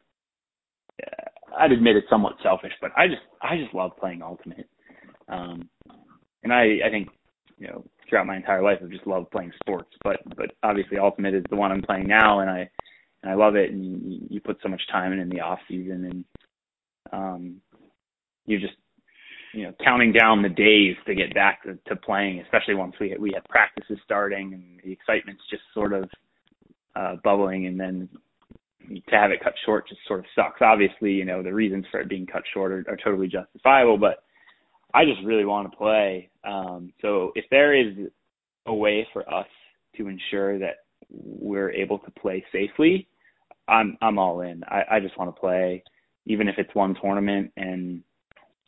Uh, 1.06 1.56
I'd 1.60 1.72
admit 1.72 1.96
it's 1.96 2.10
somewhat 2.10 2.34
selfish, 2.42 2.74
but 2.82 2.92
I 2.96 3.08
just 3.08 3.22
I 3.42 3.58
just 3.58 3.74
love 3.74 3.92
playing 4.00 4.22
Ultimate, 4.22 4.68
um, 5.28 5.70
and 6.44 6.54
I 6.54 6.80
I 6.86 6.90
think 6.90 7.10
you 7.58 7.68
know 7.68 7.84
throughout 8.14 8.28
my 8.28 8.36
entire 8.36 8.62
life 8.62 8.78
I've 8.80 8.92
just 8.92 9.08
loved 9.08 9.32
playing 9.32 9.52
sports, 9.60 9.90
but 10.04 10.18
but 10.38 10.52
obviously 10.62 11.00
Ultimate 11.00 11.34
is 11.34 11.44
the 11.50 11.56
one 11.56 11.72
I'm 11.72 11.82
playing 11.82 12.08
now, 12.08 12.42
and 12.42 12.50
I 12.50 12.70
and 13.24 13.32
I 13.32 13.34
love 13.34 13.56
it, 13.56 13.72
and 13.72 13.84
you, 13.84 14.20
you 14.30 14.40
put 14.40 14.60
so 14.62 14.70
much 14.70 14.82
time 14.92 15.14
in 15.14 15.20
in 15.20 15.30
the 15.30 15.40
off 15.40 15.58
season, 15.68 16.06
and 16.06 16.26
um, 17.12 17.56
you 18.46 18.60
just 18.60 18.76
you 19.52 19.64
know 19.64 19.74
counting 19.84 20.12
down 20.14 20.44
the 20.44 20.50
days 20.50 20.96
to 21.08 21.16
get 21.16 21.34
back 21.34 21.64
to, 21.64 21.76
to 21.88 21.96
playing, 21.96 22.40
especially 22.42 22.76
once 22.76 22.94
we 23.00 23.16
we 23.20 23.32
have 23.34 23.44
practices 23.46 23.98
starting 24.06 24.54
and 24.54 24.80
the 24.86 24.92
excitement's 24.92 25.42
just 25.50 25.64
sort 25.74 25.94
of 25.94 26.08
uh, 26.96 27.16
bubbling, 27.24 27.66
and 27.66 27.80
then 27.80 28.08
to 29.10 29.16
have 29.16 29.32
it 29.32 29.44
cut 29.44 29.54
short 29.66 29.88
just 29.90 30.02
sort 30.08 30.20
of 30.20 30.26
sucks. 30.36 30.62
Obviously, 30.62 31.14
you 31.14 31.26
know 31.26 31.42
the 31.42 31.52
reasons 31.52 31.84
for 31.90 32.00
it 32.00 32.10
being 32.10 32.28
cut 32.28 32.44
short 32.54 32.72
are, 32.72 32.86
are 32.88 32.98
totally 33.04 33.28
justifiable, 33.28 33.98
but 33.98 34.24
I 34.94 35.06
just 35.06 35.24
really 35.24 35.46
want 35.46 35.72
to 35.72 35.78
play. 35.78 36.30
Um, 36.44 36.94
so 37.02 37.32
if 37.36 37.46
there 37.50 37.74
is 37.74 37.96
a 38.66 38.74
way 38.74 39.08
for 39.12 39.32
us 39.34 39.48
to 39.98 40.08
ensure 40.08 40.60
that 40.60 40.78
we're 41.10 41.72
able 41.72 42.00
to 42.00 42.12
play 42.12 42.44
safely, 42.52 43.08
I'm 43.68 43.98
I'm 44.02 44.18
all 44.18 44.42
in. 44.42 44.64
I, 44.66 44.84
I 44.92 45.00
just 45.00 45.18
want 45.18 45.34
to 45.34 45.40
play, 45.40 45.84
even 46.26 46.48
if 46.48 46.56
it's 46.58 46.74
one 46.76 46.96
tournament 47.02 47.52
and 47.58 48.04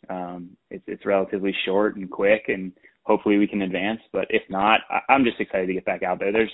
um, 0.09 0.49
it's 0.69 0.83
it's 0.87 1.05
relatively 1.05 1.53
short 1.65 1.95
and 1.95 2.09
quick, 2.09 2.45
and 2.47 2.71
hopefully 3.03 3.37
we 3.37 3.47
can 3.47 3.61
advance. 3.61 4.01
But 4.11 4.25
if 4.29 4.43
not, 4.49 4.81
I, 4.89 4.99
I'm 5.09 5.23
just 5.23 5.39
excited 5.39 5.67
to 5.67 5.73
get 5.73 5.85
back 5.85 6.03
out 6.03 6.19
there. 6.19 6.31
There's 6.31 6.51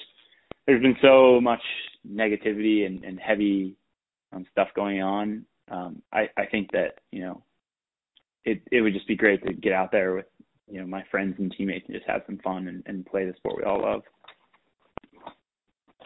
there's 0.66 0.82
been 0.82 0.98
so 1.02 1.40
much 1.42 1.62
negativity 2.10 2.86
and, 2.86 3.04
and 3.04 3.20
heavy 3.20 3.76
um, 4.34 4.46
stuff 4.52 4.70
going 4.76 5.02
on. 5.02 5.46
Um, 5.70 6.02
I 6.14 6.30
I 6.38 6.46
think 6.46 6.72
that 6.72 7.00
you 7.12 7.22
know 7.22 7.44
it 8.46 8.62
it 8.72 8.82
would 8.82 8.94
just 8.94 9.08
be 9.08 9.16
great 9.16 9.44
to 9.46 9.54
get 9.54 9.74
out 9.74 9.92
there 9.92 10.14
with 10.14 10.26
you 10.70 10.80
know 10.80 10.88
my 10.88 11.04
friends 11.12 11.36
and 11.38 11.54
teammates 11.58 11.86
and 11.88 11.96
just 11.96 12.10
have 12.10 12.22
some 12.26 12.40
fun 12.44 12.68
and, 12.68 12.84
and 12.86 13.06
play 13.06 13.26
the 13.26 13.34
sport 13.38 13.58
we 13.58 13.64
all 13.64 13.82
love. 13.82 14.02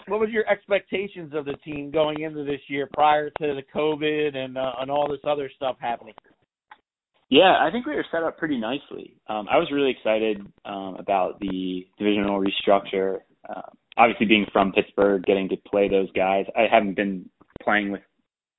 What 0.08 0.20
was 0.20 0.30
your 0.30 0.48
expectations 0.48 1.34
of 1.34 1.46
the 1.46 1.56
team 1.66 1.90
going 1.90 2.22
into 2.22 2.44
this 2.44 2.62
year 2.68 2.88
prior 2.94 3.30
to 3.30 3.56
the 3.56 3.64
COVID 3.74 4.36
and 4.36 4.58
uh, 4.58 4.74
and 4.80 4.92
all 4.92 5.10
this 5.10 5.22
other 5.26 5.50
stuff 5.56 5.78
happening? 5.80 6.14
Yeah, 7.30 7.56
I 7.60 7.70
think 7.72 7.88
we 7.88 7.96
were 7.96 8.06
set 8.12 8.24
up 8.24 8.38
pretty 8.38 8.58
nicely. 8.58 9.18
Um, 9.28 9.48
I 9.50 9.58
was 9.58 9.68
really 9.72 9.90
excited 9.90 10.46
um, 10.64 10.96
about 11.00 11.40
the 11.40 11.88
divisional 11.98 12.40
restructure. 12.40 13.20
Uh, 13.50 13.62
obviously, 13.98 14.28
being 14.28 14.46
from 14.54 14.72
Pittsburgh, 14.74 15.24
getting 15.24 15.50
to 15.50 15.58
play 15.68 15.90
those 15.90 16.12
guys. 16.12 16.46
I 16.56 16.66
haven't 16.72 16.96
been 16.96 17.28
playing 17.64 17.92
with 17.92 18.02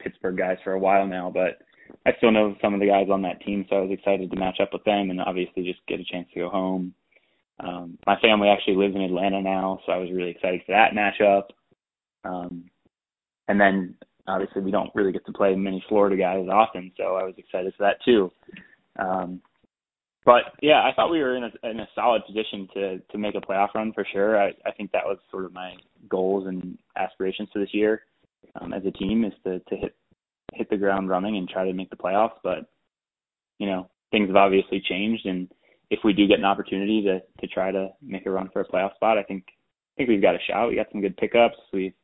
Pittsburgh 0.02 0.36
guys 0.36 0.58
for 0.64 0.72
a 0.72 0.78
while 0.78 1.06
now, 1.06 1.30
but 1.32 1.58
I 2.06 2.12
still 2.18 2.30
know 2.30 2.56
some 2.60 2.74
of 2.74 2.80
the 2.80 2.86
guys 2.86 3.08
on 3.10 3.22
that 3.22 3.40
team, 3.40 3.66
so 3.68 3.76
I 3.76 3.80
was 3.80 3.90
excited 3.90 4.30
to 4.30 4.38
match 4.38 4.58
up 4.60 4.72
with 4.72 4.84
them 4.84 5.10
and 5.10 5.20
obviously 5.20 5.64
just 5.64 5.86
get 5.86 6.00
a 6.00 6.04
chance 6.04 6.28
to 6.34 6.40
go 6.40 6.48
home. 6.48 6.94
Um, 7.58 7.98
my 8.06 8.18
family 8.20 8.48
actually 8.48 8.76
lives 8.76 8.94
in 8.94 9.02
Atlanta 9.02 9.40
now, 9.40 9.80
so 9.86 9.92
I 9.92 9.96
was 9.96 10.10
really 10.12 10.30
excited 10.30 10.62
for 10.66 10.72
that 10.72 10.92
matchup. 10.92 11.44
Um, 12.24 12.64
and 13.48 13.60
then 13.60 13.96
obviously 14.26 14.62
we 14.62 14.70
don't 14.70 14.94
really 14.94 15.12
get 15.12 15.24
to 15.26 15.32
play 15.32 15.54
many 15.54 15.82
Florida 15.88 16.16
guys 16.16 16.46
often, 16.50 16.92
so 16.96 17.16
I 17.16 17.24
was 17.24 17.34
excited 17.38 17.72
for 17.76 17.84
that 17.84 18.02
too. 18.04 18.30
Um, 18.98 19.40
but 20.24 20.42
yeah, 20.60 20.82
I 20.82 20.92
thought 20.94 21.10
we 21.10 21.20
were 21.20 21.36
in 21.36 21.44
a 21.44 21.70
in 21.70 21.78
a 21.78 21.88
solid 21.94 22.22
position 22.26 22.68
to 22.74 22.98
to 22.98 23.18
make 23.18 23.36
a 23.36 23.40
playoff 23.40 23.74
run 23.74 23.92
for 23.92 24.04
sure. 24.12 24.40
I 24.40 24.48
I 24.66 24.72
think 24.72 24.90
that 24.90 25.04
was 25.04 25.18
sort 25.30 25.44
of 25.44 25.52
my 25.52 25.74
goals 26.08 26.48
and 26.48 26.76
aspirations 26.96 27.48
for 27.52 27.60
this 27.60 27.72
year 27.72 28.02
um, 28.60 28.72
as 28.72 28.84
a 28.84 28.90
team 28.90 29.24
is 29.24 29.32
to 29.44 29.60
to 29.60 29.76
hit 29.76 29.94
hit 30.54 30.70
the 30.70 30.76
ground 30.76 31.08
running 31.08 31.36
and 31.36 31.48
try 31.48 31.64
to 31.64 31.72
make 31.72 31.90
the 31.90 31.96
playoffs. 31.96 32.38
But 32.42 32.66
you 33.58 33.66
know 33.66 33.88
things 34.10 34.28
have 34.28 34.36
obviously 34.36 34.80
changed, 34.80 35.26
and 35.26 35.48
if 35.90 36.00
we 36.04 36.12
do 36.12 36.26
get 36.26 36.38
an 36.38 36.44
opportunity 36.44 37.02
to 37.02 37.20
to 37.40 37.52
try 37.52 37.70
to 37.70 37.90
make 38.02 38.26
a 38.26 38.30
run 38.30 38.50
for 38.52 38.60
a 38.60 38.68
playoff 38.68 38.94
spot, 38.94 39.18
I 39.18 39.22
think 39.22 39.44
I 39.48 39.96
think 39.96 40.08
we've 40.08 40.22
got 40.22 40.34
a 40.34 40.38
shot. 40.48 40.68
We 40.68 40.76
got 40.76 40.90
some 40.92 41.00
good 41.00 41.16
pickups. 41.16 41.56
We 41.72 41.94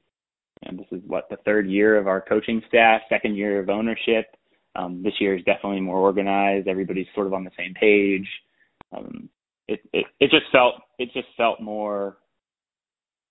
and 0.64 0.78
this 0.78 0.86
is 0.92 1.00
what 1.06 1.28
the 1.28 1.36
third 1.44 1.68
year 1.68 1.98
of 1.98 2.06
our 2.06 2.20
coaching 2.20 2.62
staff, 2.68 3.02
second 3.08 3.36
year 3.36 3.60
of 3.60 3.68
ownership. 3.68 4.26
Um, 4.74 5.02
this 5.02 5.14
year 5.20 5.36
is 5.36 5.44
definitely 5.44 5.80
more 5.80 5.98
organized. 5.98 6.68
Everybody's 6.68 7.06
sort 7.14 7.26
of 7.26 7.34
on 7.34 7.44
the 7.44 7.50
same 7.58 7.74
page. 7.74 8.26
Um, 8.96 9.28
it, 9.68 9.80
it 9.92 10.06
it 10.20 10.30
just 10.30 10.46
felt 10.50 10.74
it 10.98 11.10
just 11.12 11.28
felt 11.36 11.60
more. 11.60 12.18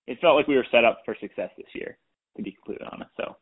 It 0.07 0.20
felt 0.20 0.36
like 0.36 0.47
we 0.47 0.55
were 0.55 0.66
set 0.72 0.84
up 0.84 0.99
for 1.05 1.16
success 1.20 1.49
this 1.57 1.68
year, 1.74 1.97
to 2.36 2.43
be 2.43 2.51
completely 2.51 2.88
honest. 2.91 3.12
So, 3.18 3.36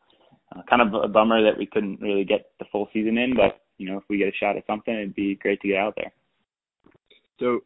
uh, 0.56 0.62
kind 0.70 0.82
of 0.82 0.94
a 0.94 1.08
bummer 1.08 1.44
that 1.44 1.58
we 1.58 1.66
couldn't 1.66 2.02
really 2.02 2.24
get 2.24 2.52
the 2.60 2.66
full 2.72 2.88
season 2.94 3.18
in, 3.18 3.36
but 3.36 3.62
you 3.78 3.90
know, 3.90 3.98
if 3.98 4.04
we 4.10 4.18
get 4.18 4.28
a 4.28 4.38
shot 4.40 4.58
at 4.58 4.66
something, 4.68 4.94
it'd 4.94 5.16
be 5.16 5.36
great 5.36 5.62
to 5.62 5.68
get 5.70 5.78
out 5.78 5.94
there. 5.96 6.12
So, 7.40 7.62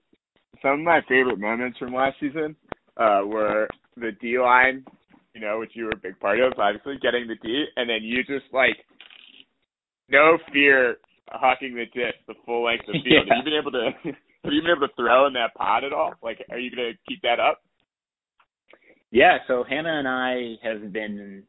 some 0.61 0.73
of 0.73 0.79
my 0.79 1.01
favorite 1.09 1.39
moments 1.39 1.79
from 1.79 1.93
last 1.93 2.17
season 2.19 2.55
uh, 2.97 3.21
were 3.25 3.67
the 3.97 4.11
D 4.21 4.38
line 4.38 4.86
you 5.34 5.41
know, 5.41 5.59
which 5.59 5.71
you 5.73 5.86
were 5.86 5.91
a 5.91 5.97
big 5.97 6.19
part 6.19 6.39
of, 6.39 6.53
obviously, 6.57 6.97
getting 7.01 7.27
the 7.27 7.36
D, 7.36 7.65
and 7.75 7.89
then 7.89 8.03
you 8.03 8.23
just 8.23 8.45
like 8.53 8.77
no 10.09 10.38
fear 10.51 10.97
hucking 11.34 11.73
the 11.73 11.86
disc 11.93 12.17
the 12.27 12.36
full 12.45 12.65
length 12.65 12.88
of 12.88 12.93
the 12.93 13.01
field. 13.03 13.27
Yeah. 13.27 13.36
Have 13.36 13.38
you 13.38 13.43
been 13.43 13.59
able 13.59 13.71
to 13.71 13.89
have 14.43 14.51
you 14.53 14.61
been 14.61 14.71
able 14.75 14.88
to 14.88 14.93
throw 14.95 15.25
in 15.25 15.34
that 15.34 15.55
pod 15.55 15.84
at 15.84 15.93
all? 15.93 16.13
Like 16.21 16.45
are 16.51 16.59
you 16.59 16.69
gonna 16.69 16.91
keep 17.07 17.21
that 17.23 17.39
up? 17.39 17.61
Yeah, 19.11 19.38
so 19.47 19.63
Hanna 19.67 19.99
and 19.99 20.07
I 20.07 20.55
have 20.63 20.91
been 20.91 21.43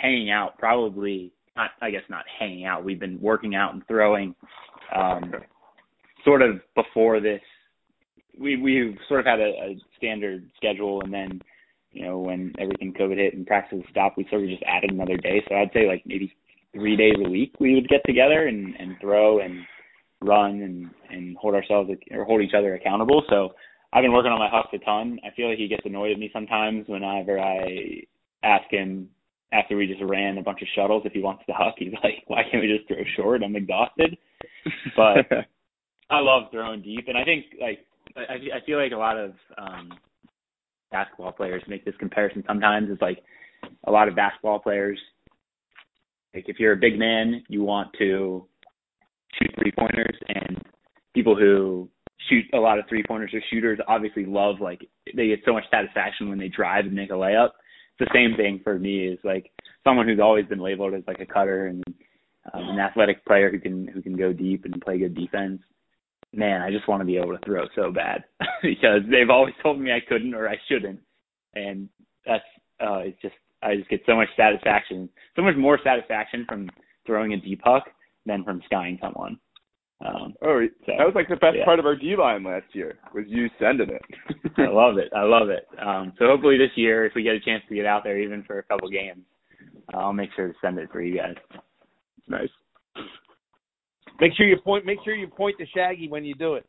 hanging 0.00 0.30
out 0.30 0.58
probably 0.58 1.32
not 1.56 1.70
I 1.80 1.90
guess 1.90 2.02
not 2.08 2.24
hanging 2.38 2.64
out. 2.64 2.84
We've 2.84 3.00
been 3.00 3.20
working 3.20 3.54
out 3.54 3.74
and 3.74 3.86
throwing 3.86 4.34
um 4.94 5.32
sort 6.24 6.42
of 6.42 6.60
before 6.74 7.20
this 7.20 7.40
we 8.38 8.56
we've 8.56 8.96
sort 9.08 9.20
of 9.20 9.26
had 9.26 9.40
a, 9.40 9.44
a 9.44 9.76
standard 9.96 10.50
schedule 10.56 11.00
and 11.02 11.12
then 11.12 11.40
you 11.96 12.04
know, 12.04 12.18
when 12.18 12.52
everything 12.58 12.92
COVID 12.92 13.16
hit 13.16 13.32
and 13.32 13.46
practices 13.46 13.82
stopped, 13.90 14.18
we 14.18 14.26
sort 14.28 14.42
of 14.42 14.50
just 14.50 14.62
added 14.66 14.90
another 14.90 15.16
day. 15.16 15.42
So 15.48 15.54
I'd 15.54 15.70
say 15.72 15.88
like 15.88 16.02
maybe 16.04 16.30
three 16.74 16.94
days 16.94 17.14
a 17.24 17.30
week 17.30 17.54
we 17.58 17.74
would 17.74 17.88
get 17.88 18.02
together 18.04 18.46
and, 18.48 18.74
and 18.78 18.96
throw 19.00 19.40
and 19.40 19.62
run 20.20 20.60
and, 20.60 20.90
and 21.08 21.36
hold 21.38 21.54
ourselves 21.54 21.90
or 22.10 22.24
hold 22.24 22.42
each 22.42 22.52
other 22.56 22.74
accountable. 22.74 23.22
So 23.30 23.54
I've 23.94 24.02
been 24.02 24.12
working 24.12 24.30
on 24.30 24.38
my 24.38 24.50
hucks 24.50 24.74
a 24.74 24.78
ton. 24.84 25.18
I 25.24 25.34
feel 25.34 25.48
like 25.48 25.56
he 25.56 25.68
gets 25.68 25.86
annoyed 25.86 26.12
at 26.12 26.18
me 26.18 26.28
sometimes 26.34 26.86
whenever 26.86 27.40
I 27.40 28.02
ask 28.42 28.70
him 28.70 29.08
after 29.52 29.76
we 29.76 29.86
just 29.86 30.02
ran 30.02 30.38
a 30.38 30.42
bunch 30.42 30.62
of 30.62 30.68
shuttles 30.74 31.02
if 31.04 31.12
he 31.12 31.20
wants 31.20 31.44
to 31.46 31.52
huck. 31.52 31.74
He's 31.78 31.92
like, 32.02 32.24
why 32.26 32.42
can't 32.50 32.62
we 32.62 32.76
just 32.76 32.88
throw 32.88 33.02
short? 33.16 33.42
I'm 33.42 33.56
exhausted. 33.56 34.16
But 34.96 35.26
I 36.10 36.20
love 36.20 36.44
throwing 36.50 36.82
deep. 36.82 37.06
And 37.08 37.16
I 37.16 37.24
think 37.24 37.46
like, 37.60 37.78
I, 38.16 38.56
I 38.56 38.66
feel 38.66 38.78
like 38.78 38.92
a 38.92 38.96
lot 38.96 39.16
of, 39.16 39.32
um, 39.58 39.92
basketball 40.90 41.32
players 41.32 41.62
make 41.68 41.84
this 41.84 41.94
comparison 41.98 42.44
sometimes. 42.46 42.88
It's 42.90 43.02
like 43.02 43.22
a 43.84 43.90
lot 43.90 44.08
of 44.08 44.16
basketball 44.16 44.58
players, 44.58 44.98
like 46.34 46.44
if 46.48 46.58
you're 46.58 46.72
a 46.72 46.76
big 46.76 46.98
man, 46.98 47.42
you 47.48 47.62
want 47.62 47.88
to 47.98 48.46
shoot 49.34 49.50
three 49.58 49.72
pointers 49.72 50.16
and 50.28 50.62
people 51.14 51.36
who 51.36 51.88
shoot 52.28 52.44
a 52.54 52.58
lot 52.58 52.78
of 52.78 52.84
three 52.88 53.02
pointers 53.06 53.32
or 53.34 53.40
shooters 53.50 53.78
obviously 53.88 54.24
love 54.24 54.56
like 54.60 54.80
they 55.14 55.28
get 55.28 55.40
so 55.44 55.52
much 55.52 55.64
satisfaction 55.70 56.28
when 56.28 56.38
they 56.38 56.48
drive 56.48 56.86
and 56.86 56.94
make 56.94 57.10
a 57.10 57.14
layup. 57.14 57.50
The 57.98 58.08
same 58.12 58.36
thing 58.36 58.60
for 58.62 58.78
me 58.78 59.06
is 59.06 59.18
like 59.24 59.50
someone 59.84 60.06
who's 60.06 60.20
always 60.20 60.46
been 60.46 60.60
labeled 60.60 60.94
as 60.94 61.02
like 61.06 61.20
a 61.20 61.26
cutter 61.26 61.66
and 61.66 61.82
um, 62.52 62.68
an 62.68 62.78
athletic 62.78 63.24
player 63.24 63.50
who 63.50 63.58
can 63.58 63.88
who 63.88 64.02
can 64.02 64.16
go 64.16 64.32
deep 64.32 64.64
and 64.64 64.80
play 64.80 64.98
good 64.98 65.14
defense. 65.14 65.60
Man, 66.32 66.60
I 66.60 66.70
just 66.70 66.88
want 66.88 67.00
to 67.00 67.06
be 67.06 67.16
able 67.16 67.36
to 67.36 67.44
throw 67.44 67.64
so 67.74 67.90
bad 67.90 68.24
because 68.62 69.00
they've 69.10 69.30
always 69.30 69.54
told 69.62 69.80
me 69.80 69.92
I 69.92 70.00
couldn't 70.06 70.34
or 70.34 70.48
I 70.48 70.56
shouldn't, 70.68 71.00
and 71.54 71.88
that's 72.26 72.44
uh, 72.80 72.98
it's 72.98 73.20
just 73.22 73.34
I 73.62 73.76
just 73.76 73.88
get 73.88 74.02
so 74.06 74.16
much 74.16 74.28
satisfaction, 74.36 75.08
so 75.34 75.42
much 75.42 75.56
more 75.56 75.78
satisfaction 75.82 76.44
from 76.48 76.68
throwing 77.06 77.32
a 77.32 77.40
deep 77.40 77.60
huck 77.64 77.84
than 78.26 78.44
from 78.44 78.62
skying 78.66 78.98
someone. 79.00 79.38
Um, 80.04 80.34
oh, 80.42 80.60
so, 80.84 80.92
that 80.98 81.06
was 81.06 81.14
like 81.14 81.28
the 81.28 81.36
best 81.36 81.56
yeah. 81.56 81.64
part 81.64 81.78
of 81.78 81.86
our 81.86 81.96
D 81.96 82.16
line 82.16 82.44
last 82.44 82.66
year 82.72 82.98
was 83.14 83.24
you 83.28 83.48
sending 83.58 83.88
it. 83.88 84.02
I 84.58 84.68
love 84.68 84.98
it. 84.98 85.10
I 85.16 85.22
love 85.22 85.48
it. 85.48 85.66
Um, 85.80 86.12
so 86.18 86.26
hopefully 86.26 86.58
this 86.58 86.70
year, 86.76 87.06
if 87.06 87.14
we 87.14 87.22
get 87.22 87.34
a 87.34 87.40
chance 87.40 87.62
to 87.68 87.74
get 87.74 87.86
out 87.86 88.04
there, 88.04 88.18
even 88.18 88.44
for 88.44 88.58
a 88.58 88.62
couple 88.62 88.90
games, 88.90 89.22
I'll 89.94 90.12
make 90.12 90.30
sure 90.36 90.48
to 90.48 90.54
send 90.60 90.78
it 90.78 90.90
for 90.92 91.00
you 91.00 91.16
guys. 91.16 91.34
Nice. 92.28 92.50
Make 94.20 94.32
sure 94.34 94.46
you 94.46 94.58
point. 94.58 94.84
Make 94.84 94.98
sure 95.04 95.14
you 95.14 95.28
point 95.28 95.56
to 95.58 95.66
Shaggy 95.74 96.08
when 96.08 96.24
you 96.24 96.34
do 96.34 96.54
it. 96.54 96.66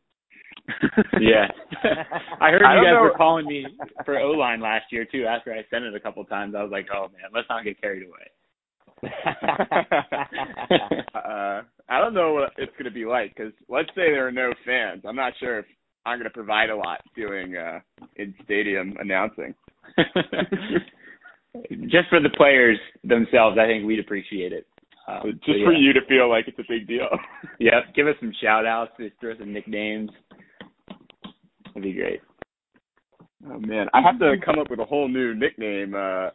yeah, 1.21 1.47
I 2.41 2.49
heard 2.49 2.63
I 2.63 2.75
you 2.77 2.83
guys 2.83 2.93
know- 2.93 3.01
were 3.01 3.13
calling 3.15 3.45
me 3.45 3.65
for 4.05 4.19
O 4.19 4.31
line 4.31 4.61
last 4.61 4.85
year 4.91 5.05
too. 5.05 5.25
After 5.25 5.53
I 5.53 5.65
sent 5.69 5.85
it 5.85 5.95
a 5.95 5.99
couple 5.99 6.23
times, 6.25 6.55
I 6.55 6.63
was 6.63 6.71
like, 6.71 6.87
"Oh 6.93 7.07
man, 7.07 7.29
let's 7.33 7.47
not 7.49 7.63
get 7.63 7.79
carried 7.79 8.03
away." 8.03 8.27
Uh, 9.03 9.09
I 11.89 11.99
don't 11.99 12.13
know 12.13 12.33
what 12.33 12.51
it's 12.57 12.71
going 12.73 12.85
to 12.85 12.91
be 12.91 13.05
like 13.05 13.35
because 13.35 13.53
let's 13.69 13.89
say 13.89 14.11
there 14.11 14.27
are 14.27 14.31
no 14.31 14.53
fans. 14.65 15.03
I'm 15.07 15.15
not 15.15 15.33
sure 15.39 15.59
if 15.59 15.65
I'm 16.05 16.17
going 16.17 16.29
to 16.29 16.33
provide 16.33 16.69
a 16.69 16.75
lot 16.75 16.99
doing 17.15 17.55
uh, 17.57 17.79
in 18.15 18.33
stadium 18.43 18.95
announcing. 18.99 19.53
Just 21.89 22.09
for 22.09 22.19
the 22.19 22.29
players 22.35 22.77
themselves, 23.03 23.57
I 23.59 23.65
think 23.65 23.85
we'd 23.85 23.99
appreciate 23.99 24.53
it. 24.53 24.67
Um, 25.07 25.39
Just 25.45 25.59
so, 25.59 25.65
for 25.65 25.73
you 25.73 25.93
to 25.93 26.01
feel 26.07 26.29
like 26.29 26.47
it's 26.47 26.59
a 26.59 26.63
big 26.67 26.87
deal. 26.87 27.09
Yep, 27.59 27.95
give 27.95 28.07
us 28.07 28.13
some 28.19 28.31
shout 28.39 28.67
outs, 28.67 28.91
just 28.99 29.19
throw 29.19 29.35
some 29.39 29.51
nicknames. 29.51 30.11
That'd 31.65 31.81
be 31.81 31.93
great. 31.93 32.21
Oh 33.49 33.59
man, 33.59 33.87
I 33.95 34.01
have 34.01 34.19
to 34.19 34.35
come 34.45 34.59
up 34.59 34.69
with 34.69 34.79
a 34.79 34.85
whole 34.85 35.07
new 35.07 35.33
nickname 35.33 35.95
uh, 35.95 36.29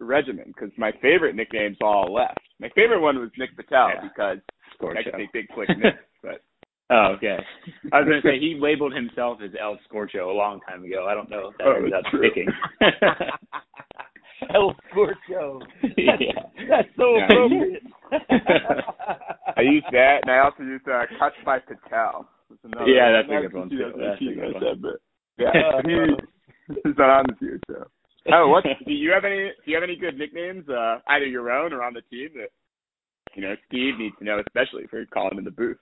regimen 0.00 0.46
because 0.48 0.70
my 0.76 0.92
favorite 1.02 1.34
nicknames 1.36 1.76
all 1.80 2.12
left. 2.12 2.38
My 2.60 2.68
favorite 2.74 3.00
one 3.00 3.18
was 3.18 3.30
Nick 3.38 3.56
Patel 3.56 3.90
Yeah. 3.94 4.00
because 4.02 4.38
I 4.38 4.74
Scorcho. 4.82 5.04
could 5.04 5.12
say 5.16 5.28
Big 5.32 5.48
Quick 5.48 5.68
Nick, 5.78 5.94
but 6.22 6.42
Oh, 6.90 7.14
okay. 7.16 7.38
I 7.92 8.00
was 8.00 8.06
gonna 8.08 8.20
say 8.22 8.38
he 8.38 8.58
labeled 8.60 8.92
himself 8.94 9.38
as 9.42 9.50
El 9.58 9.78
Scorcho 9.88 10.28
a 10.30 10.36
long 10.36 10.60
time 10.68 10.84
ago. 10.84 11.06
I 11.08 11.14
don't 11.14 11.30
know 11.30 11.48
if 11.48 11.56
that 11.58 11.66
Oh, 11.66 11.76
ended 11.76 11.92
up 11.94 12.04
true. 12.10 12.20
sticking. 12.20 12.48
El 14.54 14.74
Scorcho. 14.92 15.62
That's, 15.82 15.94
Yeah. 15.96 16.42
that's 16.68 16.88
so 16.96 17.16
Yeah. 17.16 17.24
appropriate. 17.24 17.82
I 19.56 19.60
used 19.62 19.86
that, 19.92 20.20
and 20.22 20.30
I 20.30 20.38
also 20.40 20.62
used 20.62 20.86
uh, 20.88 21.06
Cut 21.18 21.32
by 21.44 21.58
Patel. 21.60 22.28
That's 22.50 22.74
Yeah, 22.86 23.12
that's 23.12 23.28
a 23.30 23.40
good 23.48 23.52
one, 23.54 23.70
too. 23.70 23.92
That's 23.96 24.20
a 24.20 24.24
good 24.24 24.82
one. 24.82 24.96
yeah, 25.38 25.52
he's 26.84 26.96
not 26.98 27.10
on 27.10 27.24
this 27.30 27.38
year. 27.40 27.60
So, 27.68 27.86
oh, 28.32 28.48
what 28.48 28.64
do 28.86 28.92
you 28.92 29.10
have 29.12 29.24
any? 29.24 29.50
Do 29.64 29.70
you 29.70 29.74
have 29.74 29.84
any 29.84 29.96
good 29.96 30.18
nicknames, 30.18 30.68
uh, 30.68 30.98
either 31.08 31.26
your 31.26 31.50
own 31.50 31.72
or 31.72 31.82
on 31.82 31.94
the 31.94 32.02
team 32.02 32.30
that 32.36 32.50
you 33.34 33.42
know 33.42 33.54
Steve 33.68 33.98
needs 33.98 34.14
to 34.18 34.24
know, 34.24 34.40
especially 34.46 34.86
for 34.88 35.04
calling 35.06 35.38
in 35.38 35.44
the 35.44 35.50
booth? 35.50 35.78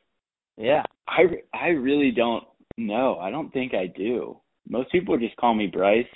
yeah. 0.57 0.83
I 1.09 1.23
I 1.53 1.69
really 1.69 2.11
don't 2.11 2.45
know. 2.77 3.19
I 3.19 3.31
don't 3.31 3.53
think 3.53 3.75
I 3.75 3.87
do. 3.87 4.41
Most 4.69 4.91
people 4.93 5.19
just 5.19 5.37
call 5.37 5.55
me 5.55 5.67
Bryce. 5.67 6.07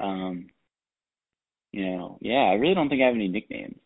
Um, 0.00 0.46
you 1.72 1.84
know, 1.84 2.18
yeah, 2.20 2.50
I 2.50 2.54
really 2.54 2.74
don't 2.74 2.88
think 2.88 3.02
I 3.02 3.06
have 3.06 3.14
any 3.14 3.28
nicknames. 3.28 3.76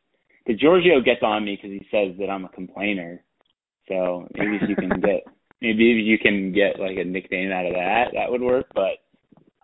The 0.47 0.55
Giorgio 0.55 1.01
gets 1.01 1.23
on 1.23 1.45
me 1.45 1.57
because 1.57 1.71
he 1.71 1.87
says 1.91 2.17
that 2.19 2.31
I'm 2.31 2.45
a 2.45 2.51
complainer. 2.51 3.23
So 3.89 4.29
maybe 4.35 4.57
if 4.57 4.69
you 4.69 4.77
can 4.77 5.01
get 5.01 5.25
maybe 5.61 5.93
if 5.93 6.07
you 6.07 6.19
can 6.19 6.53
get 6.53 6.79
like 6.79 6.99
a 6.99 7.05
nickname 7.05 7.51
out 7.51 7.67
of 7.67 7.73
that, 7.75 8.09
that 8.15 8.31
would 8.31 8.43
work. 8.43 8.67
But 8.75 8.99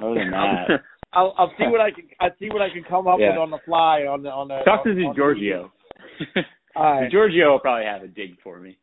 other 0.02 0.14
than 0.14 0.30
that, 0.30 0.80
I'll 1.14 1.34
I'll 1.38 1.52
see 1.58 1.66
what 1.66 1.80
I 1.80 1.90
can 1.90 2.04
I'll 2.20 2.30
see 2.38 2.48
what 2.48 2.62
I 2.62 2.70
can 2.70 2.84
come 2.84 3.06
up 3.06 3.18
Yeah. 3.18 3.30
with 3.30 3.38
on 3.38 3.50
the 3.50 3.58
fly 3.64 4.02
on 4.02 4.22
the 4.22 4.30
on 4.30 4.48
the 4.48 4.60
talk 4.64 4.84
to 4.84 5.12
Giorgio. 5.14 5.72
Right. 6.76 7.08
Giorgio 7.08 7.52
will 7.52 7.60
probably 7.60 7.84
have 7.84 8.02
a 8.02 8.08
dig 8.08 8.36
for 8.42 8.58
me. 8.58 8.76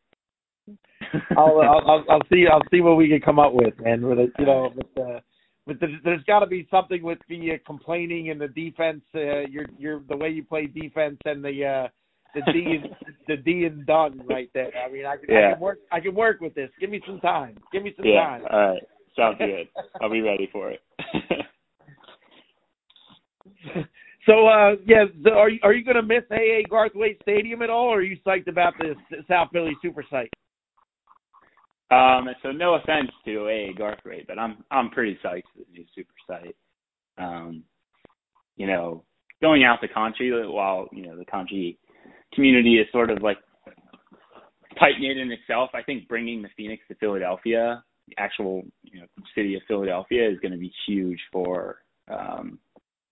I'll, 1.36 1.60
I'll 1.60 2.04
I'll 2.08 2.22
see 2.32 2.46
I'll 2.50 2.62
see 2.70 2.80
what 2.80 2.96
we 2.96 3.06
can 3.06 3.20
come 3.20 3.38
up 3.38 3.52
with, 3.52 3.78
man. 3.80 4.06
With 4.06 4.18
it, 4.18 4.32
you 4.38 4.46
know, 4.46 4.72
with 4.74 4.86
the 4.94 5.20
with 5.66 5.78
the, 5.78 5.98
there's 6.02 6.24
got 6.24 6.40
to 6.40 6.46
be 6.46 6.66
something 6.70 7.02
with 7.02 7.18
the 7.28 7.52
uh, 7.52 7.54
complaining 7.66 8.30
and 8.30 8.40
the 8.40 8.48
defense. 8.48 9.02
Uh, 9.14 9.40
your 9.40 9.66
your 9.76 10.00
the 10.08 10.16
way 10.16 10.30
you 10.30 10.42
play 10.42 10.66
defense 10.66 11.18
and 11.26 11.44
the 11.44 11.66
uh, 11.66 11.88
the 12.34 12.52
D 12.52 12.78
and 12.82 13.14
the 13.28 13.36
D 13.36 13.64
and 13.64 13.84
done 13.84 14.22
right 14.26 14.48
there. 14.54 14.70
I 14.74 14.90
mean, 14.90 15.04
I 15.04 15.16
can, 15.18 15.36
I 15.36 15.52
can 15.52 15.60
work 15.60 15.78
I 15.90 16.00
can 16.00 16.14
work 16.14 16.40
with 16.40 16.54
this. 16.54 16.70
Give 16.80 16.88
me 16.88 17.02
some 17.06 17.20
time. 17.20 17.58
Give 17.72 17.82
me 17.82 17.92
some 17.94 18.06
yeah. 18.06 18.24
time. 18.24 18.42
All 18.50 18.68
right. 18.70 18.82
Sounds 19.16 19.36
good. 19.38 19.68
I'll 20.00 20.10
be 20.10 20.22
ready 20.22 20.48
for 20.50 20.70
it. 20.70 20.80
So 24.24 24.46
uh 24.46 24.76
yeah, 24.86 25.06
so 25.24 25.30
are 25.30 25.48
you 25.48 25.58
are 25.64 25.72
you 25.72 25.84
going 25.84 25.96
to 25.96 26.02
miss 26.02 26.22
AA 26.30 26.62
Garthwaite 26.70 27.20
Stadium 27.22 27.60
at 27.60 27.70
all, 27.70 27.86
or 27.86 27.98
are 27.98 28.02
you 28.02 28.16
psyched 28.24 28.46
about 28.46 28.72
this 28.78 28.94
South 29.28 29.48
Philly 29.52 29.76
Super 29.82 30.04
Site? 30.08 30.30
Um, 31.90 32.28
so 32.42 32.52
no 32.52 32.74
offense 32.74 33.10
to 33.24 33.48
A. 33.48 33.74
Garthwaite, 33.78 34.26
but 34.26 34.38
I'm 34.38 34.64
I'm 34.70 34.90
pretty 34.90 35.18
psyched 35.24 35.42
for 35.52 35.58
the 35.58 35.72
new 35.72 35.84
super 35.94 36.14
site. 36.26 36.56
Um, 37.18 37.64
you 38.56 38.66
know, 38.66 39.04
going 39.42 39.64
out 39.64 39.80
to 39.82 39.88
country 39.88 40.30
while 40.48 40.88
you 40.92 41.04
know 41.04 41.18
the 41.18 41.24
country 41.24 41.78
community 42.32 42.76
is 42.76 42.86
sort 42.92 43.10
of 43.10 43.22
like 43.22 43.38
tight 44.78 45.00
knit 45.00 45.18
in 45.18 45.32
itself. 45.32 45.70
I 45.74 45.82
think 45.82 46.08
bringing 46.08 46.42
the 46.42 46.48
Phoenix 46.56 46.82
to 46.88 46.94
Philadelphia, 46.94 47.82
the 48.08 48.14
actual 48.18 48.62
you 48.84 49.00
know 49.00 49.06
city 49.34 49.56
of 49.56 49.62
Philadelphia, 49.68 50.30
is 50.30 50.38
going 50.38 50.52
to 50.52 50.58
be 50.58 50.72
huge 50.86 51.20
for 51.30 51.78
um, 52.08 52.58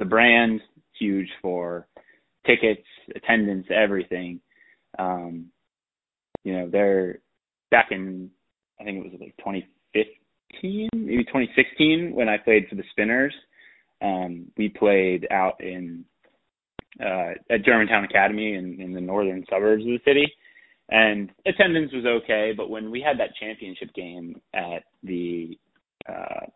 the 0.01 0.05
brand, 0.05 0.61
huge 0.99 1.29
for 1.41 1.87
tickets, 2.45 2.87
attendance, 3.15 3.67
everything. 3.73 4.41
Um, 4.99 5.47
you 6.43 6.55
know, 6.55 6.69
they're 6.69 7.21
back 7.71 7.93
in 7.93 8.31
I 8.81 8.85
think 8.85 8.99
it 9.05 9.13
was 9.13 9.21
like 9.21 9.37
2015, 9.39 10.89
maybe 10.95 11.25
2016 11.25 12.13
when 12.15 12.29
I 12.29 12.39
played 12.39 12.67
for 12.69 12.77
the 12.77 12.85
Spinners. 12.91 13.35
Um, 14.03 14.47
we 14.57 14.71
played 14.71 15.29
out 15.31 15.61
in 15.61 16.05
uh, 16.99 17.33
at 17.51 17.65
Germantown 17.65 18.05
Academy 18.05 18.55
in, 18.55 18.81
in 18.81 18.93
the 18.93 19.01
northern 19.01 19.45
suburbs 19.51 19.83
of 19.83 19.89
the 19.89 20.01
city, 20.05 20.27
and 20.89 21.31
attendance 21.47 21.93
was 21.93 22.07
okay. 22.07 22.53
But 22.57 22.71
when 22.71 22.91
we 22.91 23.01
had 23.01 23.19
that 23.21 23.37
championship 23.39 23.93
game 23.95 24.41
at 24.55 24.85
the 25.03 25.59
uh, 26.09 26.47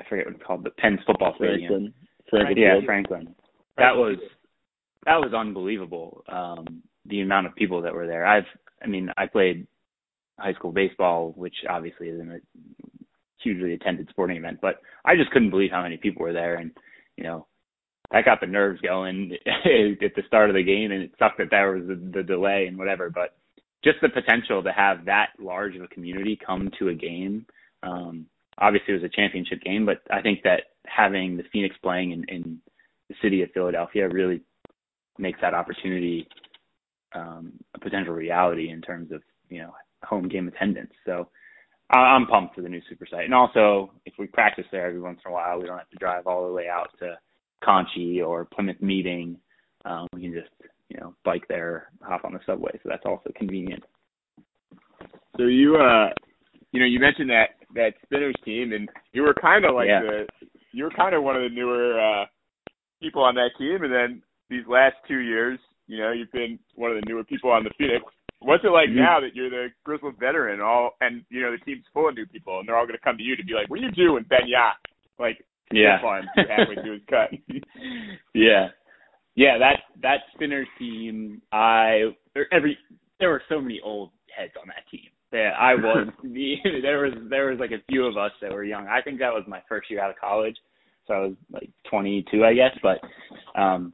I 0.00 0.04
forget 0.08 0.26
what 0.26 0.34
it's 0.36 0.44
called, 0.44 0.64
the 0.64 0.70
Penn's 0.70 1.00
football 1.06 1.34
stadium. 1.36 1.92
Franklin. 2.30 2.56
Yeah, 2.56 2.80
Franklin. 2.84 3.34
That 3.76 3.96
was 3.96 4.18
that 5.06 5.16
was 5.16 5.32
unbelievable. 5.34 6.24
Um, 6.28 6.82
the 7.06 7.20
amount 7.20 7.46
of 7.46 7.54
people 7.54 7.82
that 7.82 7.94
were 7.94 8.06
there. 8.06 8.26
I've 8.26 8.44
I 8.82 8.86
mean, 8.86 9.10
I 9.16 9.26
played 9.26 9.66
high 10.38 10.54
school 10.54 10.72
baseball, 10.72 11.32
which 11.36 11.54
obviously 11.68 12.08
isn't 12.08 12.30
a 12.30 12.40
hugely 13.42 13.74
attended 13.74 14.08
sporting 14.10 14.36
event, 14.36 14.58
but 14.60 14.80
I 15.04 15.16
just 15.16 15.30
couldn't 15.30 15.50
believe 15.50 15.70
how 15.70 15.82
many 15.82 15.96
people 15.96 16.22
were 16.22 16.32
there 16.32 16.56
and, 16.56 16.70
you 17.16 17.24
know, 17.24 17.46
that 18.10 18.24
got 18.24 18.40
the 18.40 18.46
nerves 18.46 18.80
going 18.80 19.32
at 19.46 20.14
the 20.16 20.22
start 20.26 20.48
of 20.48 20.56
the 20.56 20.62
game 20.62 20.90
and 20.92 21.02
it 21.02 21.12
sucked 21.18 21.38
that 21.38 21.48
there 21.50 21.72
was 21.72 21.86
the, 21.86 22.10
the 22.14 22.22
delay 22.22 22.66
and 22.66 22.78
whatever, 22.78 23.10
but 23.10 23.36
just 23.84 23.98
the 24.00 24.08
potential 24.08 24.62
to 24.62 24.72
have 24.72 25.04
that 25.04 25.30
large 25.38 25.76
of 25.76 25.82
a 25.82 25.88
community 25.88 26.38
come 26.44 26.70
to 26.78 26.88
a 26.88 26.94
game. 26.94 27.46
Um, 27.82 28.26
obviously 28.58 28.94
it 28.94 29.02
was 29.02 29.10
a 29.10 29.16
championship 29.16 29.60
game, 29.62 29.86
but 29.86 29.98
I 30.10 30.22
think 30.22 30.42
that 30.44 30.62
having 30.94 31.36
the 31.36 31.44
Phoenix 31.52 31.76
playing 31.82 32.12
in, 32.12 32.24
in 32.28 32.58
the 33.08 33.14
city 33.22 33.42
of 33.42 33.50
Philadelphia 33.52 34.08
really 34.08 34.42
makes 35.18 35.40
that 35.40 35.54
opportunity 35.54 36.28
um, 37.14 37.52
a 37.74 37.78
potential 37.78 38.14
reality 38.14 38.70
in 38.70 38.80
terms 38.82 39.10
of 39.12 39.22
you 39.48 39.58
know 39.60 39.72
home 40.04 40.28
game 40.28 40.48
attendance. 40.48 40.92
So 41.04 41.28
I- 41.90 42.14
I'm 42.14 42.26
pumped 42.26 42.54
for 42.54 42.60
the 42.62 42.68
new 42.68 42.82
super 42.88 43.06
site, 43.06 43.24
and 43.24 43.34
also 43.34 43.92
if 44.06 44.14
we 44.18 44.26
practice 44.26 44.66
there 44.70 44.86
every 44.86 45.00
once 45.00 45.20
in 45.24 45.30
a 45.30 45.34
while, 45.34 45.58
we 45.58 45.66
don't 45.66 45.78
have 45.78 45.90
to 45.90 45.96
drive 45.96 46.26
all 46.26 46.46
the 46.46 46.52
way 46.52 46.68
out 46.68 46.90
to 47.00 47.18
Conshy 47.62 48.24
or 48.24 48.44
Plymouth 48.44 48.80
Meeting. 48.82 49.38
Um, 49.84 50.06
we 50.12 50.22
can 50.22 50.32
just 50.34 50.50
you 50.88 50.98
know 51.00 51.14
bike 51.24 51.46
there, 51.48 51.88
hop 52.02 52.24
on 52.24 52.32
the 52.32 52.40
subway, 52.46 52.72
so 52.82 52.88
that's 52.88 53.06
also 53.06 53.30
convenient. 53.36 53.82
So 55.36 55.44
you, 55.44 55.76
uh, 55.76 56.10
you 56.72 56.80
know, 56.80 56.86
you 56.86 56.98
mentioned 57.00 57.30
that 57.30 57.50
that 57.74 57.94
Spinners 58.04 58.34
team, 58.44 58.72
and 58.72 58.88
you 59.12 59.22
were 59.22 59.34
kind 59.34 59.64
of 59.64 59.74
like 59.74 59.88
Yeah. 59.88 60.00
the, 60.02 60.26
you 60.72 60.84
were 60.84 60.90
kind 60.90 61.14
of 61.14 61.22
one 61.22 61.36
of 61.36 61.42
the 61.42 61.54
newer 61.54 61.98
uh, 62.00 62.24
people 63.00 63.22
on 63.22 63.34
that 63.36 63.50
team, 63.58 63.82
and 63.84 63.92
then 63.92 64.22
these 64.50 64.66
last 64.68 64.96
two 65.06 65.18
years, 65.20 65.58
you 65.86 65.98
know, 65.98 66.12
you've 66.12 66.32
been 66.32 66.58
one 66.74 66.90
of 66.90 66.96
the 67.00 67.06
newer 67.08 67.24
people 67.24 67.50
on 67.50 67.64
the 67.64 67.70
Phoenix. 67.78 68.04
What's 68.40 68.62
it 68.64 68.68
like 68.68 68.88
Mhm. 68.90 68.96
now 68.96 69.20
that 69.20 69.34
you're 69.34 69.50
the 69.50 69.68
Grizzlies 69.84 70.14
veteran 70.20 70.60
all, 70.60 70.96
and 71.00 71.24
you 71.30 71.40
know 71.42 71.50
the 71.50 71.58
team's 71.58 71.84
full 71.92 72.08
of 72.08 72.14
new 72.14 72.26
people, 72.26 72.58
and 72.60 72.68
they're 72.68 72.76
all 72.76 72.86
going 72.86 72.96
to 72.98 73.02
come 73.04 73.16
to 73.16 73.22
you 73.22 73.34
to 73.36 73.44
be 73.44 73.52
like, 73.54 73.68
"What 73.68 73.80
are 73.80 73.82
you 73.82 73.90
doing, 73.90 74.22
Ben 74.24 74.46
Yacht?" 74.46 74.76
Like, 75.18 75.44
Yeah. 75.72 76.00
fun 76.00 76.28
halfway 76.36 76.76
through 76.76 76.92
his 76.92 77.04
cut. 77.10 77.30
yeah, 78.34 78.68
yeah. 79.34 79.58
That 79.58 79.82
that 80.02 80.20
spinner 80.34 80.64
team, 80.78 81.42
I 81.52 82.14
there- 82.34 82.52
every 82.52 82.78
there 83.18 83.30
were 83.30 83.42
so 83.48 83.60
many 83.60 83.80
old 83.80 84.12
heads 84.30 84.52
on 84.60 84.68
that 84.68 84.86
team. 84.88 85.10
Yeah, 85.32 85.50
I 85.58 85.74
was 85.74 86.08
the 86.22 86.54
there 86.82 87.00
was 87.00 87.12
there 87.28 87.50
was 87.50 87.58
like 87.58 87.70
a 87.72 87.82
few 87.88 88.06
of 88.06 88.16
us 88.16 88.32
that 88.40 88.52
were 88.52 88.64
young. 88.64 88.86
I 88.86 89.02
think 89.02 89.18
that 89.18 89.32
was 89.32 89.44
my 89.46 89.60
first 89.68 89.90
year 89.90 90.00
out 90.02 90.10
of 90.10 90.16
college, 90.18 90.56
so 91.06 91.14
I 91.14 91.18
was 91.20 91.34
like 91.52 91.70
22, 91.90 92.44
I 92.44 92.54
guess. 92.54 92.76
But 92.82 92.98
um, 93.60 93.92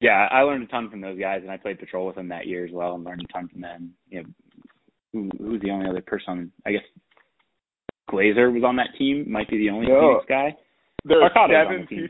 yeah, 0.00 0.28
I 0.30 0.42
learned 0.42 0.64
a 0.64 0.66
ton 0.68 0.90
from 0.90 1.00
those 1.00 1.18
guys, 1.18 1.40
and 1.42 1.50
I 1.50 1.56
played 1.58 1.78
patrol 1.78 2.06
with 2.06 2.16
them 2.16 2.28
that 2.28 2.46
year 2.46 2.64
as 2.64 2.72
well, 2.72 2.94
and 2.94 3.04
learned 3.04 3.22
a 3.28 3.32
ton 3.32 3.48
from 3.48 3.60
them. 3.60 3.92
You 4.08 4.22
know, 4.22 4.28
who 5.12 5.30
who's 5.38 5.60
the 5.62 5.70
only 5.70 5.88
other 5.90 6.02
person? 6.02 6.50
I 6.64 6.72
guess 6.72 6.82
Glazer 8.10 8.52
was 8.52 8.64
on 8.64 8.76
that 8.76 8.90
team. 8.98 9.30
Might 9.30 9.50
be 9.50 9.58
the 9.58 9.70
only 9.70 9.88
No. 9.88 10.00
Phoenix 10.00 10.24
guy. 10.28 10.56
There 11.04 11.18
were 11.18 11.24
on 11.24 11.50
seven 11.50 11.80
the 11.82 11.86
people. 11.86 12.08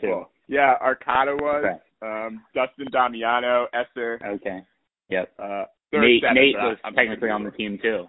too. 0.48 0.54
Yeah, 0.54 0.74
Arcada 0.80 1.34
was. 1.34 1.64
Okay. 1.64 1.80
Um, 2.02 2.42
Dustin 2.54 2.86
Damiano, 2.92 3.66
Esser. 3.72 4.20
Okay. 4.24 4.60
Yep. 5.08 5.32
Uh, 5.38 5.64
Nate 5.92 6.22
Nate 6.32 6.54
was 6.56 6.76
technically 6.94 7.30
on 7.30 7.44
the 7.44 7.50
team 7.50 7.78
too. 7.80 8.06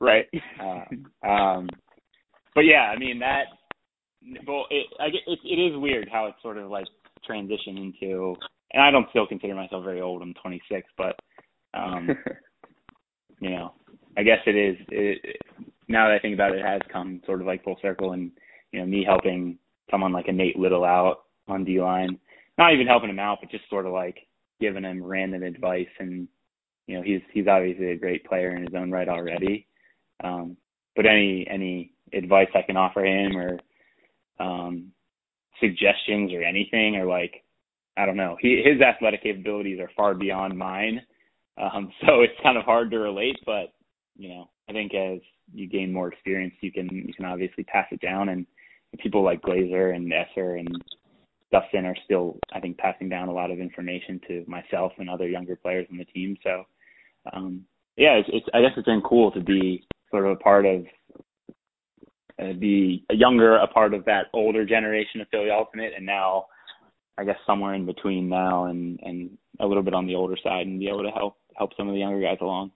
Right. 0.00 0.26
Uh, 0.60 1.26
um, 1.28 1.68
but 2.54 2.62
yeah, 2.62 2.92
I 2.92 2.98
mean 2.98 3.20
that. 3.20 3.44
Well, 4.46 4.66
it 4.70 4.86
I 4.98 5.10
get 5.10 5.20
it, 5.26 5.38
it 5.44 5.72
is 5.72 5.78
weird 5.78 6.08
how 6.10 6.26
it's 6.26 6.42
sort 6.42 6.58
of 6.58 6.68
like 6.68 6.86
transitioned 7.28 7.76
into. 7.78 8.34
And 8.72 8.82
I 8.82 8.90
don't 8.90 9.08
still 9.10 9.26
consider 9.26 9.54
myself 9.54 9.84
very 9.84 10.00
old. 10.00 10.20
I'm 10.20 10.34
26, 10.42 10.88
but 10.96 11.14
um, 11.74 12.08
you 13.40 13.50
know, 13.50 13.72
I 14.16 14.22
guess 14.24 14.38
it 14.46 14.56
is. 14.56 14.76
It, 14.88 15.20
it, 15.22 15.36
now 15.88 16.08
that 16.08 16.14
I 16.14 16.18
think 16.18 16.34
about 16.34 16.52
it, 16.52 16.58
it 16.58 16.66
has 16.66 16.80
come 16.92 17.20
sort 17.24 17.40
of 17.40 17.46
like 17.46 17.64
full 17.64 17.78
circle, 17.80 18.12
and 18.12 18.32
you 18.72 18.80
know, 18.80 18.86
me 18.86 19.04
helping 19.06 19.58
someone 19.90 20.12
like 20.12 20.28
a 20.28 20.32
Nate 20.32 20.58
Little 20.58 20.84
out 20.84 21.24
on 21.46 21.64
D 21.64 21.80
line, 21.80 22.18
not 22.58 22.74
even 22.74 22.86
helping 22.86 23.10
him 23.10 23.18
out, 23.18 23.38
but 23.40 23.50
just 23.50 23.68
sort 23.70 23.86
of 23.86 23.92
like 23.92 24.16
giving 24.60 24.84
him 24.84 25.02
random 25.02 25.44
advice, 25.44 25.86
and 26.00 26.28
you 26.86 26.96
know, 26.96 27.02
he's 27.02 27.20
he's 27.32 27.46
obviously 27.46 27.92
a 27.92 27.96
great 27.96 28.24
player 28.24 28.56
in 28.56 28.62
his 28.62 28.74
own 28.74 28.90
right 28.90 29.08
already. 29.08 29.66
Um, 30.22 30.56
but 30.96 31.06
any 31.06 31.46
any 31.50 31.92
advice 32.12 32.48
I 32.54 32.62
can 32.62 32.76
offer 32.76 33.04
him 33.04 33.36
or 33.36 33.58
um, 34.40 34.92
suggestions 35.60 36.32
or 36.32 36.42
anything, 36.42 36.96
or 36.96 37.06
like 37.06 37.44
I 37.96 38.06
don't 38.06 38.16
know, 38.16 38.36
he 38.40 38.62
his 38.64 38.80
athletic 38.80 39.22
capabilities 39.22 39.80
are 39.80 39.90
far 39.96 40.14
beyond 40.14 40.56
mine. 40.58 41.02
Um, 41.56 41.92
so 42.06 42.22
it's 42.22 42.40
kind 42.42 42.58
of 42.58 42.64
hard 42.64 42.90
to 42.90 42.98
relate, 42.98 43.36
but 43.46 43.72
you 44.16 44.28
know, 44.28 44.50
I 44.68 44.72
think 44.72 44.94
as 44.94 45.20
you 45.52 45.68
gain 45.68 45.92
more 45.92 46.08
experience, 46.08 46.54
you 46.60 46.72
can 46.72 46.88
you 46.90 47.14
can 47.14 47.24
obviously 47.24 47.64
pass 47.64 47.86
it 47.90 48.00
down, 48.00 48.28
and 48.28 48.46
people 48.98 49.22
like 49.22 49.42
Glazer 49.42 49.94
and 49.94 50.12
Esser 50.12 50.56
and 50.56 50.68
Dustin 51.50 51.86
are 51.86 51.96
still, 52.04 52.38
I 52.52 52.60
think, 52.60 52.76
passing 52.78 53.08
down 53.08 53.28
a 53.28 53.32
lot 53.32 53.50
of 53.50 53.58
information 53.58 54.20
to 54.28 54.44
myself 54.46 54.92
and 54.98 55.08
other 55.08 55.28
younger 55.28 55.56
players 55.56 55.86
on 55.90 55.96
the 55.96 56.04
team. 56.04 56.36
So, 56.42 56.64
um, 57.32 57.64
yeah, 57.96 58.14
it's, 58.14 58.28
it's 58.32 58.46
I 58.52 58.60
guess 58.60 58.72
it's 58.76 58.86
been 58.86 59.02
cool 59.02 59.30
to 59.32 59.40
be 59.40 59.86
sort 60.10 60.26
of 60.26 60.32
a 60.32 60.36
part 60.36 60.66
of 60.66 60.84
uh, 62.40 62.46
a 62.46 63.14
younger 63.14 63.56
a 63.56 63.66
part 63.66 63.94
of 63.94 64.04
that 64.04 64.26
older 64.32 64.64
generation 64.64 65.20
of 65.20 65.28
Philly 65.30 65.50
Ultimate, 65.50 65.92
and 65.96 66.06
now 66.06 66.46
I 67.16 67.24
guess 67.24 67.36
somewhere 67.46 67.74
in 67.74 67.86
between 67.86 68.28
now 68.28 68.66
and 68.66 68.98
and 69.02 69.30
a 69.60 69.66
little 69.66 69.82
bit 69.82 69.94
on 69.94 70.06
the 70.06 70.14
older 70.14 70.36
side, 70.42 70.66
and 70.66 70.78
be 70.78 70.88
able 70.88 71.02
to 71.02 71.10
help 71.10 71.36
help 71.56 71.70
some 71.76 71.88
of 71.88 71.94
the 71.94 72.00
younger 72.00 72.20
guys 72.20 72.38
along. 72.40 72.70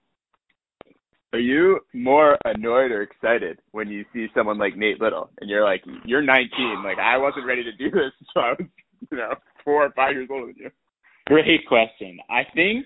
Are 1.33 1.39
you 1.39 1.81
more 1.95 2.37
annoyed 2.45 2.91
or 2.91 3.01
excited 3.01 3.59
when 3.71 3.89
you 3.89 4.05
see 4.13 4.27
someone 4.35 4.59
like 4.59 4.77
Nate 4.77 5.01
Little 5.01 5.31
and 5.41 5.49
you're 5.49 5.65
like, 5.65 5.83
you're 6.05 6.21
19, 6.21 6.83
like 6.85 6.99
I 6.99 7.17
wasn't 7.17 7.47
ready 7.47 7.65
to 7.65 7.73
do 7.73 7.91
this, 7.91 8.13
so 8.35 8.41
I 8.41 8.51
was, 8.51 8.67
you 9.11 9.17
know, 9.17 9.35
four 9.65 9.87
or 9.87 9.93
five 9.93 10.13
years 10.13 10.29
older 10.31 10.49
than 10.49 10.57
you. 10.57 10.71
Great 11.27 11.67
question. 11.67 12.19
I 12.29 12.43
think 12.55 12.85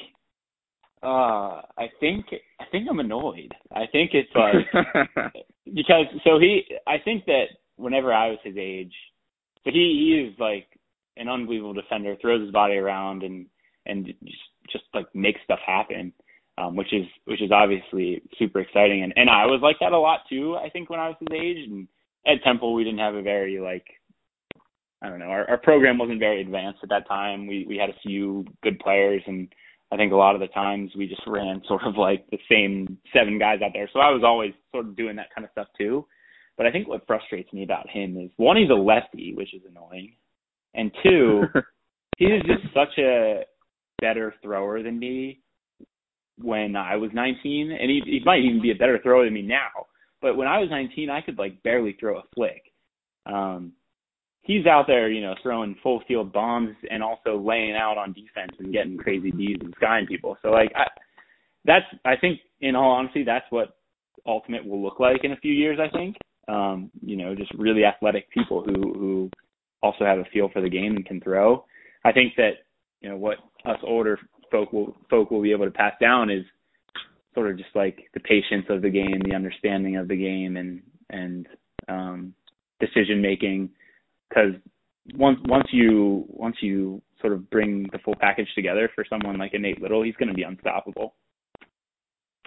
uh 1.06 1.62
I 1.78 1.88
think 2.00 2.26
I 2.60 2.64
think 2.72 2.88
I'm 2.90 2.98
annoyed. 2.98 3.54
I 3.72 3.84
think 3.92 4.10
it's 4.12 4.30
like 4.34 5.32
because 5.72 6.06
so 6.24 6.38
he 6.38 6.64
I 6.86 6.96
think 7.04 7.24
that 7.26 7.44
whenever 7.76 8.12
I 8.12 8.30
was 8.30 8.38
his 8.42 8.56
age 8.58 8.92
but 9.64 9.74
he 9.74 9.80
he 9.80 10.28
is 10.28 10.38
like 10.38 10.66
an 11.16 11.28
unbelievable 11.28 11.74
defender, 11.74 12.16
throws 12.20 12.42
his 12.42 12.52
body 12.52 12.74
around 12.74 13.22
and 13.22 13.46
and 13.86 14.06
just 14.06 14.38
just 14.70 14.84
like 14.94 15.06
makes 15.14 15.40
stuff 15.44 15.60
happen. 15.64 16.12
Um, 16.58 16.74
which 16.74 16.92
is 16.94 17.04
which 17.26 17.42
is 17.42 17.52
obviously 17.52 18.22
super 18.38 18.60
exciting 18.60 19.02
and, 19.02 19.12
and 19.14 19.28
I 19.28 19.44
was 19.44 19.60
like 19.62 19.76
that 19.80 19.92
a 19.92 19.98
lot 19.98 20.20
too, 20.26 20.56
I 20.56 20.70
think 20.70 20.88
when 20.88 20.98
I 20.98 21.08
was 21.08 21.16
his 21.20 21.38
age 21.38 21.68
and 21.68 21.86
at 22.26 22.42
Temple 22.42 22.72
we 22.72 22.82
didn't 22.82 23.00
have 23.00 23.14
a 23.14 23.20
very 23.20 23.60
like 23.60 23.84
I 25.02 25.10
don't 25.10 25.18
know, 25.18 25.26
our, 25.26 25.48
our 25.50 25.58
program 25.58 25.98
wasn't 25.98 26.18
very 26.18 26.40
advanced 26.40 26.80
at 26.82 26.88
that 26.88 27.06
time. 27.06 27.46
We 27.46 27.66
we 27.68 27.76
had 27.76 27.90
a 27.90 28.00
few 28.02 28.46
good 28.62 28.78
players 28.78 29.22
and 29.26 29.52
I 29.92 29.96
think 29.96 30.12
a 30.12 30.16
lot 30.16 30.34
of 30.34 30.40
the 30.40 30.48
times 30.48 30.90
we 30.96 31.06
just 31.06 31.22
ran 31.26 31.62
sort 31.68 31.82
of 31.84 31.96
like 31.96 32.28
the 32.30 32.38
same 32.50 32.98
seven 33.12 33.38
guys 33.38 33.60
out 33.64 33.70
there. 33.72 33.88
So 33.92 34.00
I 34.00 34.10
was 34.10 34.22
always 34.24 34.52
sort 34.72 34.86
of 34.86 34.96
doing 34.96 35.16
that 35.16 35.32
kind 35.34 35.44
of 35.44 35.50
stuff 35.52 35.68
too. 35.78 36.06
But 36.56 36.66
I 36.66 36.72
think 36.72 36.88
what 36.88 37.06
frustrates 37.06 37.52
me 37.52 37.62
about 37.62 37.88
him 37.88 38.16
is 38.16 38.30
one, 38.36 38.56
he's 38.56 38.70
a 38.70 38.74
lefty, 38.74 39.34
which 39.34 39.54
is 39.54 39.62
annoying. 39.68 40.14
And 40.74 40.90
two, 41.02 41.42
he 42.16 42.26
is 42.26 42.42
just 42.42 42.74
such 42.74 42.98
a 42.98 43.42
better 44.00 44.34
thrower 44.42 44.82
than 44.82 44.98
me 44.98 45.40
when 46.38 46.74
I 46.74 46.96
was 46.96 47.10
19. 47.12 47.70
And 47.70 47.90
he, 47.90 48.02
he 48.04 48.20
might 48.24 48.40
even 48.40 48.62
be 48.62 48.72
a 48.72 48.76
better 48.76 48.98
thrower 49.02 49.24
than 49.24 49.34
me 49.34 49.42
now. 49.42 49.86
But 50.20 50.36
when 50.36 50.48
I 50.48 50.58
was 50.58 50.70
19, 50.70 51.10
I 51.10 51.20
could 51.20 51.38
like 51.38 51.62
barely 51.62 51.96
throw 51.98 52.18
a 52.18 52.22
flick. 52.34 52.62
Um, 53.26 53.72
he's 54.46 54.66
out 54.66 54.86
there, 54.86 55.10
you 55.10 55.20
know, 55.20 55.34
throwing 55.42 55.76
full 55.82 56.02
field 56.06 56.32
bombs 56.32 56.74
and 56.90 57.02
also 57.02 57.36
laying 57.38 57.74
out 57.74 57.98
on 57.98 58.12
defense 58.12 58.52
and 58.58 58.72
getting 58.72 58.96
crazy 58.96 59.30
D's 59.32 59.58
and 59.60 59.74
skying 59.76 60.06
people. 60.06 60.36
So 60.42 60.48
like 60.48 60.72
I 60.74 60.86
that's 61.64 61.84
I 62.04 62.16
think 62.16 62.40
in 62.60 62.76
all 62.76 62.92
honesty 62.92 63.24
that's 63.24 63.44
what 63.50 63.76
ultimate 64.24 64.64
will 64.64 64.82
look 64.82 65.00
like 65.00 65.24
in 65.24 65.32
a 65.32 65.36
few 65.36 65.52
years, 65.52 65.78
I 65.80 65.90
think. 65.96 66.16
Um, 66.48 66.90
you 67.02 67.16
know, 67.16 67.34
just 67.34 67.52
really 67.54 67.84
athletic 67.84 68.30
people 68.30 68.62
who 68.62 68.94
who 68.94 69.30
also 69.82 70.04
have 70.04 70.18
a 70.18 70.24
feel 70.32 70.48
for 70.52 70.62
the 70.62 70.70
game 70.70 70.96
and 70.96 71.04
can 71.04 71.20
throw. 71.20 71.64
I 72.04 72.12
think 72.12 72.34
that, 72.36 72.52
you 73.00 73.08
know, 73.08 73.16
what 73.16 73.38
us 73.64 73.78
older 73.82 74.18
folk 74.50 74.72
will 74.72 74.96
folk 75.10 75.30
will 75.30 75.42
be 75.42 75.52
able 75.52 75.64
to 75.64 75.72
pass 75.72 75.94
down 76.00 76.30
is 76.30 76.44
sort 77.34 77.50
of 77.50 77.58
just 77.58 77.74
like 77.74 78.08
the 78.14 78.20
patience 78.20 78.66
of 78.70 78.80
the 78.80 78.90
game, 78.90 79.20
the 79.24 79.34
understanding 79.34 79.96
of 79.96 80.06
the 80.06 80.16
game 80.16 80.56
and 80.56 80.82
and 81.10 81.46
um 81.88 82.34
decision 82.78 83.20
making 83.20 83.70
because 84.28 84.52
once 85.14 85.38
once 85.46 85.66
you 85.72 86.24
once 86.28 86.56
you 86.60 87.00
sort 87.20 87.32
of 87.32 87.48
bring 87.50 87.88
the 87.92 87.98
full 87.98 88.14
package 88.20 88.48
together 88.54 88.90
for 88.94 89.04
someone 89.08 89.38
like 89.38 89.54
a 89.54 89.58
Nate 89.58 89.80
Little, 89.80 90.02
he's 90.02 90.16
going 90.16 90.28
to 90.28 90.34
be 90.34 90.42
unstoppable. 90.42 91.14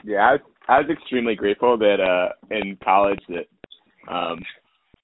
Yeah, 0.04 0.20
I 0.20 0.32
was, 0.34 0.42
I 0.68 0.80
was 0.80 0.90
extremely 0.90 1.36
grateful 1.36 1.78
that 1.78 2.00
uh 2.00 2.30
in 2.54 2.78
college 2.84 3.22
that 3.30 4.14
um 4.14 4.40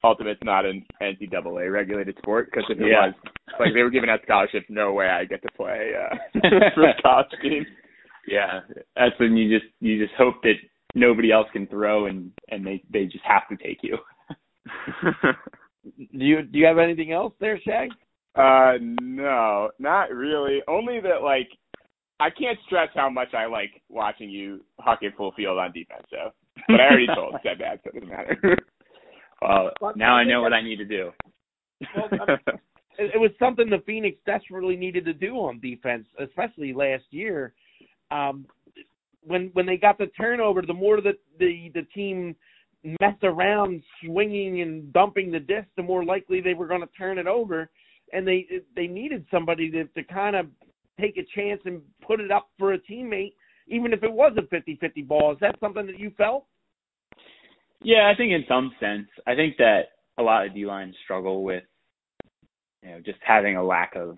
Ultimate's 0.04 0.40
not 0.44 0.66
an 0.66 0.86
NCAA 1.02 1.72
regulated 1.72 2.16
sport 2.20 2.50
because 2.52 2.66
if 2.70 2.80
it 2.80 2.86
Yeah. 2.86 3.08
was, 3.08 3.16
like 3.60 3.74
they 3.74 3.82
were 3.82 3.90
giving 3.90 4.10
out 4.10 4.20
scholarships, 4.24 4.68
no 4.70 4.94
way 4.94 5.08
I 5.08 5.26
get 5.26 5.42
to 5.42 5.50
play 5.58 5.92
uh 6.00 6.16
for 6.34 6.82
the 6.82 6.94
college 7.02 7.28
team. 7.42 7.66
Yeah, 8.28 8.62
that's 8.96 9.20
when 9.20 9.36
you 9.36 9.60
just 9.60 9.72
you 9.80 10.04
just 10.04 10.16
hope 10.18 10.42
that 10.44 10.56
nobody 10.94 11.32
else 11.32 11.48
can 11.54 11.68
throw 11.68 12.06
and 12.06 12.32
and 12.50 12.66
they 12.66 12.84
they 12.92 13.06
just 13.06 13.24
have 13.26 13.48
to 13.50 13.58
take 13.58 13.80
you. 13.82 13.98
Do 15.98 16.26
you 16.26 16.42
do 16.42 16.58
you 16.58 16.66
have 16.66 16.78
anything 16.78 17.12
else 17.12 17.34
there, 17.40 17.60
Shag? 17.62 17.90
Uh, 18.36 18.74
no, 19.02 19.70
not 19.80 20.12
really. 20.12 20.62
Only 20.68 21.00
that 21.02 21.22
like 21.24 21.48
I 22.20 22.30
can't 22.30 22.58
stress 22.66 22.90
how 22.96 23.10
much 23.10 23.34
I 23.34 23.46
like 23.46 23.82
watching 23.90 24.30
you 24.30 24.64
huck 24.80 25.00
it 25.02 25.14
full 25.16 25.32
field 25.34 25.58
on 25.58 25.72
defense. 25.72 26.06
So, 26.10 26.32
but 26.68 26.80
I 26.80 26.86
already 26.86 27.08
told 27.14 27.36
Seb 27.44 27.60
that, 27.60 27.82
so 27.84 27.90
it 27.90 27.94
doesn't 27.94 28.10
matter. 28.10 28.58
Well, 29.42 29.72
now 29.96 30.16
I 30.16 30.24
know 30.24 30.42
what 30.42 30.54
I 30.54 30.62
need 30.64 30.78
to 30.78 30.86
do. 30.86 31.12
Well, 31.96 32.08
it, 32.98 33.12
it 33.16 33.20
was 33.20 33.32
something 33.38 33.70
the 33.70 33.84
Phoenix 33.86 34.18
desperately 34.26 34.76
needed 34.76 35.06
to 35.06 35.14
do 35.14 35.36
on 35.36 35.60
defense, 35.60 36.08
especially 36.20 36.74
last 36.74 37.04
year. 37.12 37.54
Um, 38.12 38.46
when 39.22 39.50
when 39.54 39.66
they 39.66 39.78
got 39.78 39.98
the 39.98 40.08
turnover, 40.18 40.62
the 40.62 40.74
more 40.74 41.02
that 41.02 41.16
the 41.38 41.70
the 41.74 41.84
team 41.94 42.36
messed 43.02 43.24
around 43.24 43.82
swinging 44.04 44.62
and 44.62 44.92
dumping 44.94 45.32
the 45.32 45.40
disc, 45.40 45.68
the 45.76 45.84
more 45.84 46.04
likely 46.06 46.42
they 46.42 46.54
were 46.54 46.68
going 46.68 46.82
to 46.82 46.90
turn 46.98 47.18
it 47.18 47.28
over. 47.28 47.70
And 48.14 48.28
they 48.28 48.48
they 48.76 48.88
needed 48.88 49.26
somebody 49.32 49.72
to 49.72 49.86
to 49.86 50.04
kind 50.04 50.36
of 50.36 50.48
take 51.00 51.18
a 51.18 51.26
chance 51.36 51.62
and 51.66 51.82
put 52.06 52.20
it 52.20 52.32
up 52.32 52.50
for 52.58 52.74
a 52.74 52.80
teammate, 52.80 53.34
even 53.68 53.92
if 53.92 54.04
it 54.04 54.12
was 54.12 54.32
a 54.38 54.56
50-50 54.56 55.08
ball. 55.08 55.34
Is 55.34 55.40
that 55.42 55.60
something 55.60 55.86
that 55.88 56.00
you 56.00 56.12
felt? 56.18 56.46
Yeah, 57.82 58.10
I 58.12 58.16
think 58.16 58.32
in 58.32 58.46
some 58.48 58.72
sense, 58.80 59.08
I 59.28 59.36
think 59.36 59.58
that 59.58 59.82
a 60.18 60.24
lot 60.24 60.46
of 60.46 60.54
D 60.54 60.66
lines 60.66 60.96
struggle 61.04 61.44
with, 61.44 61.64
you 62.82 62.92
know, 62.92 63.00
just 63.06 63.20
having 63.22 63.58
a 63.58 63.64
lack 63.64 63.96
of 63.96 64.18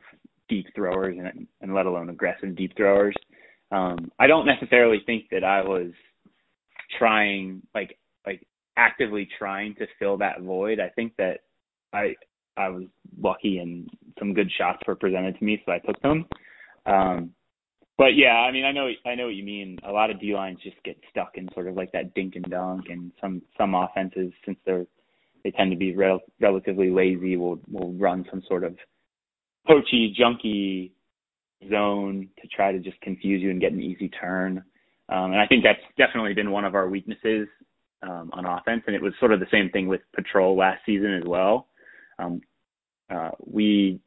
deep 0.50 0.68
throwers 0.76 1.18
and 1.18 1.48
and 1.62 1.74
let 1.74 1.86
alone 1.86 2.10
aggressive 2.10 2.56
deep 2.56 2.76
throwers. 2.78 3.16
Um, 3.72 4.12
I 4.20 4.28
don't 4.28 4.46
necessarily 4.46 5.00
think 5.06 5.26
that 5.32 5.44
I 5.44 5.62
was 5.62 5.92
trying 6.98 7.62
like 7.76 7.98
actively 8.78 9.28
trying 9.38 9.76
to 9.76 9.88
fill 10.00 10.18
that 10.18 10.42
void. 10.42 10.80
I 10.80 10.90
think 10.90 11.14
that 11.18 11.42
I 11.94 12.16
I 12.56 12.70
was 12.70 12.84
lucky 13.20 13.58
and 13.60 13.90
some 14.18 14.34
good 14.34 14.50
shots 14.58 14.80
were 14.88 14.96
presented 14.96 15.38
to 15.38 15.44
me, 15.44 15.62
so 15.66 15.72
I 15.72 15.80
took 15.80 16.02
them. 16.02 16.26
Um, 16.86 17.32
but 17.98 18.16
yeah, 18.16 18.36
I 18.36 18.52
mean, 18.52 18.64
I 18.64 18.72
know 18.72 18.90
I 19.06 19.16
know 19.16 19.26
what 19.26 19.36
you 19.36 19.44
mean. 19.44 19.80
A 19.84 19.92
lot 19.92 20.12
of 20.12 20.20
D 20.20 20.34
lines 20.34 20.60
just 20.64 20.82
get 20.84 20.98
stuck 21.10 21.32
in 21.36 21.50
sort 21.54 21.68
of 21.68 21.76
like 21.76 21.92
that 21.92 22.14
dink 22.14 22.36
and 22.36 22.46
dunk, 22.46 22.86
and 22.90 23.12
some 23.20 23.42
some 23.58 23.74
offenses 23.74 24.32
since 24.46 24.58
they're 24.66 24.86
they 25.44 25.52
tend 25.52 25.72
to 25.72 25.78
be 25.78 25.96
rel- 25.96 26.22
relatively 26.40 26.90
lazy 26.90 27.38
will 27.38 27.60
will 27.72 27.94
run 27.94 28.26
some 28.30 28.44
sort 28.48 28.64
of 28.64 28.76
poachy, 29.68 30.16
junky 30.20 30.92
zone 31.70 32.30
to 32.42 32.48
try 32.48 32.72
to 32.72 32.80
just 32.80 33.00
confuse 33.02 33.42
you 33.42 33.50
and 33.50 33.60
get 33.62 33.72
an 33.72 33.82
easy 33.82 34.10
turn. 34.10 34.64
Um, 35.10 35.32
and 35.32 35.40
I 35.40 35.48
think 35.48 35.64
that's 35.64 35.80
definitely 35.98 36.34
been 36.34 36.52
one 36.52 36.66
of 36.66 36.76
our 36.76 36.88
weaknesses 36.90 37.48
um, 38.04 38.30
on 38.34 38.46
offense. 38.46 38.84
And 38.88 38.96
it 38.96 39.02
was 39.02 39.14
sort 39.20 39.34
of 39.34 39.40
the 39.40 39.48
same 39.52 39.70
thing 39.70 39.88
with 39.88 40.02
patrol 40.14 40.58
last 40.58 40.82
season 40.86 41.14
as 41.14 41.24
well. 41.26 41.68
Um, 42.20 42.42
uh, 43.10 43.32
we 43.46 44.00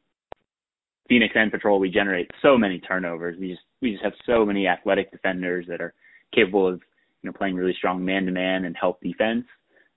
Phoenix 1.09 1.33
and 1.35 1.51
patrol 1.51 1.79
we 1.79 1.89
generate 1.89 2.31
so 2.41 2.57
many 2.57 2.79
turnovers. 2.79 3.37
We 3.39 3.49
just 3.49 3.63
we 3.81 3.91
just 3.91 4.03
have 4.03 4.13
so 4.25 4.45
many 4.45 4.67
athletic 4.67 5.11
defenders 5.11 5.65
that 5.67 5.81
are 5.81 5.93
capable 6.33 6.67
of 6.67 6.81
you 7.21 7.29
know 7.29 7.33
playing 7.33 7.55
really 7.55 7.73
strong 7.77 8.03
man 8.03 8.25
to 8.25 8.31
man 8.31 8.65
and 8.65 8.75
help 8.79 9.01
defense. 9.01 9.45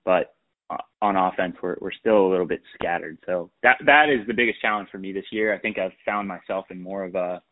But 0.04 0.34
uh, 0.70 0.78
on 1.02 1.16
offense, 1.16 1.56
we're 1.62 1.76
we're 1.80 1.92
still 1.92 2.26
a 2.26 2.30
little 2.30 2.46
bit 2.46 2.62
scattered. 2.74 3.18
So 3.26 3.50
that 3.62 3.76
that 3.86 4.06
is 4.08 4.26
the 4.26 4.34
biggest 4.34 4.60
challenge 4.60 4.88
for 4.90 4.98
me 4.98 5.12
this 5.12 5.26
year. 5.30 5.54
I 5.54 5.58
think 5.58 5.78
I've 5.78 5.92
found 6.04 6.26
myself 6.26 6.66
in 6.70 6.82
more 6.82 7.04
of 7.04 7.14
a 7.14 7.42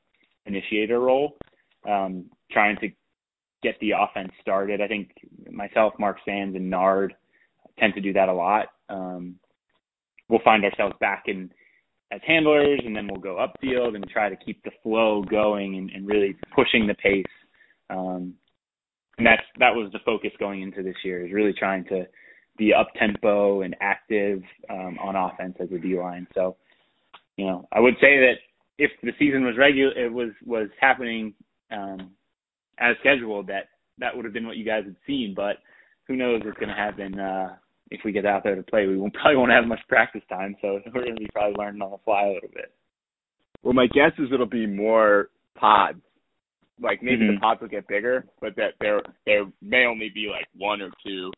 initiator 0.47 0.99
role, 0.99 1.37
um, 1.89 2.25
trying 2.51 2.77
to 2.79 2.89
get 3.63 3.79
the 3.81 3.93
offense 3.99 4.33
started. 4.41 4.81
I 4.81 4.89
think 4.89 5.11
myself, 5.51 5.95
Mark 5.99 6.19
Sands, 6.25 6.57
and 6.57 6.69
Nard 6.69 7.15
tend 7.79 7.95
to 7.95 8.01
do 8.01 8.13
that 8.13 8.29
a 8.29 8.33
lot. 8.33 8.67
Um, 8.89 9.37
we'll 10.29 10.41
find 10.45 10.65
ourselves 10.65 10.95
back 11.01 11.25
in 11.27 11.51
as 12.13 12.21
handlers, 12.27 12.81
and 12.85 12.95
then 12.95 13.09
we'll 13.09 13.21
go 13.21 13.37
upfield 13.37 13.95
and 13.95 14.07
try 14.09 14.29
to 14.29 14.37
keep 14.37 14.63
the 14.65 14.71
flow 14.83 15.23
going 15.23 15.77
and, 15.77 15.91
and 15.91 16.07
really 16.07 16.37
pushing 16.55 16.87
the 16.87 16.95
pace. 16.95 17.25
Um, 17.89 18.35
and 19.19 19.27
that's 19.27 19.43
that 19.59 19.75
was 19.75 19.91
the 19.93 19.99
focus 20.05 20.31
going 20.39 20.63
into 20.63 20.83
this 20.83 20.97
year 21.05 21.25
is 21.25 21.33
really 21.33 21.53
trying 21.53 21.85
to 21.85 22.07
be 22.57 22.73
up 22.73 22.89
tempo 22.99 23.63
and 23.63 23.77
active 23.81 24.43
um, 24.71 24.99
on 25.03 25.17
offense 25.17 25.57
as 25.61 25.69
a 25.73 25.79
D 25.79 25.99
line. 25.99 26.27
So, 26.35 26.57
you 27.37 27.47
know, 27.47 27.69
I 27.73 27.81
would 27.81 27.95
say 27.95 28.19
that 28.19 28.35
if 28.79 28.91
the 29.03 29.13
season 29.19 29.45
was 29.45 29.57
regular, 29.57 29.93
it 29.93 30.13
was 30.13 30.31
was 30.45 30.69
happening 30.81 31.35
um, 31.71 32.11
as 32.83 32.97
scheduled, 33.01 33.47
that 33.49 33.69
that 33.99 34.15
would 34.15 34.25
have 34.25 34.35
been 34.35 34.47
what 34.47 34.57
you 34.57 34.65
guys 34.65 34.85
had 34.85 34.97
seen. 35.07 35.35
But 35.35 35.57
who 36.09 36.17
knows 36.17 36.43
what's 36.45 36.59
going 36.59 36.69
to 36.69 36.75
happen 36.75 37.19
uh, 37.19 37.57
if 37.91 38.01
we 38.05 38.13
get 38.13 38.27
out 38.27 38.43
there 38.43 38.57
to 38.57 38.63
play? 38.63 38.87
We 38.87 38.97
won't, 38.99 39.15
probably 39.21 39.37
won't 39.37 39.53
have 39.53 39.67
much 39.67 39.81
practice 39.89 40.23
time, 40.29 40.57
so 40.61 40.81
we're 40.95 41.03
going 41.05 41.15
to 41.15 41.21
be 41.21 41.29
probably 41.33 41.57
learning 41.57 41.83
on 41.83 41.91
the 41.93 41.99
fly 42.05 42.25
a 42.25 42.33
little 42.33 42.51
bit. 42.55 42.73
Well, 43.63 43.75
my 43.75 43.87
guess 43.87 44.13
is 44.19 44.29
it'll 44.33 44.47
be 44.47 44.67
more 44.67 45.29
pods. 45.57 46.01
Like 46.81 47.03
maybe 47.03 47.25
Mhm. 47.27 47.35
the 47.37 47.41
pods 47.41 47.61
will 47.61 47.69
get 47.69 47.87
bigger, 47.87 48.27
but 48.41 48.57
that 48.57 48.75
there 48.81 49.01
there 49.25 49.45
may 49.61 49.85
only 49.85 50.09
be 50.13 50.27
like 50.29 50.47
one 50.57 50.81
or 50.83 50.91
two 51.07 51.31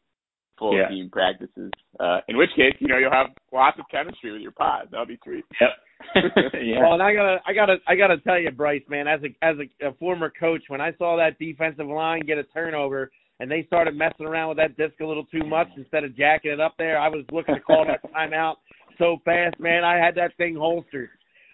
full 0.57 0.79
Yeah. 0.79 0.89
team 0.89 1.11
practices. 1.11 1.71
Uh, 2.01 2.21
in 2.29 2.37
which 2.39 2.51
case, 2.57 2.75
you 2.79 2.87
know, 2.89 2.97
you'll 2.97 3.11
have 3.11 3.31
lots 3.53 3.79
of 3.79 3.85
chemistry 3.91 4.33
with 4.33 4.41
your 4.41 4.53
pod. 4.53 4.89
That'll 4.91 5.05
be 5.05 5.19
sweet. 5.23 5.45
Yep. 5.61 5.71
yeah. 6.55 6.81
Well, 6.81 6.95
and 6.95 7.03
I 7.03 7.15
gotta, 7.15 7.39
I 7.47 7.53
gotta, 7.53 7.77
I 7.87 7.97
gotta 7.97 8.19
tell 8.19 8.39
you, 8.39 8.51
Bryce, 8.51 8.83
man, 8.89 9.07
as 9.09 9.21
a 9.23 9.45
as 9.45 9.57
a, 9.59 9.89
a 9.89 9.93
former 9.95 10.31
coach, 10.39 10.63
when 10.69 10.81
I 10.81 10.93
saw 10.97 11.17
that 11.17 11.39
defensive 11.39 11.87
line 11.87 12.23
get 12.27 12.39
a 12.39 12.45
turnover 12.45 13.11
and 13.41 13.51
they 13.51 13.65
started 13.67 13.97
messing 13.97 14.27
around 14.27 14.49
with 14.51 14.59
that 14.59 14.77
disc 14.77 15.01
a 15.01 15.07
little 15.07 15.25
too 15.27 15.45
much 15.45 15.69
instead 15.77 16.05
of 16.05 16.17
jacking 16.17 16.53
it 16.53 16.61
up 16.61 16.75
there, 16.79 16.99
I 16.99 17.09
was 17.09 17.25
looking 17.33 17.55
to 17.55 17.61
call 17.61 17.85
that 17.87 18.01
timeout 18.15 18.57
so 18.99 19.19
fast, 19.25 19.59
man. 19.59 19.85
I 19.85 19.97
had 19.97 20.15
that 20.17 20.37
thing 20.37 20.55
holstered. 20.55 21.11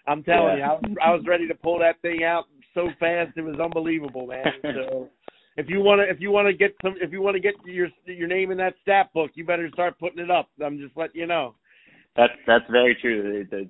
I'm 0.07 0.23
telling 0.23 0.57
Yeah. 0.57 0.57
you, 0.57 0.63
I 0.63 0.73
was, 0.73 0.97
I 1.05 1.09
was 1.11 1.23
ready 1.27 1.47
to 1.47 1.55
pull 1.55 1.79
that 1.79 2.01
thing 2.01 2.23
out 2.23 2.45
so 2.73 2.87
fast, 2.99 3.31
it 3.35 3.41
was 3.41 3.59
unbelievable, 3.59 4.27
man. 4.27 4.45
So. 4.63 5.09
If 5.57 5.67
you 5.67 5.81
want 5.81 5.99
to, 5.99 6.09
if 6.09 6.21
you 6.21 6.31
want 6.31 6.47
to 6.47 6.53
get 6.53 6.73
some, 6.81 6.95
if 7.01 7.11
you 7.11 7.21
want 7.21 7.35
to 7.35 7.41
get 7.41 7.53
your 7.65 7.89
your 8.05 8.27
name 8.27 8.51
in 8.51 8.57
that 8.57 8.73
stat 8.81 9.09
book, 9.13 9.31
you 9.33 9.45
better 9.45 9.69
start 9.73 9.99
putting 9.99 10.19
it 10.19 10.31
up. 10.31 10.49
I'm 10.63 10.79
just 10.79 10.95
letting 10.95 11.19
you 11.19 11.27
know. 11.27 11.55
That's 12.15 12.31
that's 12.47 12.63
very 12.71 12.95
true. 13.01 13.45
The, 13.51 13.57
the 13.57 13.69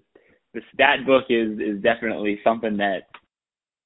the 0.53 0.61
stat 0.73 1.05
book 1.05 1.25
is 1.29 1.59
is 1.59 1.81
definitely 1.81 2.39
something 2.43 2.77
that 2.77 3.07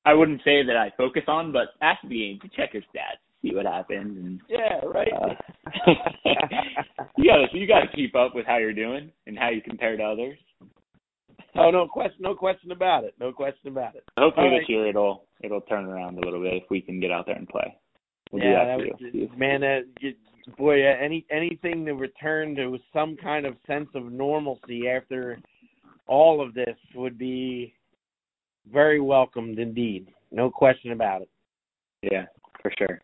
I 0.05 0.13
wouldn't 0.13 0.41
say 0.43 0.63
that 0.65 0.77
I 0.77 0.91
focus 0.97 1.23
on, 1.27 1.51
but 1.51 1.69
after 1.81 2.07
the 2.07 2.17
game 2.19 2.39
to 2.41 2.47
check 2.55 2.73
your 2.73 2.83
stats, 2.83 3.19
see 3.41 3.55
what 3.55 3.65
happens, 3.65 4.17
and 4.17 4.39
Yeah, 4.47 4.79
right. 4.85 5.11
uh, 5.13 5.33
you 7.17 7.29
got 7.29 7.51
to 7.51 7.57
you 7.57 7.67
got 7.67 7.81
to 7.81 7.95
keep 7.95 8.15
up 8.15 8.35
with 8.35 8.45
how 8.45 8.57
you're 8.57 8.73
doing 8.73 9.11
and 9.27 9.37
how 9.37 9.49
you 9.49 9.61
compare 9.61 9.97
to 9.97 10.03
others. 10.03 10.37
oh, 11.55 11.71
no 11.71 11.87
question, 11.87 12.17
no 12.19 12.35
question 12.35 12.71
about 12.71 13.03
it. 13.03 13.15
No 13.19 13.31
question 13.31 13.69
about 13.69 13.95
it. 13.95 14.03
Hopefully 14.17 14.47
All 14.47 14.51
right. 14.53 14.59
this 14.59 14.69
year 14.69 14.87
it'll 14.87 15.25
it'll 15.41 15.61
turn 15.61 15.85
around 15.85 16.17
a 16.17 16.21
little 16.21 16.41
bit 16.41 16.53
if 16.53 16.63
we 16.69 16.81
can 16.81 16.99
get 16.99 17.11
out 17.11 17.25
there 17.25 17.35
and 17.35 17.47
play. 17.47 17.75
We'll 18.31 18.43
yeah, 18.43 18.65
that 18.65 18.77
that 18.77 19.13
was, 19.13 19.29
man, 19.37 19.61
that, 19.61 19.83
you, 20.01 20.13
boy, 20.57 20.83
uh, 20.83 20.95
any 20.99 21.25
anything 21.31 21.85
to 21.85 21.93
return 21.93 22.55
to 22.55 22.77
some 22.93 23.15
kind 23.17 23.45
of 23.45 23.55
sense 23.67 23.89
of 23.95 24.11
normalcy 24.11 24.87
after 24.87 25.39
all 26.07 26.41
of 26.45 26.53
this 26.53 26.75
would 26.93 27.17
be 27.17 27.73
very 28.71 28.99
welcomed 28.99 29.59
indeed. 29.59 30.07
No 30.31 30.49
question 30.49 30.91
about 30.91 31.21
it. 31.21 31.29
Yeah, 32.01 32.25
for 32.61 32.71
sure. 32.77 33.01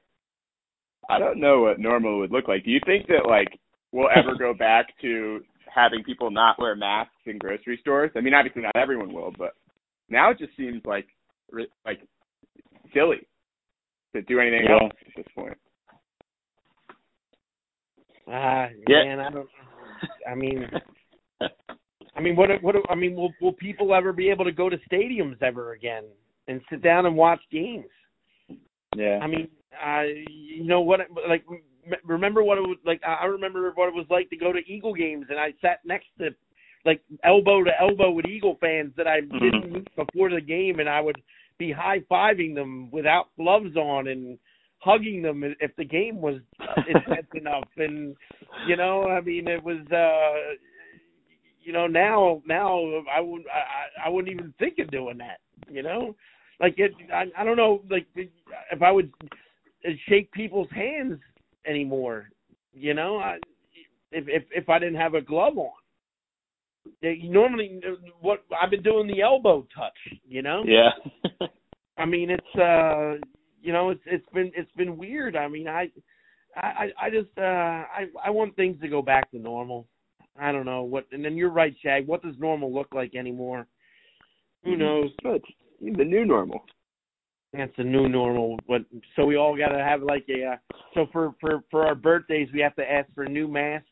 I 1.09 1.19
don't 1.19 1.39
know 1.39 1.61
what 1.61 1.79
normal 1.79 2.19
would 2.19 2.31
look 2.31 2.47
like. 2.47 2.63
Do 2.63 2.71
you 2.71 2.79
think 2.85 3.07
that 3.07 3.27
like 3.27 3.59
we'll 3.91 4.09
ever 4.15 4.35
go 4.37 4.53
back 4.57 4.87
to 5.01 5.41
having 5.73 6.03
people 6.03 6.29
not 6.31 6.59
wear 6.59 6.75
masks 6.75 7.13
in 7.25 7.37
grocery 7.37 7.77
stores? 7.81 8.11
I 8.15 8.21
mean, 8.21 8.33
obviously 8.33 8.61
not 8.61 8.75
everyone 8.75 9.13
will, 9.13 9.33
but 9.37 9.53
now 10.09 10.31
it 10.31 10.37
just 10.39 10.55
seems 10.55 10.81
like 10.85 11.07
like 11.85 11.99
silly 12.93 13.27
to 14.15 14.21
do 14.23 14.39
anything 14.39 14.65
Yeah. 14.65 14.73
else 14.83 14.91
at 15.07 15.15
this 15.15 15.25
point. 15.35 15.57
Ah, 18.27 18.67
Yeah. 18.87 19.03
man, 19.03 19.19
I 19.19 19.29
don't. 19.29 19.49
I 20.29 20.35
mean, 20.35 20.69
I 22.21 22.23
mean, 22.23 22.35
what? 22.35 22.49
What? 22.61 22.75
I 22.87 22.93
mean, 22.93 23.15
will 23.15 23.33
will 23.41 23.53
people 23.53 23.95
ever 23.95 24.13
be 24.13 24.29
able 24.29 24.45
to 24.45 24.51
go 24.51 24.69
to 24.69 24.77
stadiums 24.91 25.41
ever 25.41 25.73
again 25.73 26.03
and 26.47 26.61
sit 26.69 26.83
down 26.83 27.07
and 27.07 27.15
watch 27.15 27.39
games? 27.51 27.85
Yeah. 28.95 29.17
I 29.23 29.25
mean, 29.25 29.47
uh, 29.83 30.03
you 30.29 30.63
know 30.63 30.81
what? 30.81 30.99
Like, 31.27 31.43
remember 32.05 32.43
what 32.43 32.59
it 32.59 32.61
was 32.61 32.77
like? 32.85 33.01
I 33.03 33.25
remember 33.25 33.71
what 33.73 33.87
it 33.87 33.95
was 33.95 34.05
like 34.11 34.29
to 34.29 34.37
go 34.37 34.53
to 34.53 34.59
Eagle 34.67 34.93
games, 34.93 35.25
and 35.29 35.39
I 35.39 35.53
sat 35.63 35.79
next 35.83 36.05
to, 36.19 36.29
like, 36.85 37.01
elbow 37.23 37.63
to 37.63 37.71
elbow 37.81 38.11
with 38.11 38.27
Eagle 38.27 38.59
fans 38.61 38.91
that 38.97 39.07
I 39.07 39.21
didn't 39.21 39.73
meet 39.73 39.95
before 39.95 40.29
the 40.29 40.41
game, 40.41 40.79
and 40.79 40.87
I 40.87 41.01
would 41.01 41.19
be 41.57 41.71
high 41.71 42.01
fiving 42.01 42.53
them 42.53 42.91
without 42.91 43.29
gloves 43.35 43.75
on 43.75 44.09
and 44.09 44.37
hugging 44.77 45.23
them 45.23 45.43
if 45.59 45.75
the 45.75 45.85
game 45.85 46.21
was 46.21 46.35
intense 46.87 47.27
enough. 47.33 47.67
And 47.77 48.15
you 48.67 48.77
know, 48.77 49.07
I 49.07 49.21
mean, 49.21 49.47
it 49.47 49.63
was. 49.63 49.79
uh 49.91 50.53
you 51.61 51.73
know 51.73 51.87
now 51.87 52.41
now 52.45 52.83
I 53.13 53.19
would 53.19 53.43
I 53.47 54.07
I 54.07 54.09
wouldn't 54.09 54.33
even 54.33 54.53
think 54.59 54.79
of 54.79 54.89
doing 54.91 55.17
that. 55.19 55.39
You 55.69 55.83
know, 55.83 56.15
like 56.59 56.75
it 56.77 56.91
I 57.13 57.25
I 57.37 57.43
don't 57.43 57.57
know 57.57 57.83
like 57.89 58.07
if 58.15 58.81
I 58.81 58.91
would 58.91 59.11
shake 60.07 60.31
people's 60.31 60.69
hands 60.71 61.19
anymore. 61.65 62.29
You 62.73 62.93
know, 62.93 63.17
I, 63.17 63.37
if 64.11 64.27
if 64.27 64.43
if 64.51 64.69
I 64.69 64.79
didn't 64.79 64.99
have 64.99 65.13
a 65.13 65.21
glove 65.21 65.57
on. 65.57 65.71
Normally, 67.03 67.79
what 68.21 68.43
I've 68.59 68.71
been 68.71 68.81
doing 68.81 69.07
the 69.07 69.21
elbow 69.21 69.67
touch. 69.75 70.19
You 70.27 70.41
know, 70.41 70.63
Yeah. 70.65 70.89
I 71.97 72.05
mean 72.05 72.31
it's 72.31 72.55
uh 72.55 73.23
you 73.61 73.71
know 73.71 73.91
it's 73.91 74.01
it's 74.05 74.25
been 74.33 74.51
it's 74.55 74.71
been 74.71 74.97
weird. 74.97 75.35
I 75.35 75.47
mean 75.47 75.67
I 75.67 75.91
I 76.55 76.89
I 76.99 77.09
just 77.09 77.29
uh 77.37 77.41
I 77.41 78.07
I 78.25 78.29
want 78.29 78.55
things 78.55 78.79
to 78.81 78.87
go 78.87 79.01
back 79.01 79.29
to 79.31 79.37
normal. 79.37 79.87
I 80.39 80.51
don't 80.51 80.65
know 80.65 80.83
what 80.83 81.05
and 81.11 81.23
then 81.23 81.35
you're 81.35 81.49
right, 81.49 81.75
Shag. 81.83 82.07
What 82.07 82.23
does 82.23 82.35
normal 82.39 82.73
look 82.73 82.93
like 82.93 83.15
anymore? 83.15 83.67
Who 84.63 84.77
knows? 84.77 85.09
But 85.23 85.41
the 85.81 86.03
new 86.05 86.25
normal. 86.25 86.61
That's 87.53 87.71
the 87.77 87.83
new 87.83 88.07
normal. 88.07 88.57
But 88.67 88.81
so 89.15 89.25
we 89.25 89.35
all 89.35 89.57
got 89.57 89.69
to 89.69 89.83
have 89.83 90.01
like 90.03 90.25
a 90.29 90.53
uh, 90.53 90.55
so 90.93 91.07
for 91.11 91.33
for 91.41 91.63
for 91.69 91.85
our 91.85 91.95
birthdays 91.95 92.47
we 92.53 92.61
have 92.61 92.75
to 92.77 92.89
ask 92.89 93.09
for 93.13 93.25
new 93.25 93.47
masks 93.47 93.87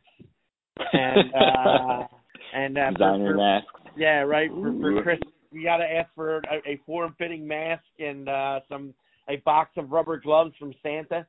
and 0.94 1.34
uh 1.34 2.04
and 2.56 2.78
uh, 2.78 2.92
Designer 2.92 3.34
for, 3.34 3.38
masks. 3.38 3.92
yeah, 3.98 4.20
right. 4.22 4.50
For, 4.50 4.72
for 4.80 4.94
Chris, 4.94 5.04
Christmas, 5.04 5.34
we 5.52 5.64
got 5.64 5.78
to 5.78 5.84
ask 5.84 6.10
for 6.16 6.38
a, 6.38 6.62
a 6.66 6.80
form-fitting 6.86 7.46
mask 7.46 7.84
and 8.00 8.30
uh 8.30 8.62
some 8.70 8.94
a 9.28 9.38
box 9.38 9.72
of 9.78 9.92
rubber 9.92 10.20
gloves 10.20 10.54
from 10.58 10.74
Santa. 10.82 11.28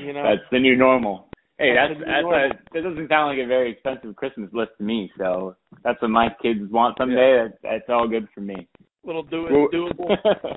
You 0.00 0.12
know, 0.12 0.22
That's 0.22 0.48
the 0.50 0.58
new 0.58 0.74
normal. 0.76 1.28
Hey, 1.62 1.74
That's 1.74 1.94
that's 1.94 2.00
the 2.00 2.06
new 2.06 2.12
that's 2.12 2.22
normal. 2.22 2.50
a 2.50 2.74
that 2.74 2.82
doesn't 2.82 3.08
sound 3.08 3.36
like 3.38 3.44
a 3.44 3.46
very 3.46 3.70
expensive 3.70 4.16
Christmas 4.16 4.50
list 4.52 4.72
to 4.78 4.84
me. 4.84 5.10
So 5.16 5.54
that's 5.84 6.02
what 6.02 6.10
my 6.10 6.28
kids 6.42 6.60
want 6.70 6.96
someday. 6.98 7.38
That's 7.44 7.58
that's 7.62 7.88
all 7.88 8.08
good 8.08 8.26
for 8.34 8.40
me. 8.40 8.66
little 9.04 9.22
do 9.22 9.44
Well- 9.48 9.68
doable. 9.72 10.16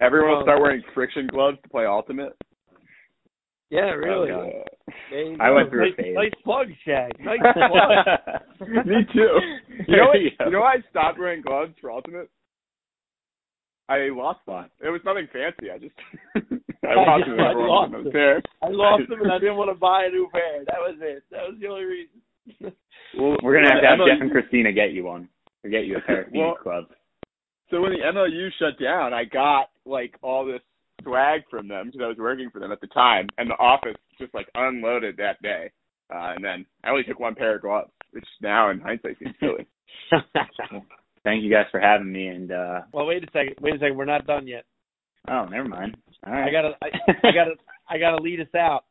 Everyone 0.00 0.32
Well- 0.34 0.42
start 0.44 0.60
wearing 0.60 0.82
friction 0.94 1.26
gloves 1.26 1.58
to 1.64 1.68
play 1.68 1.86
Ultimate. 1.86 2.36
Yeah, 3.70 3.90
really. 3.92 4.28
God. 4.28 4.50
Uh, 5.12 5.42
I 5.42 5.50
went 5.50 5.70
through 5.70 5.92
a 5.92 5.96
phase. 5.96 6.14
Nice 6.14 6.30
plug, 6.44 6.66
Shag. 6.84 7.12
Nice 7.18 7.38
plug. 7.54 8.86
Me 8.86 8.96
too. 9.14 9.38
You 9.88 9.96
know, 9.96 10.06
what, 10.08 10.20
you 10.46 10.50
know 10.52 10.60
why 10.60 10.74
I 10.74 10.82
stopped 10.90 11.18
wearing 11.18 11.40
gloves 11.42 11.72
for 11.80 11.90
Ultimate? 11.90 12.28
I 13.88 14.08
lost 14.12 14.40
Why? 14.44 14.66
It 14.84 14.88
was 14.90 15.00
nothing 15.04 15.26
fancy. 15.32 15.70
I 15.70 15.78
just 15.78 15.94
I 16.88 16.94
lost 16.94 17.24
them. 17.26 17.38
I 17.40 17.52
lost 17.54 17.92
them. 17.92 18.06
there. 18.12 18.42
I 18.62 18.68
lost 18.68 19.08
them 19.08 19.22
and 19.22 19.32
I 19.32 19.38
didn't 19.42 19.56
want 19.56 19.70
to 19.70 19.74
buy 19.78 20.06
a 20.06 20.10
new 20.10 20.28
pair. 20.32 20.64
That 20.66 20.78
was 20.78 20.96
it. 21.00 21.22
That 21.30 21.42
was 21.48 21.56
the 21.60 21.66
only 21.68 21.84
reason. 21.84 22.72
Well, 23.14 23.36
We're 23.42 23.52
gonna 23.60 23.68
have 23.70 23.82
to 23.82 23.86
have 23.88 23.98
the 23.98 24.06
Jeff 24.10 24.22
and 24.22 24.30
Christina 24.30 24.72
get 24.72 24.92
you 24.92 25.04
one. 25.04 25.28
Or 25.62 25.68
get 25.68 25.84
you 25.84 25.98
a 25.98 26.00
pair 26.00 26.22
of 26.22 26.28
Well- 26.32 26.54
clubs. 26.54 26.88
So 27.70 27.80
when 27.82 27.92
the 27.92 27.98
MLU 27.98 28.48
shut 28.58 28.80
down, 28.82 29.12
I 29.12 29.24
got 29.24 29.68
like 29.84 30.14
all 30.22 30.46
this 30.46 30.62
swag 31.02 31.42
from 31.50 31.68
them 31.68 31.86
because 31.86 32.00
I 32.02 32.08
was 32.08 32.16
working 32.18 32.48
for 32.50 32.58
them 32.58 32.72
at 32.72 32.80
the 32.80 32.86
time, 32.88 33.28
and 33.36 33.50
the 33.50 33.54
office 33.58 33.96
just 34.18 34.32
like 34.34 34.48
unloaded 34.54 35.18
that 35.18 35.40
day. 35.42 35.70
Uh, 36.12 36.32
and 36.36 36.42
then 36.44 36.64
I 36.84 36.90
only 36.90 37.02
took 37.04 37.20
one 37.20 37.34
pair 37.34 37.56
of 37.56 37.60
gloves, 37.62 37.90
which 38.12 38.24
now 38.40 38.70
in 38.70 38.80
hindsight 38.80 39.18
seems 39.18 39.34
silly. 39.40 39.66
Thank 41.24 41.44
you 41.44 41.50
guys 41.50 41.66
for 41.70 41.80
having 41.80 42.10
me 42.12 42.28
and 42.28 42.50
uh 42.50 42.80
well, 42.92 43.06
wait 43.06 43.22
a 43.22 43.26
second. 43.32 43.54
Wait 43.60 43.74
a 43.74 43.78
second. 43.78 43.96
We're 43.96 44.04
not 44.06 44.26
done 44.26 44.46
yet. 44.46 44.64
oh 45.28 45.44
never 45.44 45.68
mind. 45.68 45.96
All 46.26 46.32
right. 46.32 46.48
I 46.48 46.52
gotta. 46.52 46.74
I, 46.82 46.86
I 47.28 47.32
gotta. 47.32 47.54
I 47.90 47.98
gotta 47.98 48.22
lead 48.22 48.40
us 48.40 48.54
out. 48.56 48.84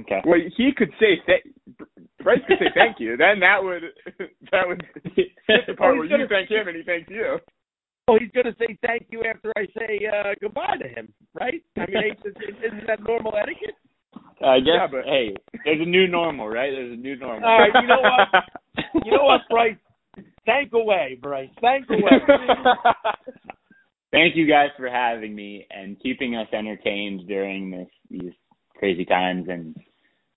Okay. 0.00 0.20
Well, 0.24 0.38
he 0.56 0.70
could 0.76 0.90
say 1.00 1.20
th- 1.26 1.42
Bryce 2.22 2.38
could 2.46 2.58
say 2.58 2.70
thank 2.74 3.00
you. 3.00 3.16
Then 3.16 3.40
that 3.40 3.58
would 3.62 3.82
that 4.52 4.66
would 4.66 4.82
hit 5.14 5.28
the 5.66 5.74
part 5.74 5.94
Oh, 5.94 5.98
where 5.98 6.04
he's 6.04 6.10
you 6.12 6.16
gonna- 6.16 6.28
thank 6.28 6.50
him 6.50 6.68
and 6.68 6.76
he 6.76 6.82
thanks 6.84 7.10
you. 7.10 7.38
Well, 8.06 8.18
he's 8.20 8.30
gonna 8.32 8.54
say 8.58 8.78
thank 8.86 9.06
you 9.10 9.22
after 9.24 9.52
I 9.56 9.66
say 9.78 10.00
uh, 10.06 10.34
goodbye 10.40 10.76
to 10.80 10.88
him, 10.88 11.12
right? 11.38 11.62
I 11.76 11.80
mean, 11.90 12.14
isn't 12.64 12.86
that 12.86 13.02
normal 13.02 13.34
etiquette? 13.36 13.74
I 14.40 14.60
guess 14.60 14.66
Yeah, 14.78 14.86
but- 14.90 15.04
hey, 15.04 15.34
there's 15.64 15.80
a 15.82 15.84
new 15.90 16.06
normal, 16.06 16.48
right? 16.48 16.70
There's 16.70 16.92
a 16.92 16.96
new 17.00 17.16
normal. 17.16 17.46
All 17.46 17.58
right, 17.58 17.72
you 17.82 17.88
know 17.88 18.00
what? 18.00 19.04
You 19.04 19.10
know 19.12 19.24
what, 19.24 19.40
Bryce? 19.50 19.76
Thank 20.46 20.72
away, 20.72 21.18
Bryce. 21.20 21.50
Thank 21.60 21.90
away. 21.90 22.22
Thank 24.10 24.36
you 24.36 24.48
guys 24.48 24.70
for 24.76 24.88
having 24.88 25.34
me 25.34 25.66
and 25.70 26.00
keeping 26.00 26.34
us 26.34 26.48
entertained 26.52 27.26
during 27.28 27.70
this 27.70 27.88
these 28.10 28.32
crazy 28.76 29.04
times 29.04 29.46
and 29.48 29.76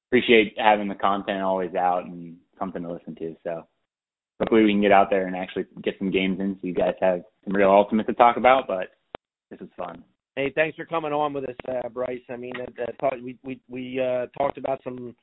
appreciate 0.08 0.56
having 0.58 0.90
the 0.90 0.96
content 0.96 1.42
always 1.42 1.74
out 1.76 2.06
and 2.06 2.36
something 2.60 2.82
to 2.82 2.92
listen 2.92 3.16
to. 3.16 3.36
So 3.44 3.66
hopefully 4.40 4.64
we 4.64 4.74
can 4.74 4.82
get 4.82 4.92
out 4.92 5.10
there 5.10 5.28
and 5.28 5.36
actually 5.36 5.66
get 5.84 5.96
some 6.00 6.12
games 6.12 6.40
in 6.40 6.56
so 6.56 6.68
you 6.68 6.74
guys 6.74 6.96
have 7.00 7.22
some 7.46 7.56
real 7.56 7.70
ultimate 7.70 8.08
to 8.08 8.14
talk 8.14 8.38
about, 8.38 8.68
but 8.68 8.88
this 9.50 9.62
is 9.62 9.70
fun. 9.78 10.04
Hey, 10.36 10.52
thanks 10.56 10.76
for 10.76 10.86
coming 10.86 11.14
on 11.14 11.34
with 11.34 11.48
us, 11.48 11.56
uh, 11.70 11.90
Bryce. 11.90 12.22
I 12.30 12.38
mean, 12.38 12.54
uh, 12.60 13.10
we 13.24 13.38
we 13.44 13.60
we 13.70 14.00
uh, 14.00 14.28
talked 14.38 14.58
about 14.58 14.82
some 14.84 15.16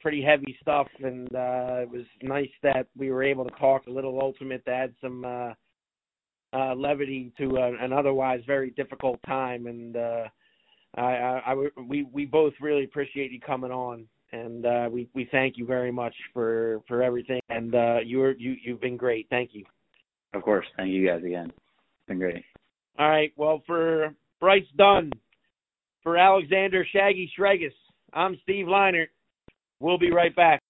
pretty 0.00 0.22
heavy 0.22 0.56
stuff, 0.60 0.88
and 1.02 1.28
uh, 1.34 1.82
it 1.82 1.90
was 1.90 2.04
nice 2.22 2.50
that 2.62 2.86
we 2.96 3.10
were 3.10 3.22
able 3.22 3.44
to 3.44 3.54
talk 3.60 3.86
a 3.86 3.90
little 3.90 4.20
ultimate 4.20 4.64
to 4.64 4.70
add 4.70 4.94
some 5.00 5.24
uh, 5.24 5.52
uh, 6.52 6.74
levity 6.74 7.32
to 7.38 7.58
uh, 7.58 7.70
an 7.80 7.92
otherwise 7.92 8.40
very 8.46 8.70
difficult 8.70 9.20
time. 9.26 9.66
And 9.66 9.96
uh, 9.96 10.24
I, 10.96 11.02
I, 11.02 11.42
I 11.46 11.54
we 11.86 12.04
we 12.12 12.24
both 12.26 12.52
really 12.60 12.84
appreciate 12.84 13.30
you 13.30 13.40
coming 13.40 13.70
on, 13.70 14.06
and 14.32 14.66
uh, 14.66 14.88
we 14.90 15.08
we 15.14 15.28
thank 15.30 15.56
you 15.56 15.66
very 15.66 15.92
much 15.92 16.14
for 16.32 16.80
for 16.88 17.02
everything. 17.02 17.40
And 17.48 17.74
uh, 17.74 17.98
you're 18.04 18.32
you 18.32 18.56
you've 18.64 18.80
been 18.80 18.96
great. 18.96 19.26
Thank 19.30 19.50
you. 19.52 19.64
Of 20.34 20.42
course. 20.42 20.66
Thank 20.76 20.90
you 20.90 21.06
guys 21.06 21.22
again. 21.24 21.46
It's 21.46 22.08
been 22.08 22.18
great. 22.18 22.44
All 22.98 23.08
right. 23.08 23.32
Well, 23.36 23.62
for 23.66 24.14
Bryce 24.40 24.62
Dunn, 24.76 25.10
for 26.02 26.16
Alexander 26.16 26.86
Shaggy 26.92 27.30
Shregus, 27.38 27.72
I'm 28.12 28.38
Steve 28.42 28.66
Leinert. 28.66 29.08
We'll 29.80 29.98
be 29.98 30.12
right 30.12 30.34
back. 30.36 30.62